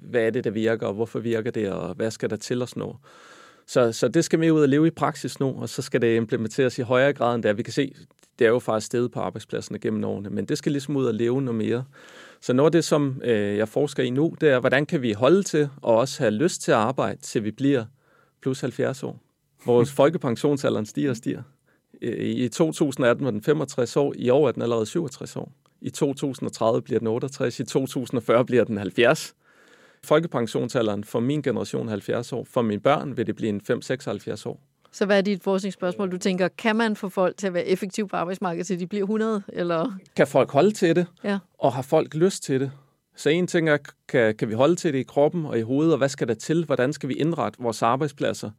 hvad 0.01 0.21
er 0.21 0.29
det, 0.29 0.43
der 0.43 0.49
virker, 0.49 0.87
og 0.87 0.93
hvorfor 0.93 1.19
virker 1.19 1.51
det, 1.51 1.71
og 1.71 1.93
hvad 1.93 2.11
skal 2.11 2.29
der 2.29 2.35
til 2.35 2.61
os 2.61 2.75
nå. 2.75 2.95
Så, 3.67 3.91
så 3.91 4.07
det 4.07 4.25
skal 4.25 4.41
vi 4.41 4.51
ud 4.51 4.61
og 4.61 4.69
leve 4.69 4.87
i 4.87 4.89
praksis 4.89 5.39
nu, 5.39 5.61
og 5.61 5.69
så 5.69 5.81
skal 5.81 6.01
det 6.01 6.15
implementeres 6.15 6.79
i 6.79 6.81
højere 6.81 7.13
grad 7.13 7.35
end 7.35 7.43
det 7.43 7.57
Vi 7.57 7.63
kan 7.63 7.73
se, 7.73 7.93
det 8.39 8.45
er 8.45 8.49
jo 8.49 8.59
faktisk 8.59 8.85
stedet 8.85 9.11
på 9.11 9.19
arbejdspladserne 9.19 9.79
gennem 9.79 10.03
årene, 10.03 10.29
men 10.29 10.45
det 10.45 10.57
skal 10.57 10.71
ligesom 10.71 10.95
ud 10.95 11.05
og 11.05 11.13
leve 11.13 11.41
noget 11.41 11.57
mere. 11.57 11.83
Så 12.41 12.53
noget 12.53 12.67
af 12.67 12.71
det, 12.71 12.83
som 12.85 13.21
øh, 13.23 13.57
jeg 13.57 13.67
forsker 13.67 14.03
i 14.03 14.09
nu, 14.09 14.35
det 14.41 14.49
er, 14.49 14.59
hvordan 14.59 14.85
kan 14.85 15.01
vi 15.01 15.11
holde 15.11 15.43
til 15.43 15.69
og 15.81 15.95
også 15.97 16.23
have 16.23 16.31
lyst 16.31 16.61
til 16.61 16.71
at 16.71 16.77
arbejde, 16.77 17.21
til 17.21 17.43
vi 17.43 17.51
bliver 17.51 17.85
plus 18.41 18.61
70 18.61 19.03
år. 19.03 19.19
Vores 19.65 19.91
folkepensionsalderen 19.99 20.85
stiger 20.85 21.09
og 21.09 21.17
stiger. 21.17 21.41
I 22.01 22.47
2018 22.47 23.25
var 23.25 23.31
den 23.31 23.41
65 23.41 23.97
år, 23.97 24.13
i 24.15 24.29
år 24.29 24.47
er 24.47 24.51
den 24.51 24.61
allerede 24.61 24.85
67 24.85 25.35
år. 25.35 25.51
I 25.81 25.89
2030 25.89 26.81
bliver 26.81 26.99
den 26.99 27.07
68, 27.07 27.59
i 27.59 27.63
2040 27.63 28.45
bliver 28.45 28.63
den 28.63 28.77
70. 28.77 29.35
Folkepensionsalderen 30.03 31.03
for 31.03 31.19
min 31.19 31.41
generation 31.41 31.87
er 31.87 31.89
70 31.89 32.33
år. 32.33 32.43
For 32.43 32.61
mine 32.61 32.81
børn 32.81 33.17
vil 33.17 33.27
det 33.27 33.35
blive 33.35 33.49
en 33.49 33.61
5-76 33.69 34.47
år. 34.47 34.68
Så 34.91 35.05
hvad 35.05 35.17
er 35.17 35.21
dit 35.21 35.43
forskningsspørgsmål? 35.43 36.11
Du 36.11 36.17
tænker, 36.17 36.47
kan 36.47 36.75
man 36.75 36.95
få 36.95 37.09
folk 37.09 37.37
til 37.37 37.47
at 37.47 37.53
være 37.53 37.65
effektive 37.65 38.07
på 38.07 38.15
arbejdsmarkedet, 38.15 38.67
til 38.67 38.79
de 38.79 38.87
bliver 38.87 39.03
100? 39.03 39.43
Eller? 39.47 39.91
Kan 40.15 40.27
folk 40.27 40.51
holde 40.51 40.71
til 40.71 40.95
det? 40.95 41.05
Ja. 41.23 41.39
Og 41.59 41.73
har 41.73 41.81
folk 41.81 42.13
lyst 42.13 42.43
til 42.43 42.59
det? 42.59 42.71
Så 43.15 43.29
en 43.29 43.47
ting 43.47 43.69
er, 43.69 43.77
kan, 44.07 44.35
kan 44.35 44.49
vi 44.49 44.53
holde 44.53 44.75
til 44.75 44.93
det 44.93 44.99
i 44.99 45.03
kroppen 45.03 45.45
og 45.45 45.59
i 45.59 45.61
hovedet, 45.61 45.93
og 45.93 45.97
hvad 45.97 46.09
skal 46.09 46.27
der 46.27 46.33
til? 46.33 46.65
Hvordan 46.65 46.93
skal 46.93 47.09
vi 47.09 47.13
indrette 47.13 47.59
vores 47.61 47.81
arbejdspladser? 47.81 48.51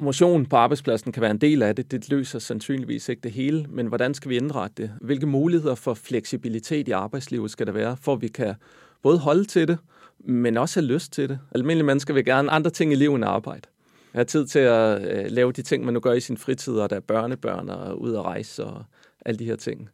Motion 0.00 0.46
på 0.46 0.56
arbejdspladsen 0.56 1.12
kan 1.12 1.20
være 1.20 1.30
en 1.30 1.38
del 1.38 1.62
af 1.62 1.76
det. 1.76 1.90
Det 1.90 2.08
løser 2.10 2.38
sandsynligvis 2.38 3.08
ikke 3.08 3.20
det 3.20 3.32
hele, 3.32 3.66
men 3.68 3.86
hvordan 3.86 4.14
skal 4.14 4.28
vi 4.28 4.36
indrette 4.36 4.82
det? 4.82 4.92
Hvilke 5.00 5.26
muligheder 5.26 5.74
for 5.74 5.94
fleksibilitet 5.94 6.88
i 6.88 6.90
arbejdslivet 6.90 7.50
skal 7.50 7.66
der 7.66 7.72
være, 7.72 7.96
for 8.00 8.12
at 8.12 8.22
vi 8.22 8.28
kan 8.28 8.54
både 9.02 9.18
holde 9.18 9.44
til 9.44 9.68
det, 9.68 9.78
men 10.18 10.56
også 10.56 10.80
have 10.80 10.92
lyst 10.92 11.12
til 11.12 11.28
det? 11.28 11.38
Almindelige 11.54 11.86
mennesker 11.86 12.14
vil 12.14 12.24
gerne 12.24 12.50
andre 12.50 12.70
ting 12.70 12.92
i 12.92 12.94
livet 12.94 13.14
end 13.14 13.24
arbejde. 13.24 13.68
Have 14.12 14.24
tid 14.24 14.46
til 14.46 14.58
at 14.58 15.02
øh, 15.02 15.30
lave 15.30 15.52
de 15.52 15.62
ting, 15.62 15.84
man 15.84 15.94
nu 15.94 16.00
gør 16.00 16.12
i 16.12 16.20
sin 16.20 16.36
fritid, 16.36 16.74
og 16.74 16.90
der 16.90 16.96
er 16.96 17.00
børnebørn 17.00 17.68
og 17.68 18.00
ud 18.00 18.14
at 18.14 18.22
rejse 18.22 18.64
og 18.64 18.84
alle 19.24 19.38
de 19.38 19.44
her 19.44 19.56
ting 19.56 19.90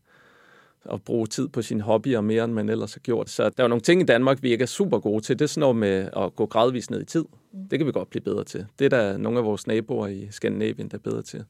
at 0.92 1.02
bruge 1.02 1.26
tid 1.26 1.48
på 1.48 1.62
sine 1.62 1.82
hobbyer 1.82 2.20
mere, 2.20 2.44
end 2.44 2.52
man 2.52 2.68
ellers 2.68 2.94
har 2.94 3.00
gjort. 3.00 3.30
Så 3.30 3.50
der 3.50 3.64
er 3.64 3.68
nogle 3.68 3.82
ting 3.82 4.00
i 4.00 4.04
Danmark, 4.04 4.42
vi 4.42 4.52
ikke 4.52 4.62
er 4.62 4.66
super 4.66 4.98
gode 4.98 5.24
til. 5.24 5.38
Det 5.38 5.44
er 5.44 5.48
sådan 5.48 5.60
noget 5.60 5.76
med 5.76 6.08
at 6.16 6.36
gå 6.36 6.46
gradvist 6.46 6.90
ned 6.90 7.00
i 7.00 7.04
tid. 7.04 7.24
Mm. 7.52 7.68
Det 7.68 7.78
kan 7.78 7.86
vi 7.86 7.92
godt 7.92 8.10
blive 8.10 8.22
bedre 8.22 8.44
til. 8.44 8.66
Det 8.78 8.84
er 8.84 8.88
der 8.88 9.16
nogle 9.16 9.38
af 9.38 9.44
vores 9.44 9.66
naboer 9.66 10.06
i 10.06 10.28
Skandinavien, 10.30 10.88
der 10.88 10.96
er 10.96 11.02
bedre 11.02 11.22
til. 11.22 11.44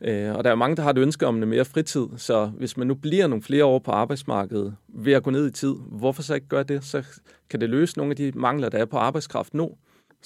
Øh, 0.00 0.34
og 0.34 0.44
der 0.44 0.50
er 0.50 0.54
mange, 0.54 0.76
der 0.76 0.82
har 0.82 0.90
et 0.90 0.98
ønske 0.98 1.26
om 1.26 1.34
noget 1.34 1.48
mere 1.48 1.64
fritid, 1.64 2.06
så 2.16 2.46
hvis 2.46 2.76
man 2.76 2.86
nu 2.86 2.94
bliver 2.94 3.26
nogle 3.26 3.42
flere 3.42 3.64
år 3.64 3.78
på 3.78 3.90
arbejdsmarkedet 3.90 4.76
ved 4.88 5.12
at 5.12 5.22
gå 5.22 5.30
ned 5.30 5.46
i 5.46 5.50
tid, 5.50 5.74
hvorfor 5.90 6.22
så 6.22 6.34
ikke 6.34 6.48
gøre 6.48 6.62
det? 6.62 6.84
Så 6.84 7.02
kan 7.50 7.60
det 7.60 7.70
løse 7.70 7.98
nogle 7.98 8.10
af 8.10 8.16
de 8.16 8.32
mangler, 8.34 8.68
der 8.68 8.78
er 8.78 8.84
på 8.84 8.96
arbejdskraft 8.96 9.54
nu. 9.54 9.70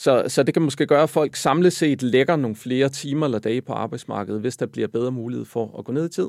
Så, 0.01 0.25
så 0.29 0.43
det 0.43 0.55
kan 0.55 0.63
måske 0.63 0.87
gøre, 0.87 1.03
at 1.03 1.11
folk 1.11 1.37
samlet 1.37 1.73
set 1.73 2.03
lægger 2.03 2.37
nogle 2.37 2.57
flere 2.57 2.89
timer 2.89 3.27
eller 3.27 3.39
dage 3.39 3.63
på 3.63 3.73
arbejdsmarkedet, 3.73 4.41
hvis 4.41 4.57
der 4.57 4.67
bliver 4.67 4.89
bedre 4.89 5.13
mulighed 5.13 5.45
for 5.45 5.79
at 5.79 5.85
gå 5.85 5.93
ned 5.93 6.07
i 6.07 6.09
tid. 6.09 6.29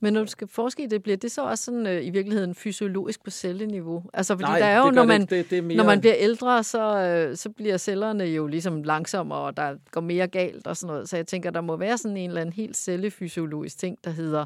Men 0.00 0.12
når 0.12 0.20
du 0.20 0.26
skal 0.26 0.48
forske 0.48 0.82
i 0.82 0.86
det, 0.86 1.02
bliver 1.02 1.16
det 1.16 1.30
så 1.32 1.44
også 1.44 1.64
sådan, 1.64 1.86
øh, 1.86 2.06
i 2.06 2.10
virkeligheden 2.10 2.54
fysiologisk 2.54 3.24
på 3.24 3.30
celleniveau? 3.30 4.02
Altså, 4.14 4.34
fordi 4.34 4.42
Nej, 4.42 4.58
der 4.58 4.66
er 4.66 4.78
jo, 4.78 4.90
når 4.90 5.04
man, 5.04 5.20
det, 5.20 5.50
det 5.50 5.58
er 5.58 5.62
mere... 5.62 5.76
når 5.76 5.84
man 5.84 6.00
bliver 6.00 6.14
ældre, 6.18 6.64
så, 6.64 6.98
øh, 6.98 7.36
så 7.36 7.50
bliver 7.50 7.76
cellerne 7.76 8.24
jo 8.24 8.46
ligesom 8.46 8.82
langsommere, 8.82 9.38
og 9.38 9.56
der 9.56 9.74
går 9.90 10.00
mere 10.00 10.26
galt 10.26 10.66
og 10.66 10.76
sådan 10.76 10.92
noget. 10.92 11.08
Så 11.08 11.16
jeg 11.16 11.26
tænker, 11.26 11.50
der 11.50 11.60
må 11.60 11.76
være 11.76 11.98
sådan 11.98 12.16
en 12.16 12.30
eller 12.30 12.40
anden 12.40 12.52
helt 12.52 12.76
cellefysiologisk 12.76 13.78
ting, 13.78 13.98
der 14.04 14.10
hedder 14.10 14.44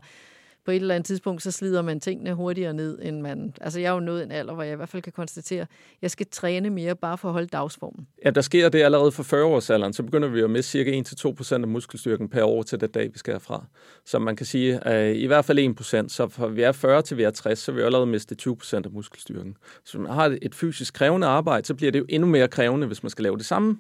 på 0.65 0.71
et 0.71 0.77
eller 0.77 0.95
andet 0.95 1.07
tidspunkt, 1.07 1.43
så 1.43 1.51
slider 1.51 1.83
man 1.83 2.01
tingene 2.01 2.35
hurtigere 2.35 2.75
ned, 2.75 2.99
end 3.03 3.21
man... 3.21 3.55
Altså, 3.61 3.81
jeg 3.81 3.89
er 3.89 3.95
jo 3.95 4.01
nået 4.01 4.23
en 4.23 4.31
alder, 4.31 4.55
hvor 4.55 4.63
jeg 4.63 4.73
i 4.73 4.77
hvert 4.77 4.89
fald 4.89 5.03
kan 5.03 5.13
konstatere, 5.13 5.61
at 5.61 5.69
jeg 6.03 6.11
skal 6.11 6.27
træne 6.31 6.71
mere 6.71 6.97
bare 6.97 7.19
for 7.19 7.29
at 7.29 7.33
holde 7.33 7.47
dagsformen. 7.47 8.07
Ja, 8.25 8.31
der 8.31 8.41
sker 8.41 8.69
det 8.69 8.83
allerede 8.83 9.13
for 9.13 9.23
40-årsalderen, 9.23 9.93
så 9.93 10.03
begynder 10.03 10.29
vi 10.29 10.41
at 10.41 10.51
miste 10.51 10.71
cirka 10.71 11.01
1-2% 11.01 11.53
af 11.53 11.69
muskelstyrken 11.69 12.29
per 12.29 12.45
år 12.45 12.63
til 12.63 12.81
den 12.81 12.91
dag, 12.91 13.13
vi 13.13 13.19
skal 13.19 13.35
herfra. 13.35 13.65
Så 14.05 14.19
man 14.19 14.37
kan 14.37 14.47
sige, 14.47 14.87
at 14.87 15.17
i 15.17 15.27
hvert 15.27 15.45
fald 15.45 15.59
1%, 16.05 16.09
så 16.09 16.29
fra 16.29 16.47
vi 16.47 16.63
er 16.63 16.73
40 16.73 17.03
til 17.03 17.17
vi 17.17 17.23
er 17.23 17.31
60, 17.31 17.59
så 17.59 17.73
vil 17.73 17.81
vi 17.81 17.85
allerede 17.85 18.07
miste 18.07 18.37
20% 18.43 18.75
af 18.75 18.91
muskelstyrken. 18.91 19.57
Så 19.85 19.99
hvis 19.99 20.07
man 20.07 20.13
har 20.13 20.37
et 20.43 20.55
fysisk 20.55 20.95
krævende 20.95 21.27
arbejde, 21.27 21.67
så 21.67 21.75
bliver 21.75 21.93
det 21.93 21.99
jo 21.99 22.07
endnu 22.09 22.29
mere 22.29 22.49
krævende, 22.49 22.87
hvis 22.87 23.03
man 23.03 23.11
skal 23.11 23.23
lave 23.23 23.37
det 23.37 23.47
samme. 23.47 23.79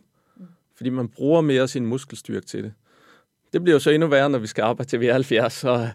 Fordi 0.76 0.90
man 0.90 1.08
bruger 1.08 1.40
mere 1.40 1.68
sin 1.68 1.86
muskelstyrke 1.86 2.46
til 2.46 2.64
det. 2.64 2.72
Det 3.52 3.62
bliver 3.62 3.74
jo 3.74 3.80
så 3.80 3.90
endnu 3.90 4.08
værre, 4.08 4.30
når 4.30 4.38
vi 4.38 4.46
skal 4.46 4.62
arbejde 4.62 4.90
til 4.90 5.00
vi 5.00 5.06
er 5.06 5.12
70, 5.12 5.52
så 5.52 5.88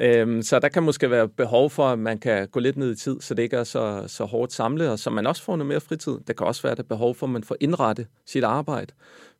Øhm, 0.00 0.42
så 0.42 0.58
der 0.58 0.68
kan 0.68 0.82
måske 0.82 1.10
være 1.10 1.28
behov 1.28 1.70
for, 1.70 1.88
at 1.88 1.98
man 1.98 2.18
kan 2.18 2.48
gå 2.48 2.60
lidt 2.60 2.76
ned 2.76 2.92
i 2.92 2.96
tid, 2.96 3.20
så 3.20 3.34
det 3.34 3.42
ikke 3.42 3.56
er 3.56 3.64
så, 3.64 4.04
så 4.06 4.24
hårdt 4.24 4.52
samlet, 4.52 4.90
og 4.90 4.98
så 4.98 5.10
man 5.10 5.26
også 5.26 5.42
får 5.42 5.56
noget 5.56 5.68
mere 5.68 5.80
fritid. 5.80 6.18
Der 6.26 6.32
kan 6.32 6.46
også 6.46 6.62
være, 6.62 6.74
det 6.74 6.86
behov 6.86 7.14
for, 7.14 7.26
at 7.26 7.30
man 7.30 7.44
får 7.44 7.56
indrettet 7.60 8.06
sit 8.26 8.44
arbejde 8.44 8.92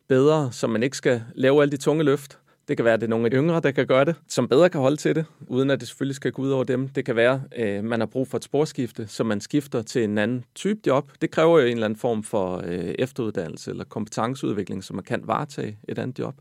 bedre, 0.09 0.53
så 0.53 0.67
man 0.67 0.83
ikke 0.83 0.97
skal 0.97 1.23
lave 1.35 1.63
alle 1.63 1.73
de 1.73 1.77
tunge 1.77 2.05
løft. 2.05 2.39
Det 2.69 2.77
kan 2.77 2.85
være, 2.85 2.95
at 2.95 3.01
det 3.01 3.07
er 3.07 3.11
nogle 3.11 3.25
af 3.25 3.31
de 3.31 3.37
yngre, 3.37 3.61
der 3.61 3.71
kan 3.71 3.87
gøre 3.87 4.05
det, 4.05 4.15
som 4.29 4.49
bedre 4.49 4.69
kan 4.69 4.81
holde 4.81 4.97
til 4.97 5.15
det, 5.15 5.25
uden 5.49 5.71
at 5.71 5.81
det 5.81 5.89
selvfølgelig 5.89 6.17
skal 6.17 6.33
gå 6.33 6.43
ud 6.43 6.51
over 6.51 6.65
dem. 6.65 6.89
Det 6.89 7.05
kan 7.05 7.17
være, 7.17 7.43
at 7.51 7.85
man 7.85 8.01
har 8.01 8.07
brug 8.07 8.29
for 8.29 8.37
et 8.37 8.45
sporskifte, 8.45 9.07
så 9.07 9.25
man 9.25 9.41
skifter 9.41 9.83
til 9.83 10.05
en 10.05 10.19
anden 10.19 10.45
type 10.55 10.81
job. 10.87 11.13
Det 11.21 11.31
kræver 11.31 11.61
jo 11.61 11.67
en 11.67 11.73
eller 11.73 11.85
anden 11.85 11.99
form 11.99 12.23
for 12.23 12.63
øh, 12.67 12.95
efteruddannelse 12.99 13.71
eller 13.71 13.85
kompetenceudvikling, 13.85 14.85
så 14.85 14.95
man 14.95 15.05
kan 15.05 15.21
varetage 15.25 15.79
et 15.89 15.99
andet 15.99 16.19
job. 16.19 16.35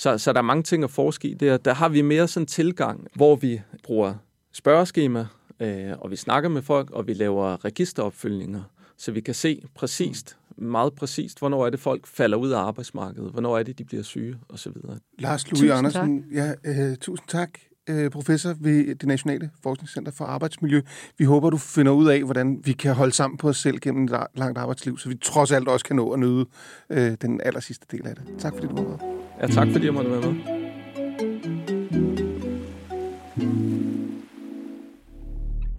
Så, 0.00 0.18
så 0.18 0.32
der 0.32 0.38
er 0.38 0.42
mange 0.42 0.62
ting 0.62 0.84
at 0.84 0.90
forske 0.90 1.28
i 1.28 1.34
der. 1.34 1.56
Der 1.56 1.74
har 1.74 1.88
vi 1.88 2.02
mere 2.02 2.28
sådan 2.28 2.42
en 2.42 2.46
tilgang, 2.46 3.06
hvor 3.14 3.36
vi 3.36 3.60
bruger 3.84 4.14
spørgeskema, 4.52 5.26
øh, 5.60 5.92
og 5.98 6.10
vi 6.10 6.16
snakker 6.16 6.48
med 6.48 6.62
folk, 6.62 6.90
og 6.90 7.06
vi 7.06 7.14
laver 7.14 7.64
registeropfølgninger, 7.64 8.62
så 8.96 9.12
vi 9.12 9.20
kan 9.20 9.34
se 9.34 9.62
præcist, 9.74 10.36
meget 10.56 10.94
præcist, 10.94 11.38
hvornår 11.38 11.66
er 11.66 11.70
det, 11.70 11.80
folk 11.80 12.06
falder 12.06 12.36
ud 12.36 12.50
af 12.50 12.58
arbejdsmarkedet, 12.58 13.32
hvornår 13.32 13.58
er 13.58 13.62
det, 13.62 13.78
de 13.78 13.84
bliver 13.84 14.02
syge, 14.02 14.36
osv. 14.48 14.72
Lars 15.18 15.50
Louis 15.50 15.70
Andersen, 15.70 16.24
ja, 16.32 16.52
øh, 16.64 16.96
tusind 16.96 17.28
tak 17.28 17.50
øh, 17.88 18.10
professor 18.10 18.54
ved 18.60 18.94
det 18.94 19.06
Nationale 19.06 19.50
Forskningscenter 19.62 20.12
for 20.12 20.24
Arbejdsmiljø. 20.24 20.80
Vi 21.18 21.24
håber, 21.24 21.50
du 21.50 21.56
finder 21.56 21.92
ud 21.92 22.08
af, 22.08 22.24
hvordan 22.24 22.60
vi 22.64 22.72
kan 22.72 22.94
holde 22.94 23.12
sammen 23.12 23.38
på 23.38 23.48
os 23.48 23.56
selv 23.56 23.78
gennem 23.78 24.04
et 24.04 24.26
langt 24.34 24.58
arbejdsliv, 24.58 24.98
så 24.98 25.08
vi 25.08 25.14
trods 25.14 25.52
alt 25.52 25.68
også 25.68 25.84
kan 25.84 25.96
nå 25.96 26.10
at 26.10 26.18
nyde 26.18 26.46
øh, 26.90 27.16
den 27.22 27.40
aller 27.44 27.60
sidste 27.60 27.86
del 27.90 28.06
af 28.06 28.14
det. 28.14 28.24
Tak 28.38 28.54
fordi 28.54 28.66
du 28.66 28.74
var 28.74 28.82
med. 28.82 29.19
Ja, 29.40 29.46
tak 29.46 29.68
fordi 29.72 29.86
jeg 29.86 29.94
måtte 29.94 30.10
være 30.10 30.20
med. 30.20 30.34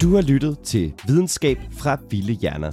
Du 0.02 0.14
har 0.14 0.22
lyttet 0.22 0.58
til 0.58 0.92
Videnskab 1.06 1.58
fra 1.72 1.98
Vilde 2.10 2.32
Hjerner. 2.32 2.72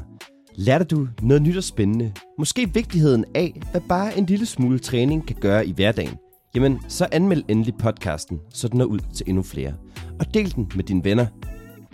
Lærte 0.56 0.86
du 0.86 1.08
noget 1.22 1.42
nyt 1.42 1.58
og 1.58 1.64
spændende? 1.64 2.14
Måske 2.38 2.74
vigtigheden 2.74 3.26
af, 3.36 3.62
hvad 3.72 3.82
bare 3.90 4.18
en 4.18 4.26
lille 4.26 4.46
smule 4.46 4.80
træning 4.80 5.28
kan 5.28 5.36
gøre 5.42 5.68
i 5.68 5.72
hverdagen– 5.72 6.18
Jamen, 6.56 6.80
så 6.88 7.08
anmeld 7.12 7.44
endelig 7.48 7.76
podcasten, 7.76 8.40
så 8.54 8.68
den 8.68 8.78
når 8.78 8.86
ud 8.86 9.00
til 9.14 9.30
endnu 9.30 9.44
flere. 9.44 9.74
Og 10.20 10.34
del 10.34 10.56
den 10.56 10.72
med 10.76 10.84
dine 10.84 11.04
venner. 11.04 11.26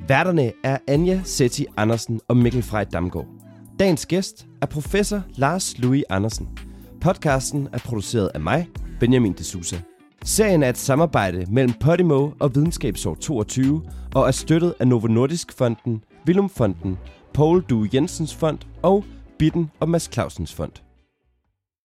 Værterne 0.07 0.51
er 0.63 0.77
Anja 0.87 1.21
Setti 1.23 1.65
Andersen 1.77 2.21
og 2.27 2.37
Mikkel 2.37 2.63
Frej 2.63 2.83
Damgaard. 2.83 3.27
Dagens 3.79 4.05
gæst 4.05 4.47
er 4.61 4.65
professor 4.65 5.23
Lars 5.35 5.77
Louis 5.77 6.03
Andersen. 6.09 6.49
Podcasten 7.01 7.67
er 7.73 7.77
produceret 7.77 8.31
af 8.33 8.39
mig, 8.39 8.67
Benjamin 8.99 9.33
de 9.33 9.43
Sousa. 9.43 9.75
Serien 10.23 10.63
er 10.63 10.69
et 10.69 10.77
samarbejde 10.77 11.45
mellem 11.49 11.73
Podimo 11.73 12.31
og 12.39 12.55
Videnskabsår 12.55 13.15
22 13.15 13.81
og 14.15 14.27
er 14.27 14.31
støttet 14.31 14.73
af 14.79 14.87
Novo 14.87 15.07
Nordisk 15.07 15.53
Fonden, 15.57 16.03
Willum 16.27 16.49
Fonden, 16.49 16.97
Paul 17.33 17.61
Du 17.69 17.87
Jensens 17.93 18.35
Fond 18.35 18.59
og 18.81 19.05
Bitten 19.39 19.71
og 19.79 19.89
Mads 19.89 20.09
Clausens 20.13 20.53
Fond. 20.53 20.84